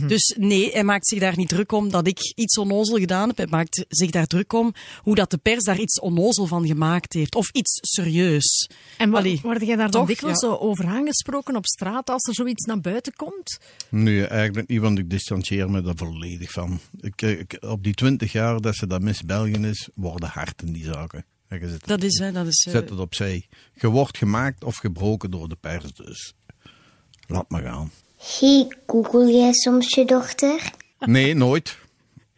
Dus 0.06 0.34
nee, 0.38 0.70
hij 0.72 0.84
maakt 0.84 1.06
zich 1.08 1.18
daar 1.20 1.36
niet 1.36 1.48
druk 1.48 1.72
om 1.72 1.90
dat 1.90 2.06
ik 2.06 2.18
iets 2.34 2.58
onnozel 2.58 2.96
gedaan 2.98 3.28
heb. 3.28 3.36
Hij 3.36 3.46
maakt 3.50 3.84
zich 3.88 4.10
daar 4.10 4.26
druk 4.26 4.52
om 4.52 4.74
hoe 4.98 5.14
dat 5.14 5.30
de 5.30 5.38
pers 5.38 5.64
daar 5.64 5.78
iets 5.78 6.00
onnozel 6.00 6.46
van 6.46 6.66
gemaakt 6.66 7.12
heeft. 7.12 7.34
Of 7.34 7.50
iets 7.50 7.78
serieus. 7.80 8.68
En 8.98 9.10
wa- 9.10 9.18
Allee, 9.18 9.40
word 9.42 9.60
jij 9.66 9.76
daar 9.76 9.90
dan 9.90 10.00
toch? 10.00 10.06
dikwijls 10.08 10.40
Ja. 10.40 10.48
zo 10.48 10.54
over 10.56 10.86
aangesproken 10.86 11.56
op 11.56 11.66
straat 11.66 12.10
als 12.10 12.26
er 12.28 12.34
zoiets 12.34 12.64
naar 12.64 12.80
buiten 12.80 13.12
komt? 13.16 13.58
Nee, 13.88 14.26
eigenlijk 14.26 14.68
niet, 14.68 14.80
want 14.80 14.98
ik 14.98 15.10
distancieer 15.10 15.70
me 15.70 15.82
daar 15.82 15.96
volledig 15.96 16.50
van. 16.50 16.80
Ik, 17.00 17.22
ik- 17.22 17.56
op 17.60 17.82
die 17.84 17.94
twintig 17.94 18.32
jaar 18.32 18.60
dat 18.60 18.74
ze 18.76 18.86
dat 18.86 19.00
Miss 19.00 19.22
België 19.22 19.50
is, 19.52 19.81
worden 19.94 20.28
hard 20.28 20.62
in 20.62 20.72
die 20.72 20.84
zaken. 20.84 21.24
Dat 21.84 22.02
is, 22.02 22.18
hè, 22.18 22.32
dat 22.32 22.46
is... 22.46 22.64
eh, 22.66 22.72
zet 22.72 22.88
het 22.90 22.98
opzij. 22.98 23.48
Je 23.74 23.88
wordt 23.88 24.18
gemaakt 24.18 24.64
of 24.64 24.76
gebroken 24.76 25.30
door 25.30 25.48
de 25.48 25.56
pers, 25.60 25.94
dus 25.94 26.34
laat 27.26 27.50
maar 27.50 27.62
gaan. 27.62 27.90
Hey, 28.16 28.76
google 28.86 29.32
jij 29.32 29.52
soms 29.52 29.94
je 29.94 30.04
dochter? 30.04 30.70
Nee, 30.98 31.34
nooit. 31.34 31.78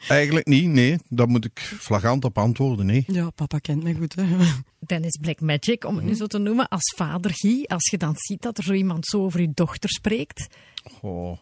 Eigenlijk 0.08 0.46
niet, 0.46 0.68
nee. 0.68 0.98
Daar 1.08 1.28
moet 1.28 1.44
ik 1.44 1.60
flagrant 1.60 2.24
op 2.24 2.38
antwoorden, 2.38 2.86
nee. 2.86 3.04
Ja, 3.06 3.30
papa 3.30 3.58
kent 3.58 3.82
mij 3.82 3.94
goed. 3.94 4.14
Hè. 4.14 4.24
Dennis 4.78 5.18
Black 5.20 5.40
Magic, 5.40 5.84
om 5.84 5.96
het 5.96 6.04
nu 6.04 6.14
zo 6.14 6.26
te 6.26 6.38
noemen, 6.38 6.68
als 6.68 6.94
vader 6.96 7.30
Guy, 7.34 7.64
als 7.66 7.90
je 7.90 7.98
dan 7.98 8.14
ziet 8.16 8.42
dat 8.42 8.58
er 8.58 8.64
zo 8.64 8.72
iemand 8.72 9.06
zo 9.06 9.24
over 9.24 9.40
je 9.40 9.50
dochter 9.54 9.90
spreekt. 9.90 10.46
Oh, 11.00 11.38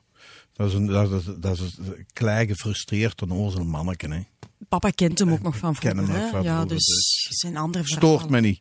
dat 0.53 0.69
is 0.69 0.75
een, 0.75 0.87
dat 0.87 1.13
is, 1.13 1.25
dat 1.39 1.59
is 1.59 1.77
een 1.79 2.07
klein 2.13 2.47
gefrustreerd 2.47 3.23
onnozel 3.23 3.65
manneke, 3.65 4.09
hè. 4.09 4.21
Papa 4.69 4.91
kent 4.91 5.19
hem 5.19 5.33
ook 5.33 5.43
nog 5.43 5.57
van 5.57 5.75
ken 5.75 5.97
hem 5.97 6.07
vroeger. 6.07 6.31
van 6.31 6.43
ja, 6.43 6.49
vroeger, 6.49 6.69
dus 6.69 6.87
dus- 6.87 7.27
het 7.29 7.39
zijn 7.39 7.57
andere 7.57 7.85
verhalen. 7.85 8.19
Stoort 8.19 8.31
me 8.31 8.41
niet. 8.41 8.61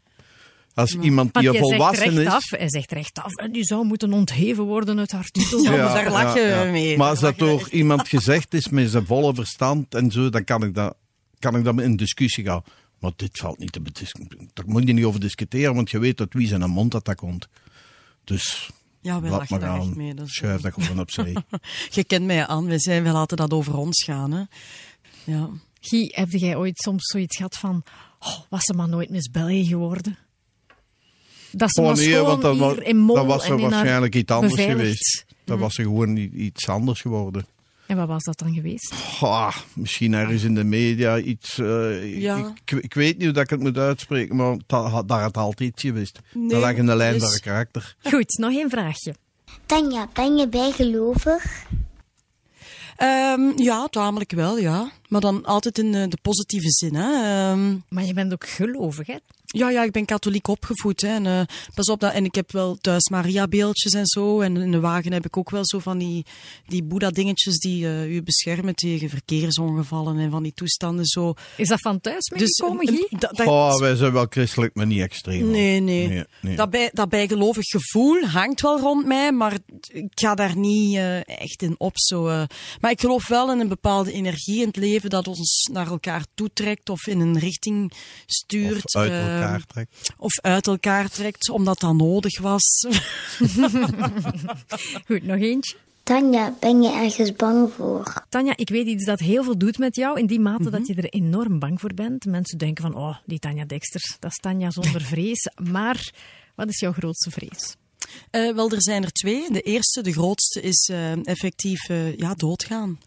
Als 0.73 0.95
iemand 0.95 1.33
die 1.33 1.43
hij 1.43 1.51
zegt 1.51 1.69
volwassen 1.69 2.13
rechtaf, 2.13 2.51
is... 2.51 2.59
hij 2.59 2.69
zegt 2.69 2.91
rechtaf, 2.91 3.35
en 3.35 3.51
die 3.51 3.63
zou 3.63 3.85
moeten 3.85 4.13
ontheven 4.13 4.63
worden 4.63 4.99
uit 4.99 5.11
haar 5.11 5.29
titel. 5.29 5.63
Ja, 5.63 5.69
maar 5.69 5.79
daar 5.79 6.11
lach 6.11 6.35
je 6.35 6.69
mee. 6.71 6.97
Maar 6.97 7.09
als 7.09 7.19
dat 7.19 7.37
door 7.37 7.69
iemand 7.69 8.07
gezegd 8.07 8.53
is 8.53 8.69
met 8.69 8.89
zijn 8.89 9.05
volle 9.05 9.33
verstand 9.33 9.95
en 9.95 10.11
zo, 10.11 10.29
dan 10.29 10.43
kan 10.43 10.63
ik 10.63 10.75
dat, 10.75 10.95
kan 11.39 11.55
ik 11.55 11.63
dat 11.63 11.81
in 11.81 11.95
discussie 11.95 12.45
gaan. 12.45 12.63
Maar 12.99 13.11
dit 13.15 13.37
valt 13.37 13.59
niet 13.59 13.71
te 13.71 13.81
bediscussiëren. 13.81 14.49
Daar 14.53 14.65
moet 14.67 14.87
je 14.87 14.93
niet 14.93 15.05
over 15.05 15.19
discussiëren, 15.19 15.75
want 15.75 15.89
je 15.89 15.99
weet 15.99 16.19
uit 16.19 16.33
wie 16.33 16.47
zijn 16.47 16.69
mond 16.69 16.91
dat, 16.91 17.05
dat 17.05 17.15
komt. 17.15 17.47
Dus 18.23 18.69
Ja, 19.01 19.21
wij 19.21 19.29
laat 19.29 19.39
lachen 19.39 19.59
daar 19.59 19.79
echt 19.79 19.95
mee. 19.95 20.13
Dat 20.13 20.25
is- 20.27 20.33
Schuif 20.33 20.61
dat 20.61 20.73
gewoon 20.73 20.99
opzij. 20.99 21.35
Je 21.89 22.03
kent 22.03 22.25
mij 22.25 22.47
aan, 22.47 22.65
wij, 22.65 22.79
zijn, 22.79 23.03
wij 23.03 23.11
laten 23.11 23.37
dat 23.37 23.53
over 23.53 23.77
ons 23.77 24.03
gaan. 24.03 24.31
Hè. 24.31 24.43
Ja. 25.23 25.49
Guy, 25.79 26.11
heb 26.15 26.31
jij 26.31 26.55
ooit 26.55 26.77
soms 26.79 27.05
zoiets 27.05 27.35
gehad 27.35 27.57
van, 27.57 27.83
oh, 28.19 28.37
was 28.49 28.63
ze 28.63 28.73
maar 28.73 28.89
nooit 28.89 29.09
Miss 29.09 29.29
België 29.31 29.65
geworden? 29.65 30.17
Dat 31.51 31.71
ze 31.73 31.81
Oh 31.81 31.87
maar 31.87 31.95
nee, 31.95 32.17
want 32.19 32.41
dat, 32.41 32.57
wa- 32.57 32.73
hier 32.73 32.83
in 32.83 32.97
Mol 32.97 33.15
dat 33.15 33.25
was 33.25 33.49
er 33.49 33.57
waarschijnlijk 33.59 34.15
iets 34.15 34.31
anders 34.31 34.53
beveiligd. 34.55 34.81
geweest. 34.81 35.25
Dat 35.43 35.59
was 35.59 35.77
er 35.77 35.83
gewoon 35.83 36.17
iets 36.17 36.69
anders 36.69 37.01
geworden. 37.01 37.45
En 37.91 37.97
wat 37.97 38.07
was 38.07 38.23
dat 38.23 38.37
dan 38.39 38.53
geweest? 38.53 38.93
Ah, 39.21 39.55
misschien 39.73 40.13
ergens 40.13 40.43
in 40.43 40.55
de 40.55 40.63
media 40.63 41.17
iets. 41.17 41.57
eh, 41.57 42.21
Ja. 42.21 42.53
ik, 42.65 42.71
ik 42.83 42.93
weet 42.93 43.15
niet 43.17 43.23
hoe 43.23 43.33
dat 43.33 43.43
ik 43.43 43.49
het 43.49 43.59
moet 43.59 43.77
uitspreken, 43.77 44.35
maar 44.35 44.57
dat, 44.67 45.07
daar 45.07 45.21
had 45.21 45.37
altijd 45.37 45.69
iets 45.69 45.81
geweest. 45.81 46.19
Nee, 46.33 46.49
dat 46.49 46.59
lag 46.61 46.73
in 46.73 46.85
de 46.85 46.95
lijn 46.95 47.13
dus- 47.13 47.21
van 47.23 47.31
het 47.31 47.41
karakter. 47.41 47.95
Goed, 48.03 48.37
nog 48.37 48.51
één 48.51 48.69
vraagje. 48.69 49.15
Tanja, 49.65 50.07
ben 50.13 50.35
je 50.37 50.47
bijgelovig? 50.47 51.65
Ehm, 52.95 53.51
ja, 53.61 53.87
tamelijk 53.87 54.31
wel, 54.31 54.57
ja. 54.57 54.91
Maar 55.07 55.21
dan 55.21 55.45
altijd 55.45 55.77
in 55.77 55.95
eh, 55.95 56.07
de 56.09 56.17
positieve 56.21 56.69
zin. 56.71 56.95
Hè. 56.95 57.11
Ehm, 57.51 57.75
Maar 57.89 58.03
je 58.03 58.13
bent 58.13 58.33
ook 58.33 58.47
gelovig, 58.47 59.07
hè? 59.07 59.17
Ja, 59.53 59.69
ja, 59.69 59.83
ik 59.83 59.91
ben 59.91 60.05
katholiek 60.05 60.47
opgevoed. 60.47 61.01
Hè. 61.01 61.07
En, 61.07 61.25
eh, 61.25 61.41
pas 61.75 61.87
op, 61.89 61.99
dat, 61.99 62.13
en 62.13 62.25
ik 62.25 62.35
heb 62.35 62.51
wel 62.51 62.75
thuis 62.75 63.09
Maria-beeldjes 63.09 63.93
en 63.93 64.05
zo. 64.05 64.39
En 64.41 64.57
in 64.57 64.71
de 64.71 64.79
wagen 64.79 65.13
heb 65.13 65.25
ik 65.25 65.37
ook 65.37 65.49
wel 65.49 65.65
zo 65.65 65.79
van 65.79 65.97
die, 65.97 66.25
die 66.67 66.83
Boeddha-dingetjes 66.83 67.57
die 67.57 67.85
eh, 67.87 68.13
u 68.15 68.23
beschermen 68.23 68.75
tegen 68.75 69.09
verkeersongevallen 69.09 70.19
en 70.19 70.31
van 70.31 70.43
die 70.43 70.53
toestanden. 70.53 71.05
Zo. 71.05 71.33
Is 71.57 71.67
dat 71.67 71.79
van 71.81 72.01
thuis 72.01 72.25
Dus, 72.25 72.39
meegekomen, 72.39 72.87
Guy? 72.87 73.19
dat- 73.19 73.35
dat- 73.37 73.47
Oh, 73.47 73.79
wij 73.79 73.95
zijn 73.95 74.11
wel 74.11 74.25
christelijk, 74.29 74.75
maar 74.75 74.85
niet 74.85 75.01
extreem. 75.01 75.51
Nee, 75.51 75.79
nee. 75.79 76.07
Nee, 76.07 76.23
nee. 76.41 76.55
Dat, 76.55 76.69
bij, 76.69 76.89
dat 76.93 77.09
bijgelovig 77.09 77.65
gevoel 77.65 78.25
hangt 78.25 78.61
wel 78.61 78.79
rond 78.79 79.05
mij, 79.05 79.31
maar 79.31 79.57
ik 79.87 80.07
ga 80.19 80.35
daar 80.35 80.57
niet 80.57 80.95
eh, 80.95 81.17
echt 81.17 81.61
in 81.61 81.75
op. 81.77 81.91
Zo, 81.97 82.27
eh. 82.27 82.43
Maar 82.79 82.91
ik 82.91 82.99
geloof 83.01 83.27
wel 83.27 83.51
in 83.51 83.59
een 83.59 83.67
bepaalde 83.67 84.11
energie 84.11 84.59
in 84.61 84.67
het 84.67 84.75
leven 84.75 85.09
dat 85.09 85.27
ons 85.27 85.69
naar 85.71 85.87
elkaar 85.87 86.25
toetrekt 86.33 86.89
of 86.89 87.07
in 87.07 87.19
een 87.19 87.39
richting 87.39 87.91
stuurt. 88.25 88.85
Of 88.85 88.95
uit 89.01 89.11
elkaar 89.41 89.65
trekt. 89.65 90.13
of 90.17 90.39
uit 90.39 90.67
elkaar 90.67 91.09
trekt, 91.09 91.49
omdat 91.49 91.79
dat 91.79 91.93
nodig 91.93 92.39
was. 92.39 92.87
Goed, 95.07 95.23
nog 95.23 95.37
eentje. 95.37 95.75
Tanja, 96.03 96.55
ben 96.59 96.81
je 96.81 96.91
ergens 96.91 97.33
bang 97.33 97.71
voor? 97.73 98.25
Tanja, 98.29 98.53
ik 98.55 98.69
weet 98.69 98.87
iets 98.87 99.05
dat 99.05 99.19
heel 99.19 99.43
veel 99.43 99.57
doet 99.57 99.77
met 99.77 99.95
jou, 99.95 100.19
in 100.19 100.25
die 100.25 100.39
mate 100.39 100.69
dat 100.69 100.87
je 100.87 100.95
er 100.95 101.09
enorm 101.09 101.59
bang 101.59 101.79
voor 101.79 101.93
bent. 101.93 102.25
Mensen 102.25 102.57
denken 102.57 102.83
van, 102.83 102.95
oh, 102.95 103.17
die 103.25 103.39
Tanja 103.39 103.65
Dexter, 103.65 104.17
dat 104.19 104.31
is 104.31 104.37
Tanja 104.37 104.71
zonder 104.71 105.01
vrees. 105.13 105.49
Maar 105.71 106.11
wat 106.55 106.69
is 106.69 106.79
jouw 106.79 106.91
grootste 106.91 107.31
vrees? 107.31 107.75
Eh, 108.29 108.53
wel, 108.53 108.71
er 108.71 108.81
zijn 108.81 109.03
er 109.03 109.11
twee. 109.11 109.51
De 109.51 109.61
eerste, 109.61 110.01
de 110.01 110.11
grootste, 110.11 110.61
is 110.61 110.89
eh, 110.91 111.25
effectief 111.27 111.89
eh, 111.89 112.17
ja, 112.17 112.33
doodgaan. 112.33 112.99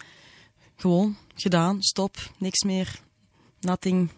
Gewoon, 0.76 1.16
gedaan, 1.34 1.82
stop, 1.82 2.16
niks 2.38 2.62
meer, 2.62 3.00
nothing. 3.60 4.10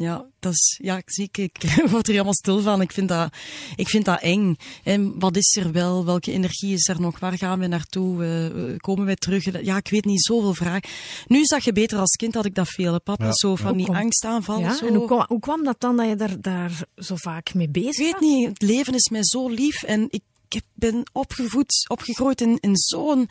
Ja, 0.00 0.24
dat 0.40 0.52
is, 0.52 0.78
ja, 0.82 0.96
ik 0.96 1.10
zie, 1.10 1.28
ik, 1.32 1.38
ik 1.38 1.62
word 1.90 2.06
er 2.06 2.12
helemaal 2.12 2.34
stil 2.34 2.60
van. 2.60 2.80
Ik 2.80 2.92
vind 2.92 3.08
dat, 3.08 3.32
ik 3.76 3.88
vind 3.88 4.04
dat 4.04 4.20
eng. 4.20 4.56
En 4.84 5.18
wat 5.18 5.36
is 5.36 5.56
er 5.60 5.72
wel? 5.72 6.04
Welke 6.04 6.32
energie 6.32 6.72
is 6.74 6.88
er 6.88 7.00
nog? 7.00 7.18
Waar 7.18 7.38
gaan 7.38 7.58
we 7.58 7.66
naartoe? 7.66 8.24
Eh, 8.24 8.76
komen 8.76 9.04
wij 9.06 9.16
terug? 9.16 9.62
Ja, 9.64 9.76
ik 9.76 9.88
weet 9.88 10.04
niet, 10.04 10.24
zoveel 10.24 10.54
vragen. 10.54 10.82
Nu 11.26 11.44
zag 11.44 11.64
je 11.64 11.72
beter 11.72 11.98
als 11.98 12.10
kind, 12.16 12.34
had 12.34 12.44
ik 12.44 12.54
dat 12.54 12.68
veel, 12.68 13.00
papa. 13.00 13.24
Ja. 13.24 13.32
Zo 13.34 13.56
van 13.56 13.66
Hoe 13.68 13.76
die 13.76 13.86
komt- 13.86 13.98
angstaanvallen. 13.98 14.62
Ja, 14.62 14.74
zo. 14.76 14.86
en 14.86 14.94
hoe 14.94 15.06
kwam, 15.06 15.24
hoe 15.28 15.40
kwam 15.40 15.64
dat 15.64 15.80
dan 15.80 15.96
dat 15.96 16.08
je 16.08 16.16
daar, 16.16 16.40
daar 16.40 16.72
zo 16.96 17.16
vaak 17.16 17.54
mee 17.54 17.68
bezig 17.68 17.90
Ik 17.92 17.98
weet 17.98 18.12
was? 18.12 18.20
niet, 18.20 18.48
het 18.48 18.62
leven 18.62 18.94
is 18.94 19.08
mij 19.08 19.24
zo 19.24 19.48
lief 19.48 19.82
en 19.82 20.06
ik 20.10 20.22
heb- 20.48 20.64
ben 20.74 21.02
opgevoed, 21.12 21.86
opgegroeid 21.90 22.40
in, 22.40 22.58
in 22.60 22.76
zo'n 22.76 23.28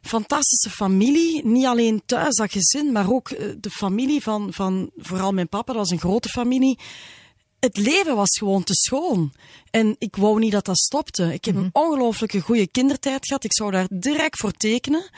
fantastische 0.00 0.70
familie. 0.70 1.46
Niet 1.46 1.66
alleen 1.66 2.02
thuis, 2.06 2.34
dat 2.34 2.52
gezin, 2.52 2.92
maar 2.92 3.12
ook 3.12 3.30
eh, 3.30 3.48
de 3.60 3.70
familie 3.70 4.22
van, 4.22 4.52
van 4.52 4.90
vooral 4.96 5.32
mijn 5.32 5.48
papa, 5.48 5.72
dat 5.72 5.82
was 5.82 5.90
een 5.90 5.98
grote 5.98 6.28
familie. 6.28 6.78
Het 7.60 7.76
leven 7.76 8.16
was 8.16 8.38
gewoon 8.38 8.64
te 8.64 8.74
schoon. 8.74 9.32
En 9.70 9.96
ik 9.98 10.16
wou 10.16 10.38
niet 10.38 10.52
dat 10.52 10.64
dat 10.64 10.78
stopte. 10.78 11.32
Ik 11.32 11.44
heb 11.44 11.56
een 11.56 11.70
ongelooflijke 11.72 12.40
goede 12.40 12.66
kindertijd 12.66 13.26
gehad. 13.26 13.44
Ik 13.44 13.54
zou 13.54 13.70
daar 13.70 13.86
direct 13.90 14.38
voor 14.38 14.52
tekenen. 14.52 15.10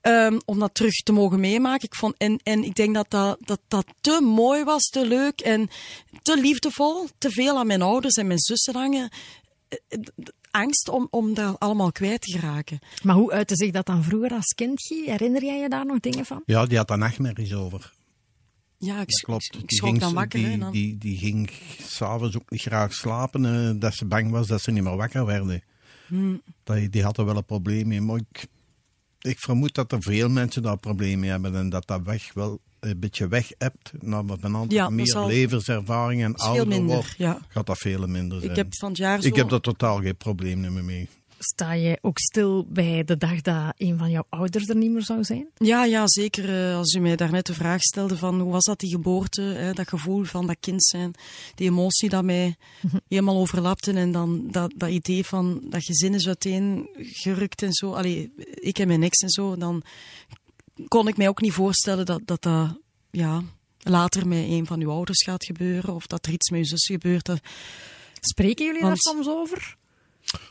ehm, 0.00 0.38
om 0.44 0.58
dat 0.58 0.74
terug 0.74 0.94
te 0.94 1.12
mogen 1.12 1.40
meemaken. 1.40 1.88
Ik 1.88 1.94
vond, 1.94 2.14
en, 2.16 2.40
en 2.42 2.64
ik 2.64 2.74
denk 2.74 2.94
dat 2.94 3.10
dat, 3.10 3.38
dat 3.40 3.60
dat 3.68 3.86
te 4.00 4.20
mooi 4.20 4.64
was, 4.64 4.82
te 4.82 5.06
leuk 5.06 5.40
en 5.40 5.68
te 6.22 6.40
liefdevol. 6.40 7.06
Te 7.18 7.30
veel 7.30 7.58
aan 7.58 7.66
mijn 7.66 7.82
ouders 7.82 8.14
en 8.14 8.26
mijn 8.26 8.38
zussen 8.38 8.74
hangen. 8.74 9.10
Angst 10.56 10.88
om, 10.88 11.06
om 11.10 11.34
daar 11.34 11.58
allemaal 11.58 11.92
kwijt 11.92 12.20
te 12.20 12.30
geraken. 12.38 12.78
Maar 13.02 13.14
hoe 13.14 13.32
uitte 13.32 13.56
zich 13.56 13.70
dat 13.70 13.86
dan 13.86 14.02
vroeger 14.02 14.30
als 14.32 14.54
kind? 14.54 14.80
Herinner 15.04 15.44
jij 15.44 15.60
je 15.60 15.68
daar 15.68 15.86
nog 15.86 16.00
dingen 16.00 16.24
van? 16.24 16.42
Ja, 16.46 16.66
die 16.66 16.76
had 16.78 16.88
daar 16.88 16.98
nachtmerries 16.98 17.54
over. 17.54 17.92
Ja, 18.78 19.00
ik, 19.00 19.08
Dat 19.08 19.18
ik, 19.18 19.24
klopt. 19.24 19.44
ik 19.54 19.68
Die 19.68 19.76
schrok 19.76 19.90
ging, 19.90 20.00
dan 20.02 20.14
wakker. 20.14 20.38
die, 20.40 20.58
dan. 20.58 20.72
die, 20.72 20.98
die 20.98 21.16
ging 21.18 21.50
s'avonds 21.82 22.36
ook 22.36 22.50
niet 22.50 22.60
graag 22.60 22.94
slapen, 22.94 23.44
eh, 23.68 23.80
dat 23.80 23.94
ze 23.94 24.04
bang 24.04 24.30
was 24.30 24.46
dat 24.46 24.60
ze 24.62 24.70
niet 24.70 24.82
meer 24.82 24.96
wakker 24.96 25.26
werden. 25.26 25.62
Hmm. 26.06 26.42
Die, 26.64 26.88
die 26.88 27.02
had 27.02 27.18
er 27.18 27.24
wel 27.24 27.36
een 27.36 27.44
probleem 27.44 27.88
mee. 27.88 28.00
Maar 28.00 28.16
ik, 28.16 28.46
ik 29.20 29.38
vermoed 29.38 29.74
dat 29.74 29.92
er 29.92 30.02
veel 30.02 30.28
mensen 30.28 30.62
daar 30.62 30.72
een 30.72 30.80
probleem 30.80 31.18
mee 31.18 31.30
hebben 31.30 31.54
en 31.54 31.68
dat 31.68 31.86
dat 31.86 32.02
weg 32.02 32.32
wel 32.34 32.60
een 32.90 32.98
beetje 33.00 33.28
weg 33.28 33.50
hebt. 33.58 33.92
Nou, 34.00 34.26
wat 34.26 34.38
een 34.42 34.56
aantal 34.56 34.76
Ja, 34.76 34.88
meer 34.88 35.06
zal- 35.06 35.26
levenservaring 35.26 36.22
en 36.22 36.34
ouder 36.34 36.68
minder, 36.68 36.94
wordt, 36.96 37.14
ja. 37.18 37.38
gaat 37.48 37.66
dat 37.66 37.78
veel 37.78 38.06
minder 38.06 38.38
zijn. 38.38 38.50
Ik 38.50 38.56
heb 38.56 38.74
van 38.74 38.88
het 38.88 38.98
jaar 38.98 39.20
zo... 39.22 39.28
Ik 39.28 39.36
heb 39.36 39.48
daar 39.48 39.60
totaal 39.60 40.00
geen 40.00 40.16
probleem 40.16 40.60
meer 40.60 40.84
mee. 40.84 41.08
Sta 41.38 41.72
je 41.72 41.98
ook 42.00 42.18
stil 42.18 42.66
bij 42.68 43.04
de 43.04 43.16
dag 43.16 43.40
dat 43.40 43.72
een 43.76 43.98
van 43.98 44.10
jouw 44.10 44.24
ouders 44.28 44.68
er 44.68 44.76
niet 44.76 44.90
meer 44.90 45.02
zou 45.02 45.24
zijn? 45.24 45.46
Ja, 45.56 45.84
ja, 45.84 46.02
zeker. 46.08 46.68
eh, 46.68 46.76
Als 46.76 46.94
u 46.94 47.00
mij 47.00 47.16
daarnet 47.16 47.46
de 47.46 47.54
vraag 47.54 47.80
stelde 47.82 48.16
van 48.16 48.40
hoe 48.40 48.52
was 48.52 48.64
dat 48.64 48.78
die 48.80 48.90
geboorte, 48.90 49.42
hè, 49.42 49.72
dat 49.72 49.88
gevoel 49.88 50.24
van 50.24 50.46
dat 50.46 50.56
kind 50.60 50.84
zijn, 50.84 51.12
die 51.54 51.68
emotie 51.68 52.08
dat 52.08 52.24
mij 52.24 52.56
helemaal 53.08 53.36
overlapte 53.36 53.92
en 53.92 54.12
dan 54.12 54.48
dat, 54.50 54.72
dat 54.76 54.90
idee 54.90 55.24
van 55.24 55.60
dat 55.70 55.84
gezin 55.84 56.14
is 56.14 56.26
uiteen 56.26 56.88
gerukt 56.96 57.62
en 57.62 57.72
zo. 57.72 57.92
Allee, 57.92 58.32
ik 58.54 58.78
en 58.78 58.86
mijn 58.88 59.02
ex 59.02 59.18
en 59.22 59.30
zo, 59.30 59.56
dan 59.56 59.82
kon 60.88 61.08
ik 61.08 61.16
mij 61.16 61.28
ook 61.28 61.40
niet 61.40 61.52
voorstellen 61.52 62.06
dat 62.06 62.20
dat, 62.24 62.42
dat 62.42 62.78
ja, 63.10 63.42
later 63.78 64.28
met 64.28 64.44
een 64.48 64.66
van 64.66 64.80
uw 64.80 64.90
ouders 64.90 65.22
gaat 65.24 65.44
gebeuren 65.44 65.94
of 65.94 66.06
dat 66.06 66.26
er 66.26 66.32
iets 66.32 66.50
met 66.50 66.58
uw 66.60 66.66
zus 66.66 66.86
gebeurt. 66.86 67.24
Dat- 67.24 67.40
Spreken 68.20 68.64
jullie 68.66 68.80
Want- 68.80 69.02
daar 69.02 69.14
soms 69.14 69.28
over? 69.28 69.76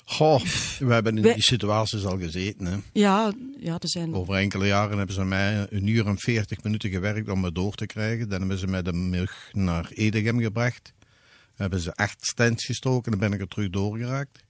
Goh, 0.05 0.41
we 0.79 0.93
hebben 0.93 1.17
in 1.17 1.23
die 1.33 1.41
situaties 1.41 2.05
al 2.05 2.17
gezeten. 2.19 2.65
Hè. 2.65 2.77
Ja, 2.93 3.33
ja, 3.59 3.73
er 3.73 3.89
zijn... 3.89 4.13
Over 4.13 4.35
enkele 4.35 4.65
jaren 4.67 4.97
hebben 4.97 5.15
ze 5.15 5.23
mij 5.23 5.67
een 5.69 5.87
uur 5.87 6.07
en 6.07 6.19
veertig 6.19 6.63
minuten 6.63 6.89
gewerkt 6.89 7.29
om 7.29 7.39
me 7.39 7.51
door 7.51 7.75
te 7.75 7.85
krijgen. 7.85 8.29
Dan 8.29 8.39
hebben 8.39 8.57
ze 8.57 8.67
mij 8.67 8.81
de 8.81 8.93
mug 8.93 9.49
naar 9.53 9.89
Edegem 9.93 10.39
gebracht. 10.39 10.93
Hebben 11.55 11.79
ze 11.79 11.95
acht 11.95 12.25
stands 12.25 12.65
gestoken 12.65 13.11
en 13.11 13.19
dan 13.19 13.29
ben 13.29 13.37
ik 13.37 13.43
er 13.43 13.47
terug 13.53 13.69
doorgeraakt. 13.69 14.43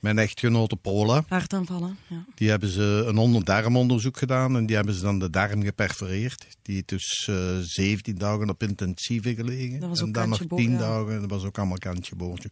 Mijn 0.00 0.18
echtgenote 0.18 0.76
Paula, 0.76 1.24
Hartaanvallen, 1.28 1.96
ja. 2.06 2.24
die 2.34 2.48
hebben 2.50 2.68
ze 2.68 3.04
een 3.06 3.16
onder-darmonderzoek 3.18 4.16
gedaan 4.18 4.56
en 4.56 4.66
die 4.66 4.76
hebben 4.76 4.94
ze 4.94 5.00
dan 5.00 5.18
de 5.18 5.30
darm 5.30 5.62
geperforeerd. 5.62 6.46
Die 6.62 6.74
heeft 6.74 6.88
dus 6.88 7.28
eh 7.30 7.58
17 7.60 8.14
dagen 8.18 8.48
op 8.50 8.62
intensieve 8.62 9.34
gelegen. 9.34 9.80
Dat 9.80 9.88
was 9.88 10.00
en 10.00 10.06
ook 10.06 10.14
dan 10.14 10.28
nog 10.28 10.38
kantje 10.38 10.56
10 10.56 10.66
boord, 10.70 10.80
ja. 10.80 10.88
dagen, 10.88 11.20
dat 11.20 11.30
was 11.30 11.44
ook 11.44 11.58
allemaal 11.58 11.78
kantje 11.78 12.16
boordje. 12.16 12.50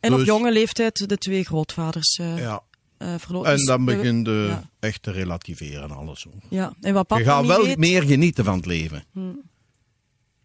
En 0.00 0.12
op 0.12 0.18
Dus- 0.18 0.26
jonge 0.26 0.52
leeftijd 0.52 1.08
de 1.08 1.16
twee 1.18 1.44
grootvaders 1.44 2.16
eh 2.18 2.38
Ja. 2.38 2.62
eh, 2.98 3.14
verloren. 3.18 3.50
En 3.50 3.56
Dus 3.56 3.66
dan 3.66 3.84
begint 3.84 4.24
de 4.24 4.46
ja. 4.48 4.70
echt 4.80 5.02
te 5.02 5.10
relativeren 5.10 5.90
alles. 5.90 6.20
Zo. 6.20 6.30
Ja, 6.48 6.74
en 6.80 6.94
wat 6.94 7.06
papa 7.06 7.20
Je 7.22 7.26
gaat 7.28 7.40
niet 7.42 7.50
wel 7.50 7.64
weet- 7.64 7.78
meer 7.78 8.02
genieten 8.02 8.44
van 8.44 8.56
het 8.56 8.66
leven. 8.66 9.04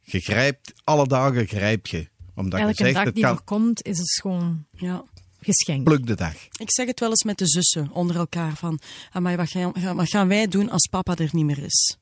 Je 0.02 0.20
grijpt, 0.20 0.74
alle 0.84 1.08
dagen 1.08 1.48
grijp 1.48 1.88
je. 1.88 2.08
Omdat 2.36 2.60
Elke 2.60 2.72
je 2.72 2.84
zegt, 2.84 2.94
dag 2.96 3.04
het 3.04 3.14
die 3.16 3.24
kan, 3.24 3.34
nog 3.34 3.44
komt, 3.44 3.84
is 3.86 3.98
het 3.98 4.12
gewoon 4.22 4.66
Ja. 4.72 5.04
Geschenk. 5.42 5.84
pluk 5.84 6.08
de 6.08 6.16
dag. 6.16 6.34
Ik 6.58 6.72
zeg 6.72 6.88
het 6.88 7.00
wel 7.00 7.10
eens 7.10 7.24
met 7.24 7.38
de 7.38 7.48
zussen 7.48 7.90
onder 7.92 8.16
elkaar 8.16 8.56
van, 8.56 8.80
amai, 9.12 9.36
wat, 9.36 9.50
gaan, 9.50 9.96
wat 9.96 10.10
gaan 10.10 10.28
wij 10.28 10.48
doen 10.48 10.70
als 10.70 10.88
papa 10.88 11.16
er 11.16 11.30
niet 11.32 11.46
meer 11.46 11.64
is? 11.64 11.98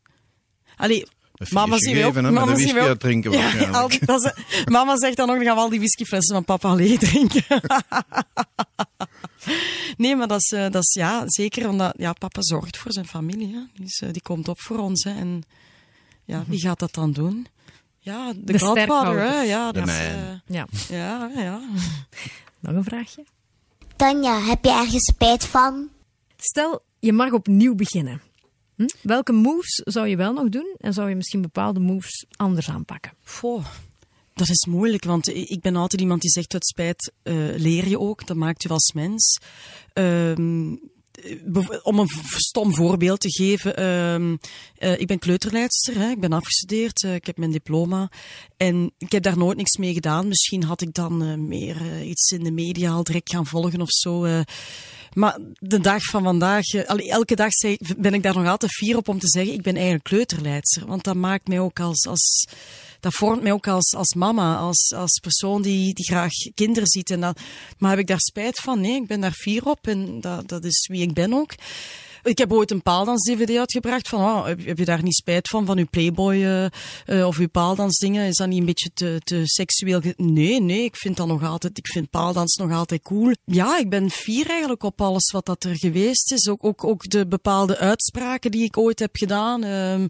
Allee, 0.75 1.05
mama 1.49 1.77
we 1.95 2.05
ook. 2.05 2.13
mama 2.13 2.51
een 2.51 2.57
zien 2.57 2.65
we 2.67 2.73
whisky 2.73 2.79
ook. 2.79 2.88
uitdrinken 2.88 3.31
Ja, 3.31 3.38
waarschijnlijk. 3.41 3.75
al- 3.75 4.05
dat 4.05 4.23
is- 4.25 4.63
mama 4.65 4.97
zegt 4.97 5.17
dan 5.17 5.29
ook, 5.29 5.35
dan 5.35 5.45
gaan 5.45 5.55
we 5.55 5.61
al 5.61 5.69
die 5.69 5.79
whiskyflessen 5.79 6.35
van 6.35 6.43
papa 6.45 6.69
alleen 6.69 6.97
drinken. 6.97 7.43
nee, 9.97 10.15
maar 10.15 10.27
dat 10.27 10.39
is, 10.41 10.51
eh, 10.51 10.69
dat 10.69 10.83
is 10.83 10.93
ja, 10.93 11.23
zeker 11.25 11.69
omdat 11.69 11.93
ja, 11.97 12.13
papa 12.13 12.41
zorgt 12.41 12.77
voor 12.77 12.91
zijn 12.91 13.07
familie. 13.07 13.53
Hè. 13.53 13.59
Die, 13.73 13.85
is, 13.85 14.01
eh, 14.03 14.09
die 14.11 14.21
komt 14.21 14.47
op 14.47 14.59
voor 14.61 14.77
ons. 14.77 15.03
Hè. 15.03 15.11
En 15.11 15.43
ja, 16.25 16.43
wie 16.47 16.59
gaat 16.59 16.79
dat 16.79 16.93
dan 16.93 17.11
doen? 17.11 17.47
Ja, 17.99 18.33
de, 18.33 18.51
De 18.51 18.57
hè. 19.17 19.41
Ja, 19.41 19.71
De 19.71 19.79
dat 19.79 19.88
is, 19.89 19.95
eh, 19.97 20.31
Ja. 20.47 20.67
ja, 20.89 21.31
ja. 21.35 21.61
Nog 22.60 22.76
een 22.76 22.84
vraagje? 22.84 23.24
Tanja, 23.95 24.41
heb 24.41 24.64
je 24.64 24.72
ergens 24.72 25.03
spijt 25.03 25.45
van? 25.45 25.89
Stel, 26.38 26.82
je 26.99 27.14
mag 27.14 27.32
opnieuw 27.32 27.76
beginnen. 27.76 28.22
Hm? 28.76 28.88
Welke 29.01 29.32
moves 29.32 29.82
zou 29.86 30.08
je 30.08 30.16
wel 30.16 30.34
nog 30.34 30.49
doen 30.49 30.76
en 30.78 30.93
zou 30.93 31.10
je 31.10 31.16
misschien 31.16 31.41
bepaalde 31.41 31.80
moves 31.80 32.26
anders 32.36 32.70
aanpakken? 32.70 33.12
Goh, 33.24 33.66
dat 34.34 34.49
is 34.49 34.66
moeilijk, 34.66 35.03
want 35.03 35.28
ik 35.28 35.62
ben 35.62 35.76
altijd 35.76 36.01
iemand 36.01 36.22
die 36.22 36.30
zegt, 36.30 36.53
uit 36.53 36.68
spijt 36.68 37.12
eh, 37.24 37.36
leer 37.55 37.88
je 37.88 37.99
ook, 37.99 38.28
dat 38.28 38.38
maakt 38.38 38.64
je 38.64 38.70
als 38.70 38.91
mens. 38.93 39.39
Ehm, 39.93 40.76
om 41.84 41.99
een 41.99 42.09
stom 42.36 42.76
voorbeeld 42.76 43.20
te 43.20 43.32
geven, 43.32 43.76
ehm, 43.76 44.36
eh, 44.76 44.99
ik 44.99 45.07
ben 45.07 45.20
kleuterleidster, 45.20 45.95
hè, 45.97 46.09
ik 46.09 46.20
ben 46.20 46.34
afgestudeerd, 46.34 47.03
eh, 47.03 47.15
ik 47.15 47.26
heb 47.26 47.38
mijn 47.38 47.51
diploma 47.51 48.11
en 48.57 48.91
ik 48.97 49.11
heb 49.11 49.24
daar 49.24 49.38
nooit 49.38 49.57
niks 49.57 49.78
mee 49.78 49.93
gedaan. 49.93 50.28
Misschien 50.28 50.63
had 50.63 50.82
ik 50.82 50.93
dan 50.93 51.24
eh, 51.24 51.34
meer 51.34 52.03
iets 52.03 52.32
in 52.32 52.43
de 52.43 52.51
media 52.51 52.91
al 52.91 53.03
direct 53.03 53.30
gaan 53.30 53.45
volgen 53.45 53.82
of 53.82 53.89
zo. 53.89 54.43
Maar 55.14 55.38
de 55.53 55.80
dag 55.80 56.03
van 56.03 56.24
vandaag, 56.24 56.66
eh, 56.66 57.10
elke 57.12 57.36
dag 57.36 57.51
ben 57.97 58.14
ik 58.14 58.24
daar 58.24 58.36
nog 58.36 58.47
altijd 58.47 58.72
fier 58.72 58.97
op 58.97 59.08
om 59.08 59.20
te 59.20 59.28
zeggen, 59.28 59.53
ik 59.53 59.62
ben 59.62 59.76
eigenlijk 59.76 60.03
kleuterleidster. 60.03 60.86
Want 60.86 61.03
dat 61.03 61.16
maakt 61.16 61.47
mij 61.47 61.60
ook 61.60 61.80
als, 61.80 62.08
als 62.08 62.47
dat 62.99 63.14
vormt 63.14 63.43
mij 63.43 63.51
ook 63.51 63.68
als, 63.68 63.93
als 63.95 64.14
mama, 64.14 64.58
als, 64.58 64.93
als 64.95 65.20
persoon 65.20 65.62
die, 65.62 65.93
die 65.93 66.05
graag 66.05 66.32
kinderen 66.53 66.88
ziet. 66.88 67.10
En 67.10 67.22
dat, 67.22 67.39
maar 67.78 67.89
heb 67.89 67.99
ik 67.99 68.08
daar 68.08 68.20
spijt 68.20 68.60
van? 68.60 68.82
Nee, 68.82 69.01
ik 69.01 69.08
ben 69.08 69.22
daar 69.22 69.32
fier 69.32 69.66
op 69.66 69.88
en 69.88 70.22
dat, 70.22 70.47
dat 70.47 70.64
is 70.64 70.88
wie 70.91 71.01
ik 71.01 71.14
ben 71.14 71.34
ook. 71.34 71.51
Ik 72.28 72.38
heb 72.38 72.51
ooit 72.51 72.71
een 72.71 72.82
paaldans-dvd 72.82 73.57
uitgebracht 73.57 74.07
van, 74.07 74.19
oh, 74.19 74.45
heb, 74.45 74.78
je 74.78 74.86
daar 74.86 75.03
niet 75.03 75.15
spijt 75.15 75.47
van, 75.47 75.65
van 75.65 75.78
uw 75.78 75.88
Playboy 75.89 76.34
eh, 76.34 76.65
eh, 77.05 77.28
of 77.28 77.38
uw 77.38 77.47
paaldansdingen? 77.47 78.28
Is 78.28 78.36
dat 78.36 78.47
niet 78.47 78.59
een 78.59 78.65
beetje 78.65 78.91
te, 78.93 79.21
te 79.23 79.41
seksueel? 79.43 80.01
Nee, 80.15 80.61
nee, 80.61 80.84
ik 80.84 80.95
vind 80.95 81.17
dat 81.17 81.28
nog 81.28 81.43
altijd, 81.43 81.78
ik 81.78 81.88
vind 81.88 82.09
paaldans 82.09 82.55
nog 82.55 82.71
altijd 82.71 83.01
cool. 83.01 83.34
Ja, 83.45 83.78
ik 83.78 83.89
ben 83.89 84.09
fier 84.09 84.49
eigenlijk 84.49 84.84
op 84.84 85.01
alles 85.01 85.32
wat 85.32 85.45
dat 85.45 85.63
er 85.63 85.78
geweest 85.78 86.32
is. 86.32 86.47
Ook, 86.47 86.63
ook, 86.63 86.84
ook 86.84 87.09
de 87.09 87.28
bepaalde 87.28 87.78
uitspraken 87.78 88.51
die 88.51 88.63
ik 88.63 88.78
ooit 88.78 88.99
heb 88.99 89.15
gedaan. 89.15 89.63
Ehm, 89.63 90.07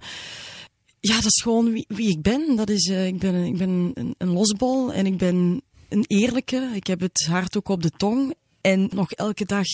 ja, 1.00 1.16
dat 1.16 1.26
is 1.26 1.42
gewoon 1.42 1.72
wie, 1.72 1.86
wie 1.88 2.10
ik 2.10 2.22
ben. 2.22 2.56
Dat 2.56 2.70
is, 2.70 2.90
eh, 2.90 3.08
ik 3.08 3.20
ben, 3.20 3.36
ik 3.36 3.58
ben 3.58 3.92
een, 3.94 4.16
een 4.18 4.32
losbol 4.32 4.94
en 4.94 5.06
ik 5.06 5.18
ben 5.18 5.62
een 5.90 6.06
eerlijke. 6.08 6.72
Ik 6.74 6.88
heb 6.88 7.00
het 7.00 7.26
hart 7.30 7.58
ook 7.58 7.70
op 7.70 7.84
de 7.84 7.92
tong. 7.98 8.34
En 8.62 8.90
nog 8.94 9.12
elke 9.12 9.46
dag 9.46 9.68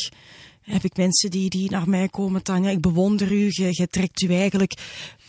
heb 0.63 0.83
ik 0.83 0.97
mensen 0.97 1.31
die, 1.31 1.49
die 1.49 1.69
naar 1.69 1.89
mij 1.89 2.07
komen. 2.09 2.43
Tanja, 2.43 2.69
ik 2.69 2.81
bewonder 2.81 3.31
u. 3.31 3.47
Jij 3.49 3.87
trekt 3.87 4.21
u 4.21 4.33
eigenlijk 4.33 4.73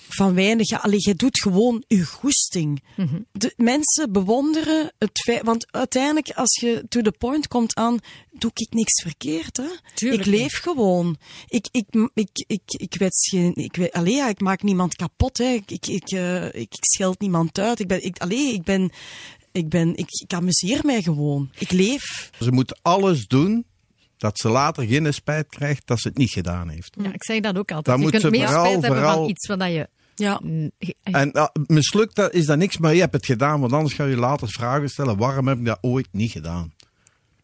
van 0.09 0.35
weinig. 0.35 0.69
Ja, 0.69 0.77
allee, 0.77 0.99
jij 0.99 1.15
doet 1.15 1.41
gewoon 1.41 1.85
uw 1.89 2.05
goesting. 2.05 2.83
De 3.33 3.53
mensen 3.57 4.13
bewonderen 4.13 4.93
het 4.99 5.21
feit. 5.25 5.43
Want 5.43 5.73
uiteindelijk, 5.73 6.31
als 6.31 6.59
je 6.61 6.85
to 6.89 7.01
the 7.01 7.13
point 7.13 7.49
komt 7.49 7.75
aan, 7.75 7.99
doe 8.31 8.51
ik 8.55 8.73
niks 8.73 9.03
verkeerd. 9.03 9.57
Hè? 9.57 9.69
Tuurlijk 9.95 10.21
ik 10.27 10.29
leef 10.29 10.53
gewoon. 10.59 11.17
Ik, 11.47 11.69
ik, 11.71 11.87
ik, 12.15 12.45
ik, 12.47 12.63
ik, 12.67 12.95
wets 12.99 13.29
geen, 13.29 13.55
ik, 13.55 13.77
weet- 13.77 13.93
allee, 13.93 14.15
ja, 14.15 14.29
ik 14.29 14.41
maak 14.41 14.63
niemand 14.63 14.95
kapot. 14.95 15.39
Hè. 15.39 15.45
Ik, 15.53 15.71
ik, 15.71 15.87
ik, 15.87 16.11
eh, 16.11 16.45
ik, 16.47 16.55
ik 16.55 16.85
scheld 16.85 17.21
niemand 17.21 17.59
uit. 17.59 17.81
Ik 17.81 17.89
ben, 17.89 18.05
ik, 18.05 18.19
allee, 18.19 18.53
ik 18.53 18.63
ben, 18.63 18.91
ik 19.53 19.69
ben, 19.69 19.97
ik, 19.97 20.07
ik 20.23 20.33
amuseer 20.33 20.81
mij 20.85 21.03
gewoon. 21.03 21.51
Ik 21.59 21.71
leef. 21.71 22.31
Ze 22.41 22.53
moet 22.53 22.83
alles 22.83 23.27
doen 23.27 23.65
dat 24.25 24.39
ze 24.39 24.49
later 24.49 24.87
geen 24.87 25.15
spijt 25.15 25.49
krijgt 25.49 25.87
dat 25.87 26.01
ze 26.01 26.09
het 26.09 26.17
niet 26.17 26.31
gedaan 26.31 26.69
heeft. 26.69 26.97
Ja, 27.03 27.13
ik 27.13 27.25
zeg 27.25 27.41
dat 27.41 27.59
ook 27.59 27.71
altijd. 27.71 27.85
Dan 27.85 27.97
je 27.97 28.03
moet 28.03 28.11
kunt 28.11 28.23
ze 28.23 28.31
meer 28.31 28.47
vooral- 28.47 28.65
spijt 28.65 28.81
hebben 28.83 29.01
van 29.01 29.09
vooral- 29.11 29.29
iets 29.29 29.47
wat 29.47 29.59
dat 29.59 29.69
je... 29.73 29.89
Ja. 30.15 30.41
Ge- 30.79 30.95
En 31.03 31.31
uh, 31.33 31.47
mislukt 31.67 32.15
dat, 32.17 32.33
is 32.33 32.47
dat 32.47 32.59
niks, 32.59 32.79
maar 32.79 32.95
je 32.95 33.01
hebt 33.01 33.13
het 33.15 33.27
gedaan, 33.27 33.61
want 33.61 33.73
anders 33.73 33.95
ga 33.95 34.05
je 34.05 34.17
later 34.17 34.49
vragen 34.49 34.89
stellen, 34.89 35.17
waarom 35.17 35.49
heb 35.49 35.59
ik 35.59 35.65
dat 35.65 35.79
ooit 35.81 36.09
niet 36.11 36.31
gedaan? 36.31 36.73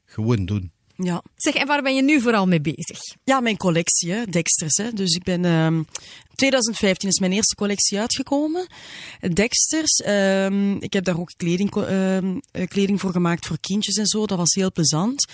Gewoon 0.04 0.44
doen. 0.44 0.70
Ja. 0.96 1.22
Zeg, 1.36 1.54
en 1.54 1.66
waar 1.66 1.82
ben 1.82 1.94
je 1.94 2.02
nu 2.02 2.20
vooral 2.20 2.46
mee 2.46 2.60
bezig? 2.60 2.98
Ja, 3.24 3.40
mijn 3.40 3.56
collectie, 3.56 4.12
hè, 4.12 4.24
Dexters. 4.24 4.76
Hè. 4.76 4.92
Dus 4.92 5.14
ik 5.14 5.22
ben. 5.22 5.44
ehm 5.44 5.82
2015 6.34 7.08
is 7.08 7.18
mijn 7.18 7.32
eerste 7.32 7.54
collectie 7.54 7.98
uitgekomen. 7.98 8.66
Dexters. 9.32 9.92
ehm, 10.04 10.72
ik 10.76 10.92
heb 10.92 11.04
daar 11.04 11.18
ook 11.18 11.30
kleding, 11.36 11.74
ehm, 11.76 12.38
eh, 12.50 12.66
kleding 12.68 13.00
voor 13.00 13.10
gemaakt 13.12 13.46
voor 13.46 13.58
kindjes 13.60 13.96
en 13.96 14.06
zo. 14.06 14.26
Dat 14.26 14.38
was 14.38 14.54
heel 14.54 14.72
plezant. 14.72 15.24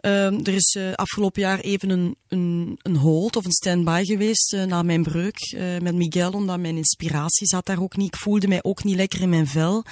Ehm, 0.00 0.40
er 0.44 0.54
is 0.54 0.74
eh, 0.78 0.92
afgelopen 0.92 1.42
jaar 1.42 1.60
even 1.60 1.90
een, 1.90 2.16
een, 2.28 2.78
een 2.82 2.96
hold 2.96 3.36
of 3.36 3.44
een 3.44 3.52
stand-by 3.52 4.02
geweest 4.04 4.54
eh, 4.54 4.64
na 4.64 4.82
mijn 4.82 5.02
breuk 5.02 5.38
eh, 5.38 5.78
met 5.78 5.94
Miguel, 5.94 6.32
omdat 6.32 6.58
mijn 6.58 6.76
inspiratie 6.76 7.46
zat 7.46 7.66
daar 7.66 7.82
ook 7.82 7.96
niet. 7.96 8.14
Ik 8.14 8.20
voelde 8.20 8.48
mij 8.48 8.62
ook 8.62 8.84
niet 8.84 8.96
lekker 8.96 9.20
in 9.20 9.28
mijn 9.28 9.46
vel. 9.46 9.84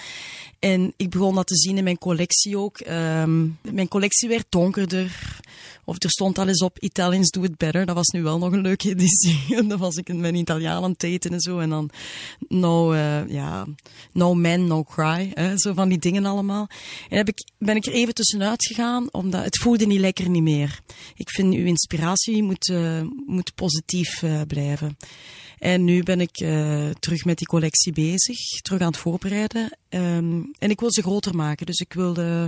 En 0.59 0.93
ik 0.97 1.11
begon 1.11 1.35
dat 1.35 1.47
te 1.47 1.57
zien 1.57 1.77
in 1.77 1.85
mijn 1.85 1.99
collectie 1.99 2.59
ook. 2.59 2.79
Ehm, 2.79 3.47
mijn 3.63 3.89
collectie 3.89 4.29
werd 4.29 4.47
donkerder. 4.49 5.41
Of 5.85 6.03
er 6.03 6.11
stond 6.11 6.39
al 6.39 6.49
eens 6.49 6.63
op 6.63 6.79
Italians 6.79 7.31
do 7.31 7.43
it 7.43 7.57
better. 7.57 7.87
Dat 7.87 7.95
was 7.95 8.07
nu 8.07 8.23
wel 8.23 8.39
nog 8.39 8.53
een 8.53 8.61
leuke 8.61 8.89
editie. 8.89 9.45
dan 9.69 9.79
was 9.79 9.97
ik 9.97 10.15
met 10.15 10.25
een 10.25 10.35
Italiaan 10.35 10.83
aan 10.83 10.91
het 10.91 11.03
eten 11.03 11.33
en 11.33 11.41
zo. 11.41 11.59
En 11.59 11.71
dan 11.71 11.91
no, 12.49 12.93
eh, 12.93 13.29
ja, 13.29 13.67
no 14.13 14.35
man, 14.35 14.67
no 14.67 14.85
cry. 14.85 15.33
Zo 15.57 15.73
van 15.75 15.89
die 15.89 15.99
dingen 15.99 16.25
allemaal. 16.25 16.69
En 17.09 17.17
heb 17.17 17.29
ik, 17.29 17.47
ben 17.59 17.77
ik 17.77 17.87
er 17.87 17.93
even 17.93 18.15
tussenuit 18.15 18.67
gegaan, 18.67 19.13
omdat 19.13 19.45
het 19.45 19.59
voelde 19.59 19.87
niet 19.87 20.01
lekker 20.01 20.29
niet 20.29 20.43
meer. 20.43 20.81
Ik 21.15 21.31
vind 21.31 21.55
uw 21.55 21.65
inspiratie 21.65 22.43
moet, 22.43 22.69
eh, 22.69 23.03
moet 23.27 23.55
positief 23.55 24.23
eh, 24.23 24.41
blijven. 24.47 24.97
En 25.59 25.85
nu 25.85 26.03
ben 26.03 26.21
ik 26.21 26.39
eh, 26.39 26.89
terug 27.01 27.25
met 27.25 27.39
die 27.39 27.47
collectie 27.47 27.93
bezig, 27.93 28.39
terug 28.63 28.81
aan 28.81 28.87
het 28.87 28.97
voorbereiden. 28.97 29.77
Ehm, 29.89 30.43
en 30.59 30.71
ik 30.71 30.81
wil 30.81 30.93
ze 30.93 31.03
groter 31.03 31.35
maken. 31.35 31.67
Dus 31.67 31.79
ik 31.79 31.93
wil 31.93 32.17
eh, 32.17 32.45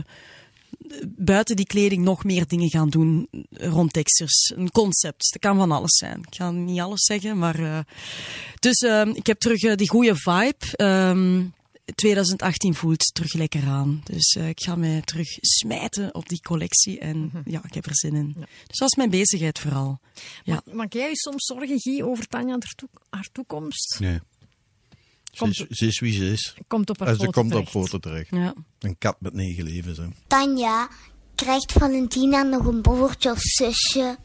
buiten 1.07 1.57
die 1.57 1.67
kleding 1.67 2.05
nog 2.05 2.25
meer 2.25 2.47
dingen 2.47 2.69
gaan 2.71 2.89
doen 2.89 3.29
rond 3.51 3.93
Texers. 3.93 4.53
Een 4.57 4.71
concept. 4.71 5.29
Dat 5.33 5.41
kan 5.43 5.57
van 5.57 5.73
alles 5.73 5.97
zijn. 5.97 6.19
Ik 6.19 6.35
ga 6.35 6.51
niet 6.51 6.81
alles 6.81 7.05
zeggen, 7.05 7.39
maar. 7.39 7.59
eh, 7.59 7.79
dus 8.59 8.77
ehm, 8.79 9.09
ik 9.09 9.27
heb 9.27 9.39
terug 9.39 9.63
eh, 9.63 9.77
die 9.77 9.89
goede 9.89 10.17
vibe. 10.17 10.77
Ehm, 10.77 11.43
2018 11.95 12.74
voelt 12.74 13.11
terug 13.14 13.32
lekker 13.32 13.66
aan. 13.66 14.01
Dus 14.05 14.32
eh, 14.38 14.49
ik 14.49 14.61
ga 14.62 14.74
mij 14.76 15.01
terug 15.05 15.28
smijten 15.41 16.14
op 16.14 16.28
die 16.28 16.41
collectie. 16.41 16.99
En 16.99 17.30
ja, 17.45 17.61
ik 17.64 17.74
heb 17.74 17.86
er 17.86 17.97
zin 17.97 18.14
in. 18.14 18.32
Dus 18.66 18.78
dat 18.78 18.88
is 18.91 18.97
mijn 18.97 19.11
bezigheid 19.11 19.59
vooral. 19.59 20.01
Ja. 20.45 20.62
Maak 20.72 20.93
jij 20.93 21.09
je 21.09 21.16
soms 21.16 21.45
zorgen, 21.47 21.80
Guy, 21.80 22.03
over 22.03 22.26
Tanja 22.26 22.51
haar, 22.51 22.72
toek- 22.76 23.03
haar 23.11 23.28
toekomst? 23.32 23.97
Nee. 24.01 24.18
Ze 25.32 25.36
Komt- 25.38 25.66
is, 25.68 25.78
ze 25.78 25.86
is 25.86 26.01
wie 26.01 26.12
ze 26.12 26.30
is. 26.32 26.55
Komt 26.66 26.91
op 26.91 26.99
haar 26.99 27.09
En 27.09 27.16
ze 27.16 27.30
komt 27.30 27.55
op 27.55 27.70
poten 27.70 28.01
terecht. 28.01 28.30
Ja. 28.30 28.55
Een 28.78 28.99
kat 28.99 29.16
met 29.20 29.32
negen 29.32 29.64
levens. 29.64 29.99
Hè. 29.99 30.07
Tanja, 30.26 30.88
krijgt 31.34 31.72
Valentina 31.72 32.43
nog 32.43 32.64
een 32.66 32.80
broertje 32.80 33.30
of 33.30 33.41
zusje? 33.41 34.16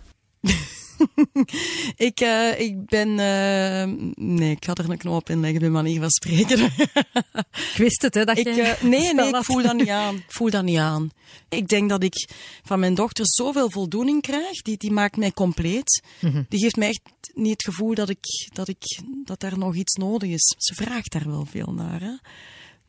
ik, 2.08 2.22
uh, 2.22 2.60
ik 2.60 2.86
ben... 2.86 3.10
Uh, 3.10 4.14
nee, 4.16 4.52
ik 4.52 4.66
ga 4.66 4.74
er 4.74 4.90
een 4.90 4.98
knop 4.98 5.30
in 5.30 5.40
leggen, 5.40 5.60
bij 5.60 5.70
manier 5.70 6.00
van 6.00 6.10
spreken. 6.10 6.60
ik 7.72 7.76
wist 7.78 8.02
het, 8.02 8.14
hè, 8.14 8.26
dat 8.26 8.38
ik, 8.38 8.46
je... 8.46 8.62
Uh, 8.62 8.90
nee, 8.90 9.14
nee, 9.14 9.28
ik 9.28 9.44
voel 9.44 9.62
dat 9.62 9.76
niet 9.76 9.90
aan. 10.04 10.16
Ik 10.16 10.24
voel 10.28 10.50
dat 10.50 10.64
niet 10.64 10.78
aan. 10.78 11.12
Ik 11.50 11.68
denk 11.68 11.90
dat 11.90 12.04
ik 12.04 12.30
van 12.64 12.80
mijn 12.80 12.94
dochter 12.94 13.26
zoveel 13.28 13.70
voldoening 13.70 14.22
krijg. 14.22 14.62
Die, 14.62 14.78
die 14.78 14.92
maakt 14.92 15.18
mij 15.18 15.32
compleet. 15.32 16.04
Mm 16.22 16.32
-hmm. 16.32 16.46
Die 16.50 16.60
geeft 16.60 16.76
mij 16.76 16.88
echt 16.88 17.02
niet 17.34 17.52
het 17.52 17.64
gevoel 17.64 17.94
dat, 17.94 18.10
ik, 18.10 18.50
dat, 18.54 18.68
ik, 18.68 19.00
dat 19.26 19.44
er 19.44 19.58
nog 19.58 19.76
iets 19.76 19.96
nodig 19.96 20.30
is. 20.30 20.56
Ze 20.58 20.74
vraagt 20.74 21.12
daar 21.12 21.30
wel 21.30 21.46
veel 21.46 21.74
naar, 21.74 22.02
hè. 22.02 22.14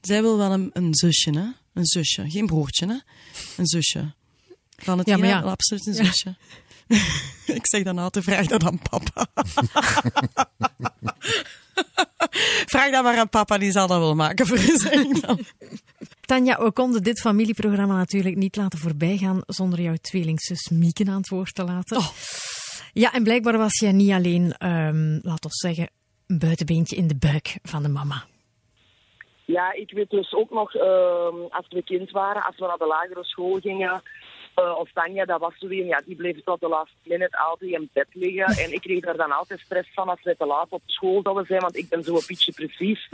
Zij 0.00 0.22
wil 0.22 0.36
wel 0.36 0.52
een, 0.52 0.70
een 0.72 0.94
zusje, 0.94 1.30
hè. 1.30 1.46
Een 1.74 1.86
zusje. 1.86 2.30
Geen 2.30 2.46
broertje, 2.46 2.86
hè. 2.86 2.96
Een 3.56 3.66
zusje. 3.66 4.14
Van 4.76 4.98
het 4.98 5.06
ja, 5.06 5.16
maar 5.16 5.28
ja. 5.28 5.40
absoluut 5.40 5.86
een 5.86 5.94
zusje. 5.94 6.28
Ja. 6.28 6.36
ik 7.60 7.66
zeg 7.66 7.82
dan 7.82 7.98
altijd, 7.98 8.24
vraag 8.24 8.46
dat 8.46 8.64
aan 8.64 8.78
papa. 8.90 9.26
vraag 12.72 12.90
dat 12.90 13.02
maar 13.02 13.18
aan 13.18 13.28
papa, 13.28 13.58
die 13.58 13.70
zal 13.70 13.86
dat 13.86 13.98
wel 13.98 14.14
maken 14.14 14.46
voor 14.46 14.56
u, 14.56 14.76
zeg 14.76 14.92
ik 14.92 15.26
dan. 15.26 15.38
Tanja, 16.20 16.62
we 16.62 16.72
konden 16.72 17.02
dit 17.02 17.20
familieprogramma 17.20 17.96
natuurlijk 17.96 18.36
niet 18.36 18.56
laten 18.56 18.78
voorbijgaan 18.78 19.40
zonder 19.46 19.80
jouw 19.80 19.96
tweelingzus 20.00 20.68
Mieke 20.68 21.04
aan 21.08 21.16
het 21.16 21.28
woord 21.28 21.54
te 21.54 21.64
laten. 21.64 21.96
Oh. 21.96 22.08
Ja, 22.92 23.12
en 23.12 23.22
blijkbaar 23.22 23.58
was 23.58 23.80
jij 23.80 23.92
niet 23.92 24.12
alleen, 24.12 24.54
um, 24.58 25.18
laten 25.22 25.50
we 25.50 25.56
zeggen, 25.56 25.90
een 26.26 26.38
buitenbeentje 26.38 26.96
in 26.96 27.06
de 27.06 27.16
buik 27.16 27.58
van 27.62 27.82
de 27.82 27.88
mama. 27.88 28.24
Ja, 29.44 29.72
ik 29.72 29.90
weet 29.90 30.10
dus 30.10 30.32
ook 30.32 30.50
nog, 30.50 30.74
uh, 30.74 30.82
als 31.50 31.66
we 31.68 31.82
kind 31.84 32.10
waren, 32.10 32.44
als 32.44 32.56
we 32.56 32.66
naar 32.66 32.78
de 32.78 32.86
lagere 32.86 33.24
school 33.24 33.58
gingen, 33.60 34.02
uh, 34.60 34.78
of 34.78 34.92
Tanja, 34.92 35.24
dat 35.24 35.40
was 35.40 35.58
zo 35.58 35.66
een, 35.66 35.86
ja, 35.86 36.02
die 36.04 36.16
bleef 36.16 36.42
tot 36.44 36.60
de 36.60 36.68
last 36.68 36.92
minute 37.02 37.38
altijd 37.38 37.70
in 37.70 37.90
bed 37.92 38.06
liggen. 38.12 38.64
En 38.64 38.72
ik 38.72 38.80
kreeg 38.80 39.04
daar 39.04 39.16
dan 39.16 39.32
altijd 39.32 39.60
stress 39.60 39.90
van 39.94 40.08
als 40.08 40.22
we 40.22 40.36
te 40.36 40.46
laat 40.46 40.66
op 40.68 40.82
school 40.86 41.20
zouden 41.22 41.46
zijn, 41.46 41.60
want 41.60 41.76
ik 41.76 41.88
ben 41.88 42.02
zo 42.02 42.14
een 42.14 42.22
beetje 42.26 42.52
precies. 42.52 43.08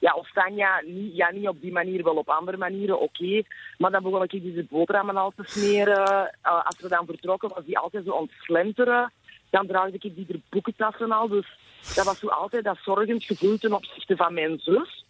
Ja, 0.00 0.14
of 0.14 0.30
Tanja, 0.32 0.82
niet, 0.84 1.16
ja, 1.16 1.30
niet 1.30 1.48
op 1.48 1.60
die 1.60 1.72
manier, 1.72 2.04
wel 2.04 2.16
op 2.16 2.28
andere 2.28 2.56
manieren, 2.56 3.00
oké. 3.00 3.42
Maar 3.78 3.90
dan 3.90 4.02
begon 4.02 4.22
ik 4.22 4.30
die 4.30 4.66
boterhammen 4.70 5.16
al 5.16 5.32
te 5.36 5.42
smeren. 5.46 6.32
Uh, 6.44 6.64
als 6.66 6.80
we 6.80 6.88
dan 6.88 7.06
vertrokken, 7.06 7.52
was 7.54 7.64
die 7.64 7.78
altijd 7.78 8.04
zo 8.04 8.10
ontslenteren. 8.10 9.12
Dan 9.50 9.66
draagde 9.66 9.98
ik 10.00 10.14
die 10.14 10.42
boekentassen 10.50 11.12
al. 11.12 11.28
Dus 11.28 11.46
dat 11.94 12.04
was 12.04 12.18
zo 12.18 12.26
altijd 12.28 12.64
dat 12.64 12.78
zorgend 12.82 13.24
gevoel 13.24 13.58
ten 13.58 13.72
opzichte 13.72 14.16
van 14.16 14.34
mijn 14.34 14.58
zus. 14.58 15.04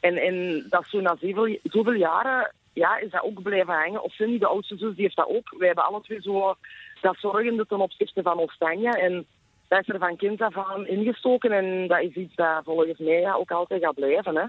En, 0.00 0.16
en 0.16 0.66
dat 0.68 0.84
zo 0.88 1.00
na 1.00 1.16
zoveel, 1.20 1.58
zoveel 1.62 1.92
jaren 1.92 2.52
ja, 2.72 2.98
is 2.98 3.10
dat 3.10 3.22
ook 3.22 3.42
blijven 3.42 3.74
hangen. 3.74 4.02
Of 4.02 4.12
Cindy, 4.12 4.38
de 4.38 4.46
oudste 4.46 4.76
zus, 4.76 4.94
die 4.94 5.04
heeft 5.04 5.16
dat 5.16 5.28
ook. 5.28 5.54
Wij 5.58 5.66
hebben 5.66 5.84
alle 5.84 6.00
twee 6.00 6.20
zo 6.20 6.54
dat 7.00 7.16
zorgende 7.18 7.66
ten 7.66 7.80
opzichte 7.80 8.22
van 8.22 8.38
ons 8.38 8.56
Tanja. 8.58 8.92
En 8.92 9.26
dat 9.68 9.80
is 9.80 9.88
er 9.88 9.98
van 9.98 10.16
kind 10.16 10.40
af 10.40 10.56
aan 10.56 10.86
ingestoken. 10.86 11.52
En 11.52 11.88
dat 11.88 12.02
is 12.02 12.14
iets 12.14 12.34
dat 12.34 12.64
volgens 12.64 12.98
mij 12.98 13.20
ja, 13.20 13.34
ook 13.34 13.50
altijd 13.50 13.82
gaat 13.82 13.94
blijven. 13.94 14.36
Hè. 14.36 14.44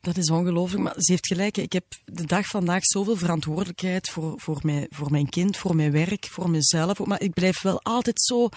Dat 0.00 0.16
is 0.16 0.30
ongelooflijk, 0.30 0.82
maar 0.82 0.94
ze 0.96 1.12
heeft 1.12 1.26
gelijk. 1.26 1.56
Ik 1.56 1.72
heb 1.72 1.84
de 2.04 2.26
dag 2.26 2.46
vandaag 2.46 2.82
zoveel 2.82 3.16
verantwoordelijkheid 3.16 4.08
voor, 4.10 4.32
voor, 4.36 4.58
mij, 4.62 4.86
voor 4.90 5.10
mijn 5.10 5.28
kind, 5.28 5.56
voor 5.56 5.76
mijn 5.76 5.92
werk, 5.92 6.24
voor 6.24 6.50
mezelf. 6.50 7.06
Maar 7.06 7.22
ik 7.22 7.34
blijf 7.34 7.62
wel 7.62 7.80
altijd 7.82 8.20
zo 8.20 8.48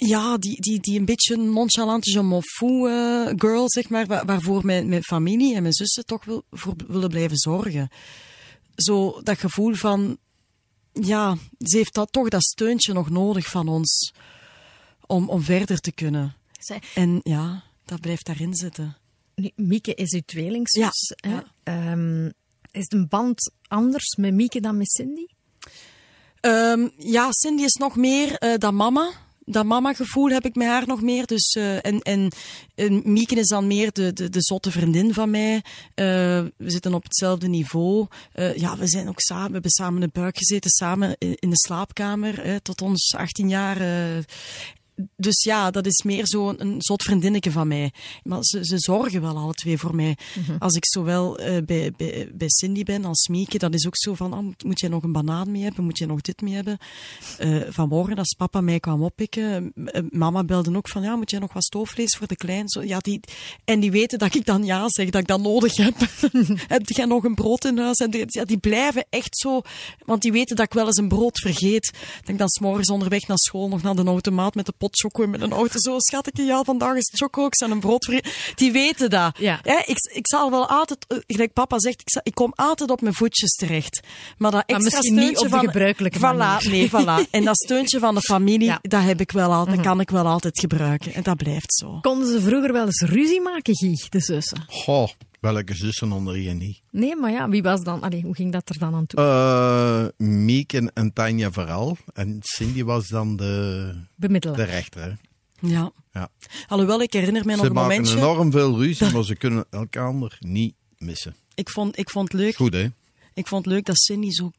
ja, 0.00 0.36
die, 0.36 0.60
die, 0.60 0.80
die 0.80 0.98
een 0.98 1.04
beetje 1.04 1.36
nonchalante 1.36 2.10
je 2.10 2.22
m'en 2.22 2.42
uh, 2.60 3.32
girl, 3.36 3.70
zeg 3.70 3.88
maar, 3.88 4.06
waar, 4.06 4.24
waarvoor 4.24 4.64
mijn, 4.64 4.88
mijn 4.88 5.02
familie 5.02 5.54
en 5.54 5.62
mijn 5.62 5.74
zussen 5.74 6.06
toch 6.06 6.24
wil, 6.24 6.44
voor 6.50 6.74
willen 6.88 7.08
blijven 7.08 7.36
zorgen. 7.36 7.88
Zo 8.74 9.20
dat 9.22 9.38
gevoel 9.38 9.74
van, 9.74 10.18
ja, 10.92 11.36
ze 11.58 11.76
heeft 11.76 11.94
dat, 11.94 12.12
toch 12.12 12.28
dat 12.28 12.42
steuntje 12.42 12.92
nog 12.92 13.10
nodig 13.10 13.46
van 13.46 13.68
ons 13.68 14.14
om, 15.06 15.28
om 15.28 15.42
verder 15.42 15.78
te 15.80 15.92
kunnen. 15.92 16.36
Zij... 16.58 16.82
En 16.94 17.20
ja, 17.22 17.64
dat 17.84 18.00
blijft 18.00 18.26
daarin 18.26 18.54
zitten. 18.54 18.96
Nu, 19.34 19.50
Mieke 19.56 19.94
is 19.94 20.12
uw 20.12 20.22
tweelingzus. 20.26 21.14
Ja, 21.16 21.44
ja. 21.64 21.92
Um, 21.92 22.32
is 22.70 22.86
de 22.86 23.06
band 23.06 23.52
anders 23.68 24.16
met 24.16 24.34
Mieke 24.34 24.60
dan 24.60 24.76
met 24.76 24.90
Cindy? 24.90 25.26
Um, 26.40 26.90
ja, 26.96 27.28
Cindy 27.32 27.62
is 27.62 27.74
nog 27.74 27.96
meer 27.96 28.42
uh, 28.44 28.56
dan 28.56 28.74
mama 28.74 29.26
dat 29.50 29.64
mama-gevoel 29.64 30.28
heb 30.28 30.44
ik 30.44 30.54
met 30.54 30.66
haar 30.66 30.86
nog 30.86 31.02
meer. 31.02 31.26
Dus, 31.26 31.54
uh, 31.58 31.86
en, 31.86 32.00
en, 32.00 32.32
en 32.74 33.02
Mieke 33.04 33.34
is 33.34 33.48
dan 33.48 33.66
meer 33.66 33.92
de, 33.92 34.12
de, 34.12 34.28
de 34.28 34.42
zotte 34.42 34.70
vriendin 34.70 35.14
van 35.14 35.30
mij. 35.30 35.54
Uh, 35.54 35.62
we 36.56 36.70
zitten 36.70 36.94
op 36.94 37.02
hetzelfde 37.02 37.48
niveau. 37.48 38.06
Uh, 38.34 38.56
ja, 38.56 38.76
we 38.76 38.86
zijn 38.86 39.08
ook 39.08 39.20
samen, 39.20 39.46
we 39.46 39.52
hebben 39.52 39.70
samen 39.70 40.02
in 40.02 40.10
de 40.12 40.20
buik 40.20 40.38
gezeten, 40.38 40.70
samen 40.70 41.16
in, 41.18 41.50
de 41.50 41.58
slaapkamer, 41.58 42.62
tot 42.62 42.82
ons 42.82 43.14
18 43.16 43.48
jaar 43.48 43.76
dus 45.16 45.42
ja, 45.42 45.70
dat 45.70 45.86
is 45.86 46.02
meer 46.02 46.26
zo'n 46.26 46.60
een, 46.60 46.66
een 46.68 46.82
zot 46.82 47.02
vriendinnetje 47.02 47.50
van 47.50 47.68
mij. 47.68 47.92
Maar 48.22 48.38
ze, 48.40 48.64
ze 48.64 48.78
zorgen 48.78 49.20
wel 49.20 49.36
alle 49.36 49.52
twee 49.52 49.78
voor 49.78 49.94
mij. 49.94 50.16
Mm 50.34 50.44
-hmm. 50.44 50.56
Als 50.58 50.74
ik 50.74 50.86
zowel 50.86 51.40
uh, 51.40 51.46
bij, 51.66 51.92
bij, 51.96 52.30
bij 52.34 52.48
Cindy 52.48 52.82
ben 52.82 53.04
als 53.04 53.28
Mieke, 53.28 53.58
dat 53.58 53.74
is 53.74 53.86
ook 53.86 53.96
zo 53.96 54.14
van, 54.14 54.32
oh, 54.32 54.40
moet, 54.40 54.64
moet 54.64 54.80
jij 54.80 54.88
nog 54.88 55.02
een 55.02 55.12
banaan 55.12 55.50
mee 55.50 55.62
hebben? 55.62 55.84
Moet 55.84 55.98
jij 55.98 56.06
nog 56.06 56.20
dit 56.20 56.40
mee 56.40 56.54
hebben? 56.54 56.78
Uh, 57.40 57.62
vanmorgen, 57.68 58.16
als 58.16 58.34
papa 58.38 58.60
mij 58.60 58.80
kwam 58.80 59.02
oppikken, 59.02 59.72
uh, 59.74 60.02
mama 60.10 60.44
belde 60.44 60.76
ook 60.76 60.88
van, 60.88 61.02
ja, 61.02 61.16
moet 61.16 61.30
jij 61.30 61.40
nog 61.40 61.52
wat 61.52 61.64
stoofvlees 61.64 62.16
voor 62.16 62.26
de 62.26 62.36
klein? 62.36 62.68
Zo, 62.68 62.82
ja, 62.82 62.98
die, 62.98 63.20
en 63.64 63.80
die 63.80 63.90
weten 63.90 64.18
dat 64.18 64.34
ik 64.34 64.44
dan 64.44 64.64
ja 64.64 64.88
zeg, 64.88 65.10
dat 65.10 65.20
ik 65.20 65.26
dat 65.26 65.40
nodig 65.40 65.76
heb. 65.76 65.94
heb 66.68 66.88
jij 66.88 67.04
nog 67.04 67.24
een 67.24 67.34
brood 67.34 67.64
in 67.64 67.78
huis? 67.78 67.96
En 67.96 68.10
die, 68.10 68.24
ja, 68.26 68.44
die 68.44 68.58
blijven 68.58 69.06
echt 69.10 69.38
zo, 69.38 69.60
want 70.04 70.22
die 70.22 70.32
weten 70.32 70.56
dat 70.56 70.64
ik 70.66 70.72
wel 70.72 70.86
eens 70.86 70.96
een 70.96 71.08
brood 71.08 71.38
vergeet. 71.38 71.86
Ik 72.20 72.26
denk 72.26 72.38
dan 72.38 72.48
s'morgens 72.48 72.90
onderweg 72.90 73.26
naar 73.26 73.38
school 73.38 73.68
nog 73.68 73.82
naar 73.82 73.94
de 73.94 74.04
automaat 74.04 74.54
met 74.54 74.66
de 74.66 74.72
pot 74.78 74.87
choco 74.96 75.22
in 75.22 75.30
mijn 75.30 75.52
auto. 75.52 75.78
Zo, 75.78 75.94
schat 75.98 76.26
ik, 76.26 76.36
ja, 76.36 76.62
vandaag 76.62 76.96
is 76.96 77.10
choco, 77.14 77.46
ik 77.46 77.60
en 77.60 77.70
een 77.70 77.80
brood 77.80 78.22
Die 78.54 78.72
weten 78.72 79.10
dat. 79.10 79.38
Ja. 79.38 79.60
Ja, 79.62 79.86
ik, 79.86 79.96
ik 80.12 80.26
zal 80.28 80.50
wel 80.50 80.68
altijd, 80.68 81.06
gelijk 81.26 81.52
papa 81.52 81.78
zegt, 81.78 82.00
ik, 82.00 82.10
zal, 82.10 82.20
ik 82.24 82.34
kom 82.34 82.52
altijd 82.54 82.90
op 82.90 83.00
mijn 83.00 83.14
voetjes 83.14 83.50
terecht. 83.50 84.00
Maar 84.38 84.50
dat 84.50 84.60
extra 84.60 84.76
maar 84.76 84.84
misschien 84.84 85.12
steuntje 85.14 85.30
niet 85.30 85.38
op 85.38 85.48
van, 85.48 85.60
de 85.60 85.66
gebruikelijke 85.66 86.18
voilà, 86.18 86.20
manier. 86.20 86.70
Nee, 86.70 86.90
voilà. 87.26 87.30
En 87.30 87.44
dat 87.44 87.56
steuntje 87.56 87.98
van 87.98 88.14
de 88.14 88.20
familie, 88.20 88.66
Ja. 88.66 88.78
dat 88.82 89.02
heb 89.02 89.20
ik 89.20 89.32
wel 89.32 89.52
altijd, 89.52 89.76
dat 89.76 89.86
kan 89.86 90.00
ik 90.00 90.10
wel 90.10 90.26
altijd 90.26 90.58
gebruiken. 90.58 91.14
En 91.14 91.22
dat 91.22 91.36
blijft 91.36 91.74
zo. 91.74 91.98
Konden 92.00 92.28
ze 92.28 92.40
vroeger 92.40 92.72
wel 92.72 92.84
eens 92.84 93.00
ruzie 93.00 93.40
maken, 93.40 93.76
Guy, 93.76 94.06
de 94.08 94.20
zussen? 94.20 94.64
Goh, 94.68 95.08
welke 95.52 95.74
zussen 95.74 96.12
onder 96.12 96.38
je 96.38 96.50
niet? 96.50 96.80
Nee, 96.90 97.16
maar 97.16 97.30
ja, 97.30 97.48
wie 97.48 97.62
was 97.62 97.82
dan? 97.84 98.00
Allee, 98.02 98.22
hoe 98.22 98.34
ging 98.34 98.52
dat 98.52 98.68
er 98.68 98.78
dan 98.78 98.94
aan 98.94 99.06
toe? 99.06 99.20
Uh, 99.20 100.26
Miek 100.28 100.72
en, 100.72 100.92
en 100.92 101.12
Tanja 101.12 101.50
vooral. 101.50 101.96
En 102.14 102.38
Cindy 102.40 102.84
was 102.84 103.08
dan 103.08 103.36
de, 103.36 103.92
Bemiddelen. 104.14 104.56
de 104.56 104.64
rechter. 104.64 105.02
Hè? 105.02 105.10
Ja. 105.68 105.90
Ja. 106.12 106.28
Alhoewel, 106.66 107.02
ik 107.02 107.12
herinner 107.12 107.44
mij 107.44 107.54
nog 107.54 107.64
Ze 107.64 107.70
een 107.70 107.76
maken 107.76 107.90
momentje. 107.90 108.16
enorm 108.18 108.50
veel 108.52 108.78
ruzie, 108.78 109.12
maar 109.12 109.24
ze 109.24 109.36
kunnen 109.36 109.64
elkaar 109.70 110.36
niet 110.40 110.74
missen. 110.98 111.34
Ik 111.54 111.70
vond, 111.70 111.98
ik 111.98 112.10
vond 112.10 112.32
het 112.32 112.40
leuk. 112.40 112.54
Goed, 112.54 112.72
hè? 112.72 112.86
Ik 113.38 113.46
vond 113.46 113.64
het 113.64 113.74
leuk 113.74 113.84
dat 113.84 113.98
Cindy 113.98 114.30
zo 114.30 114.50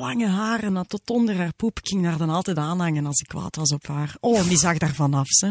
lange 0.00 0.26
haren 0.26 0.74
had 0.74 0.88
tot 0.88 1.10
onder 1.10 1.36
haar 1.36 1.54
poep. 1.56 1.78
Ik 1.78 1.88
ging 1.88 2.02
daar 2.02 2.18
dan 2.18 2.30
altijd 2.30 2.56
aanhangen 2.56 3.06
als 3.06 3.20
ik 3.20 3.26
kwaad 3.26 3.56
was 3.56 3.72
op 3.72 3.86
haar. 3.86 4.14
Oh, 4.20 4.38
en 4.38 4.48
die 4.48 4.58
zag 4.58 4.78
daar 4.78 4.94
vanaf, 4.94 5.28
hè. 5.40 5.50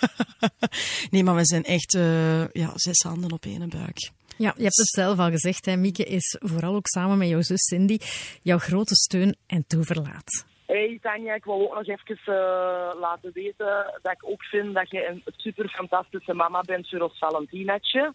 nee, 1.10 1.24
maar 1.24 1.34
we 1.34 1.44
zijn 1.44 1.64
echt 1.64 1.94
uh, 1.94 2.48
ja, 2.48 2.70
zes 2.74 3.02
handen 3.02 3.32
op 3.32 3.44
één 3.44 3.68
buik. 3.68 4.10
Ja, 4.36 4.54
je 4.56 4.62
hebt 4.62 4.76
het 4.76 4.88
zelf 4.88 5.18
al 5.18 5.30
gezegd, 5.30 5.66
hè. 5.66 5.76
Mieke 5.76 6.04
is 6.04 6.36
vooral 6.40 6.74
ook 6.74 6.86
samen 6.86 7.18
met 7.18 7.28
jouw 7.28 7.42
zus 7.42 7.62
Cindy 7.62 7.98
jouw 8.42 8.58
grote 8.58 8.94
steun 8.94 9.36
en 9.46 9.64
toeverlaat. 9.66 10.44
Hey 10.66 10.98
Tanja, 11.02 11.34
ik 11.34 11.44
wil 11.44 11.54
ook 11.54 11.74
nog 11.74 11.86
even 11.86 12.34
uh, 12.34 13.00
laten 13.00 13.30
weten 13.32 13.98
dat 14.02 14.12
ik 14.12 14.28
ook 14.30 14.44
vind 14.44 14.74
dat 14.74 14.90
je 14.90 15.06
een 15.06 15.22
super 15.36 15.68
fantastische 15.68 16.34
mama 16.34 16.60
bent 16.60 16.88
voor 16.88 17.00
ons 17.00 17.18
Valentinatje. 17.18 18.14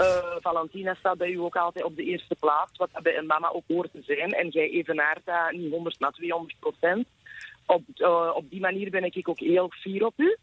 Uh, 0.00 0.36
Valentina 0.40 0.94
staat 0.94 1.18
bij 1.18 1.30
u 1.30 1.38
ook 1.38 1.56
altijd 1.56 1.84
op 1.84 1.96
de 1.96 2.04
eerste 2.04 2.34
plaats, 2.34 2.76
wat 2.76 2.90
bij 3.02 3.16
een 3.16 3.26
mama 3.26 3.48
ook 3.48 3.64
hoort 3.66 3.92
te 3.92 4.02
zijn. 4.02 4.32
En 4.32 4.48
jij 4.48 4.70
evenaart 4.70 5.20
dat 5.24 5.52
niet 5.52 5.70
100, 5.70 6.00
maar 6.00 6.12
200 6.12 6.58
procent. 6.60 7.06
Op, 7.66 7.82
uh, 7.96 8.30
op 8.34 8.50
die 8.50 8.60
manier 8.60 8.90
ben 8.90 9.04
ik 9.04 9.28
ook 9.28 9.38
heel 9.38 9.70
fier 9.70 10.06
op 10.06 10.14
u. 10.16 10.36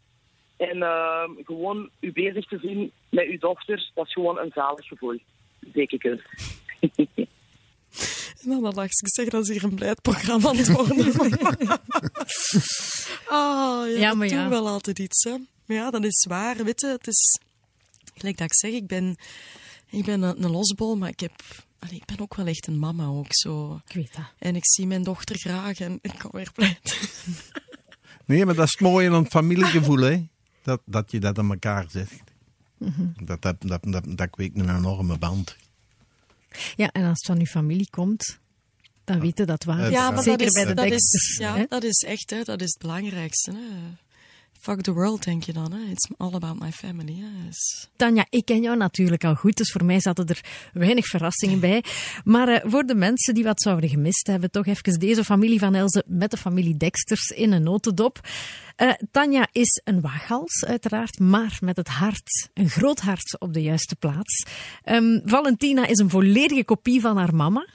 En 0.56 0.76
uh, 0.76 1.24
gewoon 1.44 1.90
u 2.00 2.12
bezig 2.12 2.46
te 2.46 2.58
zien 2.58 2.92
met 3.08 3.26
uw 3.26 3.38
dochter, 3.38 3.90
dat 3.94 4.06
is 4.06 4.12
gewoon 4.12 4.38
een 4.38 4.50
zalig 4.54 4.86
gevoel. 4.86 5.18
Denk 5.60 5.90
ik 5.90 6.02
het. 6.02 6.22
En 8.44 8.50
dan 8.50 8.74
dacht 8.74 9.00
ik, 9.00 9.08
zeg, 9.08 9.28
dat 9.28 9.42
is 9.42 9.48
hier 9.48 9.64
een 9.64 9.74
blijheid 9.74 10.28
aan 10.28 10.56
het 10.56 10.72
worden. 10.72 11.20
oh, 13.28 13.86
ja, 13.88 13.98
Ja, 13.98 14.14
maar 14.14 14.28
dat 14.28 14.36
ja. 14.36 14.40
doen 14.40 14.50
wel 14.50 14.68
altijd 14.68 14.98
iets, 14.98 15.24
hè. 15.24 15.36
Maar 15.66 15.76
ja, 15.76 15.90
dat 15.90 16.04
is 16.04 16.26
waar. 16.28 16.64
Weet 16.64 16.80
je, 16.80 16.86
het 16.86 17.06
is... 17.06 17.40
Gelijk 18.14 18.36
dat 18.36 18.46
ik 18.46 18.54
zeg, 18.54 18.70
ik 18.70 18.86
ben, 18.86 19.16
ik 19.90 20.04
ben 20.04 20.22
een, 20.22 20.44
een 20.44 20.50
losbol, 20.50 20.96
maar 20.96 21.08
ik 21.08 21.20
heb... 21.20 21.42
allee, 21.78 21.96
ik 21.96 22.04
ben 22.04 22.20
ook 22.20 22.34
wel 22.34 22.46
echt 22.46 22.66
een 22.66 22.78
mama 22.78 23.06
ook, 23.06 23.26
zo. 23.28 23.80
Ik 23.86 23.94
weet 23.94 24.14
dat. 24.14 24.32
En 24.38 24.56
ik 24.56 24.66
zie 24.66 24.86
mijn 24.86 25.02
dochter 25.02 25.38
graag 25.38 25.80
en 25.80 25.98
ik 26.02 26.14
kan 26.18 26.30
weer 26.32 26.52
pleit. 26.52 26.96
Nee, 28.26 28.44
maar 28.44 28.54
dat 28.54 28.66
is 28.66 28.70
het 28.70 28.80
mooie 28.80 29.10
aan 29.10 29.22
het 29.22 29.30
familiegevoel, 29.30 29.98
hè? 29.98 30.26
Dat, 30.62 30.80
dat 30.84 31.10
je 31.10 31.20
dat 31.20 31.38
aan 31.38 31.50
elkaar 31.50 31.86
zegt. 31.90 32.22
dat, 33.22 33.42
dat, 33.42 33.56
dat, 33.58 33.80
dat, 33.82 34.04
dat 34.06 34.30
kweekt 34.30 34.58
een 34.58 34.76
enorme 34.76 35.18
band. 35.18 35.56
Ja, 36.76 36.92
en 36.92 37.02
als 37.02 37.18
het 37.18 37.26
van 37.26 37.38
uw 37.38 37.44
familie 37.44 37.90
komt, 37.90 38.38
dan 39.04 39.20
weten 39.20 39.46
dat 39.46 39.64
waar. 39.64 39.90
Ja, 39.90 40.10
maar 40.10 40.22
Zeker 40.22 40.38
dat 40.38 40.46
is, 40.46 40.52
bij 40.52 40.64
de 40.64 40.74
dat, 40.74 40.90
is, 40.90 41.36
ja, 41.38 41.66
dat 41.68 41.84
is 41.84 42.04
echt, 42.06 42.30
hè, 42.30 42.42
dat 42.42 42.60
is 42.60 42.68
het 42.68 42.78
belangrijkste. 42.78 43.50
Hè. 43.50 43.58
Fuck 44.64 44.80
the 44.80 44.92
world, 44.92 45.24
denk 45.24 45.42
je 45.42 45.52
dan. 45.52 45.72
Hè. 45.72 45.90
It's 45.90 46.08
all 46.16 46.34
about 46.34 46.60
my 46.60 46.72
family. 46.72 47.24
Is- 47.48 47.88
Tanja, 47.96 48.26
ik 48.30 48.44
ken 48.44 48.62
jou 48.62 48.76
natuurlijk 48.76 49.24
al 49.24 49.34
goed, 49.34 49.56
dus 49.56 49.72
voor 49.72 49.84
mij 49.84 50.00
zaten 50.00 50.26
er 50.26 50.40
weinig 50.72 51.06
verrassingen 51.06 51.60
bij. 51.60 51.84
Maar 52.24 52.48
eh, 52.48 52.70
voor 52.70 52.82
de 52.86 52.94
mensen 52.94 53.34
die 53.34 53.44
wat 53.44 53.62
zouden 53.62 53.88
gemist 53.90 54.26
hebben, 54.26 54.50
toch 54.50 54.66
even 54.66 54.98
deze 54.98 55.24
familie 55.24 55.58
van 55.58 55.74
Elze 55.74 56.04
met 56.06 56.30
de 56.30 56.36
familie 56.36 56.76
Dexters 56.76 57.28
in 57.28 57.52
een 57.52 57.62
notendop. 57.62 58.20
Eh, 58.76 58.90
Tanja 59.10 59.48
is 59.52 59.80
een 59.84 60.00
waaghals, 60.00 60.64
uiteraard, 60.64 61.18
maar 61.18 61.56
met 61.60 61.76
het 61.76 61.88
hart, 61.88 62.48
een 62.54 62.68
groot 62.68 63.00
hart 63.00 63.40
op 63.40 63.52
de 63.52 63.62
juiste 63.62 63.96
plaats. 63.96 64.46
Ehm, 64.82 65.20
Valentina 65.24 65.86
is 65.86 65.98
een 65.98 66.10
volledige 66.10 66.64
kopie 66.64 67.00
van 67.00 67.16
haar 67.16 67.34
mama. 67.34 67.66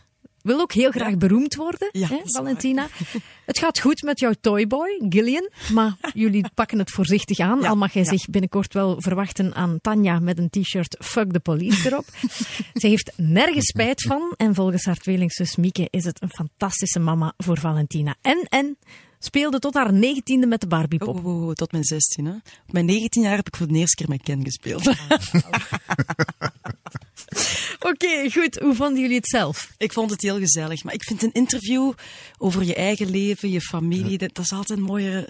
Wil 0.42 0.60
ook 0.60 0.74
heel 0.74 0.92
graag 0.92 1.18
beroemd 1.18 1.56
worden, 1.56 1.90
Ja, 1.92 2.08
hè. 2.08 2.20
Valentina. 2.24 2.88
Het 3.46 3.60
gaat 3.60 3.80
goed 3.80 4.02
met 4.02 4.20
jouw 4.20 4.34
toyboy, 4.42 5.02
Gillian, 5.10 5.50
maar 5.74 5.96
jullie 6.14 6.46
pakken 6.56 6.80
het 6.80 6.92
voorzichtig 6.92 7.40
aan. 7.40 7.62
Ja, 7.62 7.70
Al 7.70 7.76
mag 7.76 7.94
jij 7.94 8.04
ja. 8.04 8.10
zich 8.10 8.26
binnenkort 8.26 8.74
wel 8.74 9.02
verwachten 9.02 9.56
aan 9.56 9.80
Tanja 9.82 10.20
met 10.20 10.38
een 10.38 10.50
t-shirt 10.50 10.98
Fuck 11.00 11.32
the 11.32 11.40
Police 11.40 11.88
erop. 11.88 12.06
Ze 12.82 12.88
heeft 12.88 13.12
nergens 13.16 13.66
spijt 13.66 14.02
van 14.02 14.34
en 14.38 14.56
volgens 14.56 14.86
haar 14.86 14.98
tweelingzus 14.98 15.56
Mieke 15.56 15.88
is 15.90 16.04
het 16.04 16.22
een 16.22 16.30
fantastische 16.30 17.00
mama 17.00 17.34
voor 17.38 17.60
Valentina. 17.60 18.16
En, 18.22 18.46
en 18.50 18.78
speelde 19.20 19.60
tot 19.60 19.74
haar 19.74 19.94
negentiende 19.94 20.48
met 20.48 20.62
de 20.62 20.68
Barbiepop. 20.68 21.16
Oh, 21.18 21.26
oh, 21.26 21.48
oh, 21.48 21.52
tot 21.52 21.72
mijn 21.72 21.84
16. 21.84 22.26
Hè. 22.26 22.34
Op 22.34 22.72
mijn 22.72 22.86
19 22.86 23.22
jaar 23.22 23.36
heb 23.36 23.48
ik 23.48 23.56
voor 23.56 23.68
de 23.68 23.74
eerste 23.74 23.96
keer 23.96 24.10
met 24.10 24.24
Ken 24.24 24.44
gespeeld. 24.44 24.94
Oké, 27.80 28.32
goed. 28.32 28.60
Hoe 28.60 28.76
vonden 28.76 29.02
jullie 29.02 29.16
het 29.16 29.28
zelf? 29.28 29.72
ik 29.78 29.94
vond 29.94 30.12
het 30.12 30.22
heel 30.22 30.40
gezellig. 30.40 30.84
Maar 30.84 30.94
ik 30.94 31.04
vind 31.04 31.24
een 31.24 31.32
interview 31.34 31.94
over 32.38 32.64
je 32.64 32.76
eigen 32.76 33.10
leven, 33.10 33.50
je 33.50 33.62
familie, 33.62 34.18
dat, 34.18 34.36
dat 34.36 34.46
is 34.46 34.52
altijd 34.52 34.80
een 34.80 34.86
mooie 34.86 35.28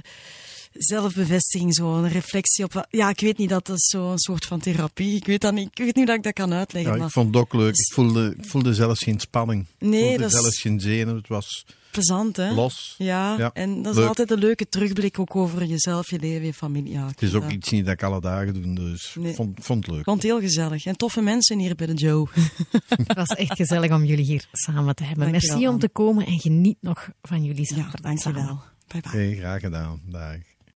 zelfbevestiging, 0.71 1.75
zo, 1.75 1.95
een 1.95 2.09
reflectie 2.09 2.63
op... 2.63 2.73
wat- 2.73 2.87
Ja, 2.89 3.09
ik 3.09 3.19
weet 3.19 3.37
niet, 3.37 3.49
dat 3.49 3.69
is 3.69 3.85
zo'n 3.89 4.17
soort 4.19 4.45
van 4.45 4.59
therapie. 4.59 5.15
Ik 5.15 5.25
weet, 5.25 5.41
dat 5.41 5.53
niet, 5.53 5.67
ik 5.71 5.77
weet 5.77 5.85
niet 5.85 5.95
hoe 5.95 6.05
dat 6.05 6.15
ik 6.15 6.23
dat 6.23 6.33
kan 6.33 6.53
uitleggen. 6.53 6.91
Ja, 6.91 6.97
maar 6.97 7.07
ik 7.07 7.13
vond 7.13 7.27
het 7.27 7.43
ook 7.43 7.53
leuk. 7.53 7.75
Ik 7.75 7.93
voelde, 7.93 8.35
ik 8.37 8.45
voelde 8.49 8.73
zelfs 8.73 9.03
geen 9.03 9.19
spanning. 9.19 9.65
Nee, 9.79 9.99
ik 10.01 10.05
voelde 10.07 10.17
dat 10.21 10.31
is- 10.33 10.39
zelfs 10.41 10.61
geen 10.61 10.79
zenuw. 10.79 11.15
Het 11.15 11.27
was 11.27 11.65
plezant, 11.91 12.35
hè? 12.37 12.53
los. 12.53 12.95
Ja, 12.97 13.37
Ja, 13.37 13.51
en 13.53 13.81
dat 13.81 13.91
is 13.93 13.99
leuk. 13.99 14.07
altijd 14.07 14.31
een 14.31 14.39
leuke 14.39 14.69
terugblik 14.69 15.19
ook 15.19 15.35
over 15.35 15.65
jezelf, 15.65 16.09
je 16.09 16.19
leven, 16.19 16.45
je 16.45 16.53
familie. 16.53 16.91
Ja, 16.93 17.07
Het 17.07 17.21
is 17.21 17.33
ook 17.33 17.41
dat- 17.41 17.51
iets 17.51 17.69
niet 17.69 17.85
dat 17.85 17.93
ik 17.93 18.03
alle 18.03 18.21
dagen 18.21 18.53
doe, 18.53 18.73
dus 18.75 19.15
Nee. 19.19 19.33
vond, 19.33 19.57
vond 19.65 19.79
het 19.79 19.87
leuk. 19.91 19.99
Ik 19.99 20.05
vond 20.05 20.21
het 20.21 20.31
heel 20.31 20.39
gezellig. 20.41 20.85
En 20.85 20.95
toffe 20.97 21.21
mensen 21.21 21.59
hier 21.59 21.75
bij 21.75 21.87
de 21.87 21.93
Joe. 21.93 22.27
Het 22.87 23.13
was 23.13 23.27
echt 23.29 23.55
gezellig 23.55 23.91
om 23.91 24.03
jullie 24.05 24.25
hier 24.25 24.47
samen 24.51 24.95
te 24.95 25.03
hebben. 25.03 25.31
Dankjewel, 25.31 25.55
Merci 25.57 25.67
om 25.73 25.79
te 25.79 25.89
komen 25.89 26.25
en 26.25 26.39
geniet 26.39 26.77
nog 26.81 27.09
van 27.21 27.43
jullie 27.43 27.67
Ja, 27.75 27.75
zaterdag 27.75 28.17
samen. 28.19 28.39
dankjewel. 28.41 28.61
Bye 28.87 29.01
bye. 29.01 29.11
Hey, 29.21 29.35
graag 29.35 29.59
gedaan. 29.61 30.01
Dag. 30.05 30.37